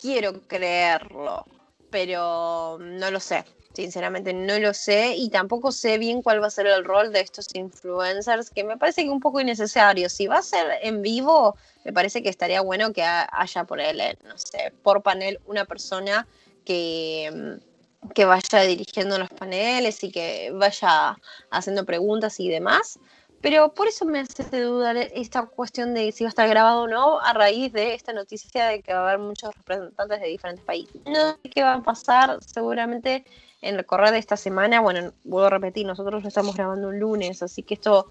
Quiero 0.00 0.40
creerlo, 0.46 1.44
pero 1.90 2.78
no 2.80 3.10
lo 3.10 3.20
sé. 3.20 3.44
Sinceramente 3.74 4.32
no 4.32 4.58
lo 4.58 4.74
sé 4.74 5.14
y 5.16 5.28
tampoco 5.30 5.70
sé 5.70 5.98
bien 5.98 6.22
cuál 6.22 6.42
va 6.42 6.48
a 6.48 6.50
ser 6.50 6.66
el 6.66 6.84
rol 6.84 7.12
de 7.12 7.20
estos 7.20 7.54
influencers, 7.54 8.50
que 8.50 8.64
me 8.64 8.76
parece 8.76 9.04
que 9.04 9.10
un 9.10 9.20
poco 9.20 9.40
innecesario. 9.40 10.08
Si 10.08 10.26
va 10.26 10.38
a 10.38 10.42
ser 10.42 10.66
en 10.82 11.02
vivo, 11.02 11.56
me 11.84 11.92
parece 11.92 12.22
que 12.22 12.28
estaría 12.28 12.60
bueno 12.60 12.92
que 12.92 13.02
haya 13.04 13.64
por 13.64 13.80
él, 13.80 14.00
no 14.24 14.36
sé, 14.36 14.72
por 14.82 15.02
panel 15.02 15.38
una 15.46 15.64
persona 15.64 16.26
que, 16.64 17.58
que 18.14 18.24
vaya 18.24 18.62
dirigiendo 18.62 19.18
los 19.18 19.30
paneles 19.30 20.02
y 20.02 20.10
que 20.10 20.50
vaya 20.52 21.16
haciendo 21.50 21.84
preguntas 21.84 22.40
y 22.40 22.48
demás. 22.48 22.98
Pero 23.40 23.72
por 23.72 23.86
eso 23.86 24.04
me 24.04 24.20
hace 24.20 24.60
dudar 24.60 24.96
esta 24.96 25.46
cuestión 25.46 25.94
de 25.94 26.10
si 26.12 26.24
va 26.24 26.28
a 26.28 26.30
estar 26.30 26.48
grabado 26.48 26.82
o 26.82 26.88
no 26.88 27.20
a 27.20 27.32
raíz 27.32 27.72
de 27.72 27.94
esta 27.94 28.12
noticia 28.12 28.66
de 28.66 28.82
que 28.82 28.92
va 28.92 29.00
a 29.00 29.02
haber 29.08 29.18
muchos 29.18 29.54
representantes 29.54 30.20
de 30.20 30.26
diferentes 30.26 30.64
países. 30.64 31.00
No 31.06 31.32
sé 31.32 31.50
qué 31.50 31.62
va 31.62 31.74
a 31.74 31.82
pasar, 31.82 32.38
seguramente 32.44 33.24
en 33.62 33.76
el 33.76 33.86
correr 33.86 34.10
de 34.10 34.18
esta 34.18 34.36
semana, 34.36 34.80
bueno, 34.80 35.12
vuelvo 35.24 35.46
a 35.46 35.50
repetir, 35.50 35.86
nosotros 35.86 36.22
lo 36.22 36.28
estamos 36.28 36.56
grabando 36.56 36.88
un 36.88 36.98
lunes, 36.98 37.42
así 37.42 37.62
que 37.62 37.74
esto 37.74 38.10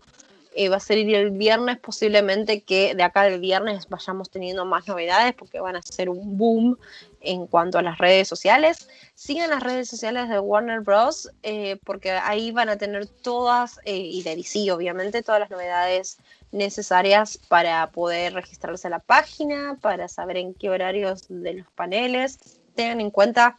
eh, 0.56 0.70
va 0.70 0.78
a 0.78 0.80
ser 0.80 0.98
el 0.98 1.32
viernes, 1.32 1.78
posiblemente 1.78 2.62
que 2.62 2.96
de 2.96 3.04
acá 3.04 3.24
del 3.24 3.40
viernes 3.40 3.88
vayamos 3.90 4.30
teniendo 4.30 4.66
más 4.66 4.88
novedades 4.88 5.34
porque 5.34 5.60
van 5.60 5.76
a 5.76 5.82
ser 5.82 6.10
un 6.10 6.38
boom 6.38 6.78
en 7.22 7.48
cuanto 7.48 7.78
a 7.78 7.82
las 7.82 7.98
redes 7.98 8.28
sociales. 8.28 8.88
Sigan 9.16 9.50
las 9.50 9.64
redes 9.64 9.90
sociales 9.90 10.30
de 10.30 10.40
Warner 10.40 10.82
Bros. 10.82 11.30
Eh, 11.44 11.78
porque 11.84 12.12
ahí 12.12 12.52
van 12.52 12.70
a 12.70 12.78
tener 12.78 13.08
todas, 13.08 13.80
eh, 13.86 13.98
y 13.98 14.24
de 14.24 14.36
DC 14.36 14.72
obviamente, 14.72 15.24
todas 15.24 15.42
las 15.42 15.50
novedades 15.50 16.18
necesarias 16.52 17.38
para 17.48 17.90
poder 17.92 18.34
registrarse 18.34 18.88
a 18.88 18.92
la 18.92 19.00
página, 19.00 19.78
para 19.82 20.08
saber 20.08 20.38
en 20.38 20.54
qué 20.54 20.70
horarios 20.70 21.26
de 21.30 21.54
los 21.54 21.68
paneles. 21.72 22.40
Tengan 22.76 23.02
en 23.02 23.12
cuenta 23.12 23.56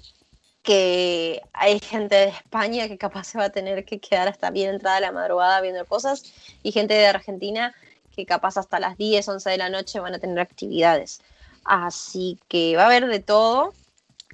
que 0.63 1.43
hay 1.53 1.81
gente 1.81 2.15
de 2.15 2.29
España 2.29 2.89
que 2.89 2.99
capaz 2.99 3.25
se 3.25 3.39
va 3.39 3.45
a 3.45 3.51
tener 3.51 3.85
que 3.85 4.01
quedar 4.01 4.29
hasta 4.29 4.51
bien 4.51 4.75
entrada 4.75 5.01
la 5.01 5.13
madrugada 5.13 5.61
viendo 5.61 5.85
cosas 5.87 6.33
y 6.63 6.73
gente 6.73 6.95
de 6.95 7.07
Argentina 7.07 7.75
que 8.15 8.27
capaz 8.27 8.57
hasta 8.57 8.81
las 8.81 8.99
10, 8.99 9.29
11 9.29 9.51
de 9.51 9.59
la 9.59 9.71
noche 9.71 10.01
van 10.01 10.15
a 10.15 10.19
tener 10.19 10.41
actividades. 10.41 11.23
Así 11.65 12.39
que 12.49 12.77
va 12.77 12.85
a 12.85 12.87
haber 12.87 13.07
de 13.07 13.21
todo. 13.21 13.73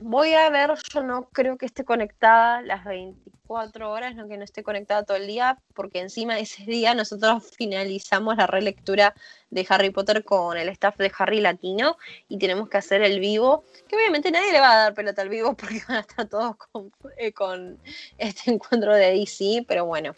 Voy 0.00 0.34
a 0.34 0.50
ver, 0.50 0.74
yo 0.92 1.02
no 1.02 1.28
creo 1.30 1.56
que 1.56 1.66
esté 1.66 1.84
conectada 1.84 2.62
las 2.62 2.84
24 2.84 3.90
horas, 3.90 4.16
no 4.16 4.26
que 4.26 4.36
no 4.36 4.44
esté 4.44 4.64
conectada 4.64 5.04
todo 5.04 5.16
el 5.16 5.28
día, 5.28 5.58
porque 5.72 6.00
encima 6.00 6.38
ese 6.38 6.64
día 6.64 6.94
nosotros 6.94 7.44
finalizamos 7.56 8.36
la 8.36 8.48
relectura 8.48 9.14
de 9.50 9.64
Harry 9.68 9.90
Potter 9.90 10.24
con 10.24 10.58
el 10.58 10.68
staff 10.70 10.96
de 10.96 11.12
Harry 11.16 11.40
Latino 11.40 11.96
y 12.28 12.38
tenemos 12.38 12.68
que 12.68 12.78
hacer 12.78 13.02
el 13.02 13.20
vivo, 13.20 13.64
que 13.88 13.94
obviamente 13.94 14.32
nadie 14.32 14.52
le 14.52 14.60
va 14.60 14.72
a 14.72 14.76
dar 14.76 14.94
pelota 14.94 15.22
al 15.22 15.28
vivo 15.28 15.54
porque 15.56 15.80
van 15.86 15.98
a 15.98 16.00
estar 16.00 16.28
todos 16.28 16.56
con, 16.56 16.92
eh, 17.16 17.32
con 17.32 17.78
este 18.18 18.50
encuentro 18.50 18.94
de 18.94 19.12
DC, 19.12 19.64
pero 19.68 19.86
bueno, 19.86 20.16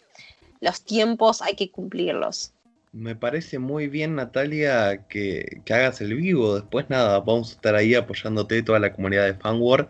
los 0.59 0.81
tiempos 0.81 1.43
hay 1.43 1.55
que 1.55 1.69
cumplirlos. 1.69 2.51
Me 2.93 3.15
parece 3.15 3.59
muy 3.59 3.87
bien, 3.87 4.15
Natalia, 4.15 5.05
que, 5.07 5.61
hagas 5.69 6.01
el 6.01 6.15
vivo. 6.15 6.55
Después, 6.55 6.89
nada, 6.89 7.19
vamos 7.19 7.51
a 7.51 7.53
estar 7.55 7.75
ahí 7.75 7.93
apoyándote 7.95 8.63
toda 8.63 8.79
la 8.79 8.93
comunidad 8.93 9.25
de 9.25 9.35
Fanwar 9.35 9.89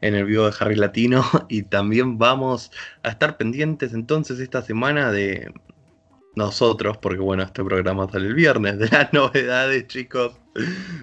en 0.00 0.14
el 0.14 0.24
vivo 0.26 0.48
de 0.48 0.56
Harry 0.60 0.76
Latino. 0.76 1.24
Y 1.48 1.62
también 1.62 2.18
vamos 2.18 2.70
a 3.02 3.10
estar 3.10 3.36
pendientes 3.36 3.92
entonces 3.94 4.40
esta 4.40 4.62
semana 4.62 5.10
de 5.10 5.52
nosotros, 6.36 6.98
porque 6.98 7.20
bueno, 7.20 7.42
este 7.44 7.64
programa 7.64 8.08
sale 8.10 8.26
el 8.28 8.34
viernes, 8.34 8.78
de 8.78 8.88
las 8.88 9.12
novedades, 9.12 9.86
chicos. 9.88 10.38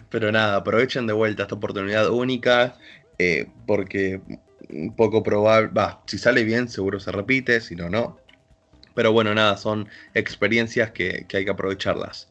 Pero 0.09 0.31
nada, 0.31 0.57
aprovechen 0.57 1.07
de 1.07 1.13
vuelta 1.13 1.43
esta 1.43 1.55
oportunidad 1.55 2.09
única, 2.09 2.77
eh, 3.17 3.47
porque 3.67 4.21
un 4.69 4.95
poco 4.95 5.23
probable, 5.23 5.69
va, 5.69 6.01
si 6.05 6.17
sale 6.17 6.43
bien, 6.43 6.69
seguro 6.69 6.99
se 6.99 7.11
repite, 7.11 7.61
si 7.61 7.75
no, 7.75 7.89
no. 7.89 8.17
Pero 8.93 9.11
bueno, 9.11 9.33
nada, 9.33 9.57
son 9.57 9.87
experiencias 10.13 10.91
que, 10.91 11.25
hay 11.33 11.45
que 11.45 11.51
aprovecharlas. 11.51 12.29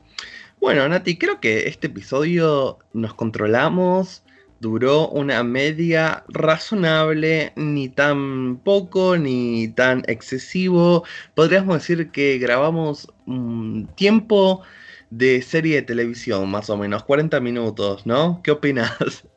Bueno, 0.60 0.88
Nati, 0.88 1.16
creo 1.16 1.40
que 1.40 1.68
este 1.68 1.86
episodio 1.86 2.78
nos 2.92 3.14
controlamos, 3.14 4.22
duró 4.60 5.08
una 5.08 5.42
media 5.42 6.24
razonable, 6.28 7.52
ni 7.56 7.88
tan 7.88 8.58
poco, 8.58 9.16
ni 9.16 9.68
tan 9.68 10.02
excesivo. 10.06 11.04
Podríamos 11.34 11.78
decir 11.78 12.10
que 12.10 12.38
grabamos 12.38 13.10
un 13.26 13.88
tiempo 13.96 14.62
de 15.08 15.42
serie 15.42 15.76
de 15.76 15.82
televisión, 15.82 16.50
más 16.50 16.70
o 16.70 16.76
menos, 16.76 17.04
40 17.04 17.40
minutos, 17.40 18.06
¿no? 18.06 18.40
¿Qué 18.44 18.50
opinas? 18.50 18.92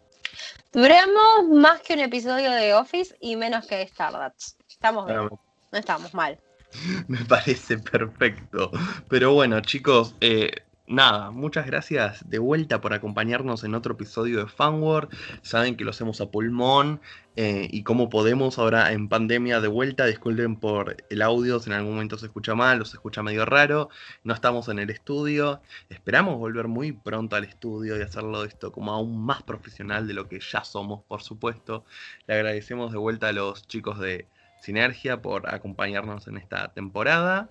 Duramos 0.73 1.49
más 1.51 1.81
que 1.81 1.93
un 1.93 1.99
episodio 1.99 2.51
de 2.51 2.73
Office 2.73 3.15
y 3.19 3.35
menos 3.35 3.67
que 3.67 3.81
Stardust. 3.83 4.59
Estamos 4.67 5.05
bien, 5.05 5.29
no 5.29 5.79
estamos 5.79 6.13
mal. 6.13 6.39
Me 7.07 7.23
parece 7.25 7.77
perfecto. 7.77 8.71
Pero 9.09 9.33
bueno, 9.33 9.59
chicos, 9.61 10.15
eh, 10.21 10.51
nada, 10.87 11.31
muchas 11.31 11.65
gracias 11.65 12.29
de 12.29 12.39
vuelta 12.39 12.81
por 12.81 12.93
acompañarnos 12.93 13.63
en 13.63 13.75
otro 13.75 13.93
episodio 13.93 14.39
de 14.39 14.47
Fanword. 14.47 15.09
Saben 15.41 15.75
que 15.75 15.83
lo 15.83 15.91
hacemos 15.91 16.21
a 16.21 16.29
pulmón 16.29 17.01
eh, 17.35 17.67
y 17.71 17.83
como 17.83 18.09
podemos 18.09 18.59
ahora 18.59 18.91
en 18.91 19.09
pandemia 19.09 19.61
de 19.61 19.67
vuelta. 19.67 20.05
Disculpen 20.05 20.57
por 20.57 20.97
el 21.09 21.21
audio, 21.21 21.59
si 21.59 21.69
en 21.69 21.75
algún 21.75 21.93
momento 21.93 22.17
se 22.17 22.27
escucha 22.27 22.55
mal 22.55 22.81
o 22.81 22.85
se 22.85 22.97
escucha 22.97 23.23
medio 23.23 23.45
raro. 23.45 23.89
No 24.23 24.33
estamos 24.33 24.67
en 24.69 24.79
el 24.79 24.89
estudio. 24.89 25.61
Esperamos 25.89 26.37
volver 26.37 26.67
muy 26.67 26.91
pronto 26.91 27.35
al 27.35 27.43
estudio 27.43 27.97
y 27.97 28.01
hacerlo 28.01 28.43
esto 28.43 28.71
como 28.71 28.91
aún 28.93 29.23
más 29.23 29.43
profesional 29.43 30.07
de 30.07 30.13
lo 30.13 30.27
que 30.27 30.39
ya 30.39 30.63
somos, 30.63 31.03
por 31.03 31.21
supuesto. 31.21 31.85
Le 32.27 32.35
agradecemos 32.35 32.91
de 32.91 32.97
vuelta 32.97 33.29
a 33.29 33.33
los 33.33 33.67
chicos 33.67 33.99
de 33.99 34.27
Sinergia 34.63 35.21
por 35.21 35.53
acompañarnos 35.53 36.25
en 36.27 36.37
esta 36.37 36.71
temporada. 36.73 37.49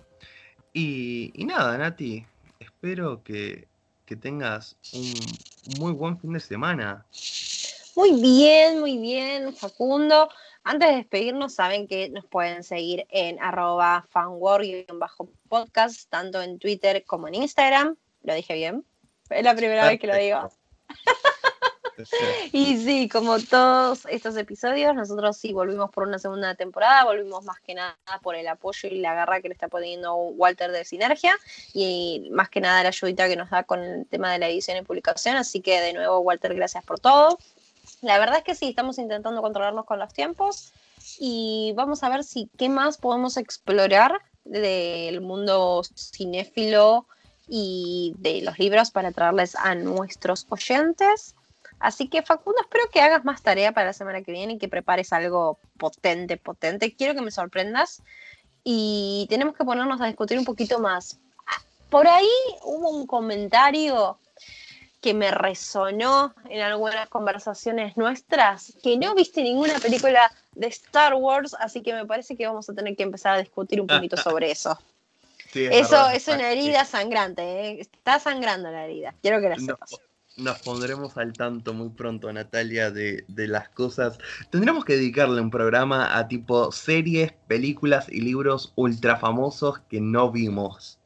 Y, 0.73 1.31
y 1.35 1.45
nada, 1.45 1.77
Nati, 1.77 2.25
espero 2.59 3.23
que, 3.23 3.67
que 4.07 4.15
tengas 4.15 4.77
un 4.93 5.13
muy 5.77 5.91
buen 5.91 6.19
fin 6.19 6.33
de 6.33 6.39
semana. 6.39 7.05
Muy 7.95 8.19
bien, 8.19 8.79
muy 8.79 8.97
bien, 8.97 9.53
Facundo. 9.55 10.27
Antes 10.63 10.89
de 10.89 10.95
despedirnos, 10.95 11.53
saben 11.53 11.87
que 11.87 12.09
nos 12.09 12.25
pueden 12.25 12.63
seguir 12.63 13.05
en 13.09 13.39
arroba 13.39 14.07
fanwar-podcast, 14.11 16.09
tanto 16.09 16.41
en 16.41 16.57
Twitter 16.57 17.03
como 17.05 17.27
en 17.27 17.35
Instagram. 17.35 17.95
¿Lo 18.23 18.33
dije 18.33 18.55
bien? 18.55 18.83
Es 19.29 19.43
la 19.43 19.55
primera 19.55 19.87
vez 19.87 19.99
que 19.99 20.07
lo 20.07 20.15
digo. 20.15 20.49
Y 22.51 22.77
sí, 22.77 23.09
como 23.09 23.39
todos 23.39 24.05
estos 24.09 24.35
episodios, 24.37 24.95
nosotros 24.95 25.37
sí 25.37 25.53
volvimos 25.53 25.91
por 25.91 26.07
una 26.07 26.19
segunda 26.19 26.55
temporada, 26.55 27.03
volvimos 27.03 27.43
más 27.43 27.59
que 27.59 27.75
nada 27.75 27.95
por 28.21 28.35
el 28.35 28.47
apoyo 28.47 28.89
y 28.89 28.99
la 28.99 29.13
garra 29.13 29.41
que 29.41 29.49
le 29.49 29.53
está 29.53 29.67
poniendo 29.67 30.15
Walter 30.15 30.71
de 30.71 30.85
Sinergia 30.85 31.35
y 31.73 32.29
más 32.31 32.49
que 32.49 32.61
nada 32.61 32.83
la 32.83 32.89
ayudita 32.89 33.27
que 33.27 33.35
nos 33.35 33.49
da 33.49 33.63
con 33.63 33.83
el 33.83 34.05
tema 34.07 34.31
de 34.31 34.39
la 34.39 34.49
edición 34.49 34.77
y 34.77 34.81
publicación. 34.81 35.35
Así 35.35 35.61
que 35.61 35.81
de 35.81 35.93
nuevo, 35.93 36.19
Walter, 36.19 36.53
gracias 36.55 36.83
por 36.83 36.99
todo. 36.99 37.37
La 38.01 38.19
verdad 38.19 38.37
es 38.37 38.43
que 38.43 38.55
sí, 38.55 38.69
estamos 38.69 38.97
intentando 38.97 39.41
controlarnos 39.41 39.85
con 39.85 39.99
los 39.99 40.13
tiempos 40.13 40.73
y 41.19 41.73
vamos 41.75 42.03
a 42.03 42.09
ver 42.09 42.23
si 42.23 42.49
qué 42.57 42.69
más 42.69 42.97
podemos 42.97 43.37
explorar 43.37 44.21
del 44.45 45.21
mundo 45.21 45.83
cinéfilo 45.95 47.05
y 47.47 48.13
de 48.17 48.41
los 48.41 48.57
libros 48.59 48.91
para 48.91 49.11
traerles 49.11 49.55
a 49.55 49.75
nuestros 49.75 50.45
oyentes. 50.49 51.35
Así 51.83 52.07
que 52.07 52.21
Facundo, 52.21 52.61
espero 52.61 52.85
que 52.93 53.01
hagas 53.01 53.25
más 53.25 53.41
tarea 53.41 53.73
para 53.73 53.87
la 53.87 53.93
semana 53.93 54.21
que 54.21 54.31
viene 54.31 54.53
y 54.53 54.57
que 54.57 54.69
prepares 54.69 55.11
algo 55.11 55.59
potente, 55.77 56.37
potente. 56.37 56.95
Quiero 56.95 57.13
que 57.13 57.19
me 57.19 57.29
sorprendas 57.29 58.01
y 58.63 59.27
tenemos 59.29 59.53
que 59.53 59.65
ponernos 59.65 59.99
a 59.99 60.05
discutir 60.05 60.39
un 60.39 60.45
poquito 60.45 60.79
más. 60.79 61.19
Por 61.89 62.07
ahí 62.07 62.29
hubo 62.63 62.89
un 62.89 63.05
comentario 63.05 64.17
que 65.01 65.13
me 65.13 65.29
resonó 65.31 66.33
en 66.49 66.61
algunas 66.61 67.09
conversaciones 67.09 67.97
nuestras, 67.97 68.71
que 68.81 68.95
no 68.95 69.13
viste 69.13 69.43
ninguna 69.43 69.77
película 69.79 70.31
de 70.55 70.67
Star 70.67 71.15
Wars, 71.15 71.53
así 71.59 71.81
que 71.81 71.91
me 71.91 72.05
parece 72.05 72.37
que 72.37 72.47
vamos 72.47 72.69
a 72.69 72.73
tener 72.73 72.95
que 72.95 73.03
empezar 73.03 73.33
a 73.33 73.39
discutir 73.39 73.81
un 73.81 73.87
poquito 73.87 74.15
sobre 74.23 74.51
eso. 74.51 74.79
Sí, 75.51 75.65
es 75.65 75.71
Eso 75.85 75.91
verdad, 75.97 76.15
es 76.15 76.27
una 76.29 76.37
sí. 76.37 76.45
herida 76.45 76.85
sangrante, 76.85 77.41
¿eh? 77.43 77.81
está 77.81 78.19
sangrando 78.19 78.71
la 78.71 78.85
herida, 78.85 79.13
quiero 79.21 79.41
que 79.41 79.49
la 79.49 79.57
No, 79.57 79.65
sepas. 79.65 79.99
Nos 80.35 80.59
pondremos 80.59 81.15
al 81.17 81.33
tanto 81.33 81.73
muy 81.73 81.89
pronto, 81.89 82.31
Natalia, 82.33 82.89
de, 82.89 83.23
de 83.27 83.47
las 83.47 83.69
cosas. 83.69 84.17
Tendremos 84.49 84.83
que 84.83 84.95
dedicarle 84.95 85.39
un 85.41 85.51
programa 85.51 86.17
a 86.17 86.27
tipo 86.27 86.71
series, 86.71 87.33
películas 87.47 88.07
y 88.09 88.21
libros 88.21 88.73
ultra 88.75 89.17
famosos 89.17 89.79
que 89.89 90.01
no 90.01 90.31
vimos. 90.31 90.97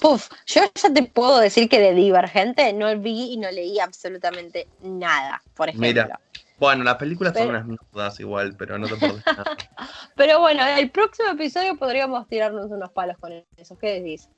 Puf, 0.00 0.28
yo 0.46 0.62
ya 0.74 0.92
te 0.92 1.02
puedo 1.04 1.38
decir 1.38 1.68
que 1.68 1.80
de 1.80 1.94
Divergente 1.94 2.72
no 2.72 2.96
vi 2.98 3.32
y 3.32 3.36
no 3.36 3.50
leí 3.50 3.78
absolutamente 3.80 4.68
nada, 4.82 5.42
por 5.54 5.68
ejemplo. 5.68 5.88
Mira. 5.88 6.20
Bueno, 6.58 6.84
las 6.84 6.94
películas 6.94 7.32
son 7.32 7.48
Pero- 7.48 7.50
unas 7.50 7.66
mierdas 7.66 8.20
igual, 8.20 8.54
pero 8.56 8.78
no 8.78 8.86
te 8.86 8.94
perdés 8.96 9.26
nada. 9.26 9.44
Pero 10.14 10.38
bueno, 10.40 10.64
el 10.64 10.90
próximo 10.90 11.30
episodio 11.30 11.76
podríamos 11.76 12.28
tirarnos 12.28 12.70
unos 12.70 12.90
palos 12.92 13.16
con 13.18 13.32
eso. 13.56 13.76
¿Qué 13.78 14.00
decís? 14.00 14.28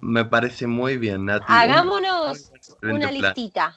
Me 0.00 0.24
parece 0.24 0.66
muy 0.66 0.96
bien, 0.98 1.24
Nati. 1.26 1.46
Hagámonos 1.48 2.52
Un 2.82 2.92
una 2.92 3.08
plan. 3.08 3.22
listita. 3.34 3.76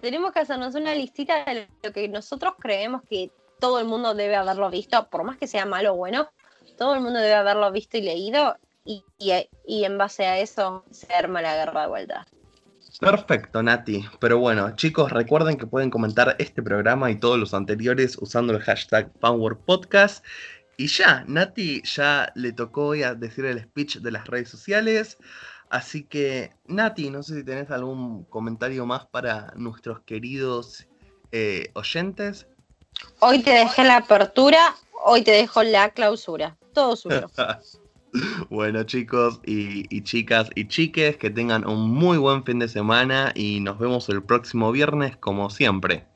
Tenemos 0.00 0.32
que 0.32 0.40
hacernos 0.40 0.74
una 0.74 0.94
listita 0.94 1.44
de 1.44 1.68
lo 1.82 1.92
que 1.92 2.08
nosotros 2.08 2.54
creemos 2.58 3.02
que 3.08 3.30
todo 3.60 3.78
el 3.78 3.86
mundo 3.86 4.14
debe 4.14 4.36
haberlo 4.36 4.70
visto, 4.70 5.08
por 5.10 5.24
más 5.24 5.36
que 5.36 5.46
sea 5.46 5.66
malo 5.66 5.92
o 5.92 5.96
bueno, 5.96 6.30
todo 6.78 6.94
el 6.94 7.00
mundo 7.02 7.18
debe 7.20 7.34
haberlo 7.34 7.70
visto 7.70 7.98
y 7.98 8.02
leído, 8.02 8.56
y, 8.84 9.04
y- 9.18 9.48
y 9.66 9.84
en 9.84 9.98
base 9.98 10.24
a 10.26 10.38
eso 10.38 10.84
se 10.90 11.12
arma 11.12 11.42
la 11.42 11.54
guerra 11.54 11.82
de 11.82 11.88
vuelta. 11.88 12.26
Perfecto, 12.98 13.62
Nati. 13.62 14.04
Pero 14.18 14.38
bueno, 14.38 14.74
chicos, 14.76 15.12
recuerden 15.12 15.56
que 15.58 15.66
pueden 15.66 15.90
comentar 15.90 16.34
este 16.38 16.62
programa 16.62 17.10
y 17.10 17.20
todos 17.20 17.38
los 17.38 17.54
anteriores 17.54 18.16
usando 18.20 18.54
el 18.54 18.60
hashtag 18.60 19.12
PowerPodcast. 19.20 20.24
Y 20.80 20.86
ya, 20.86 21.24
Nati 21.28 21.82
ya 21.82 22.32
le 22.34 22.52
tocó 22.52 22.86
hoy 22.86 23.02
a 23.02 23.14
decir 23.14 23.44
el 23.44 23.60
speech 23.60 23.98
de 23.98 24.12
las 24.12 24.26
redes 24.26 24.48
sociales. 24.48 25.18
Así 25.68 26.04
que, 26.04 26.54
Nati, 26.68 27.10
no 27.10 27.22
sé 27.22 27.34
si 27.36 27.44
tenés 27.44 27.70
algún 27.70 28.24
comentario 28.24 28.86
más 28.86 29.04
para 29.04 29.52
nuestros 29.56 30.00
queridos 30.00 30.88
eh, 31.32 31.70
oyentes. 31.74 32.46
Hoy 33.18 33.40
te 33.40 33.50
dejé 33.50 33.84
la 33.84 33.96
apertura, 33.96 34.74
hoy 35.04 35.20
te 35.20 35.32
dejo 35.32 35.62
la 35.62 35.90
clausura. 35.90 36.56
Todo 36.72 36.96
suyo. 36.96 37.30
Bueno, 38.48 38.82
chicos 38.82 39.38
y, 39.46 39.84
y 39.94 40.02
chicas 40.02 40.50
y 40.56 40.66
chiques, 40.66 41.16
que 41.16 41.30
tengan 41.30 41.64
un 41.64 41.90
muy 41.92 42.18
buen 42.18 42.42
fin 42.42 42.58
de 42.58 42.66
semana 42.66 43.30
y 43.36 43.60
nos 43.60 43.78
vemos 43.78 44.08
el 44.08 44.20
próximo 44.20 44.72
viernes 44.72 45.16
como 45.16 45.48
siempre. 45.48 46.09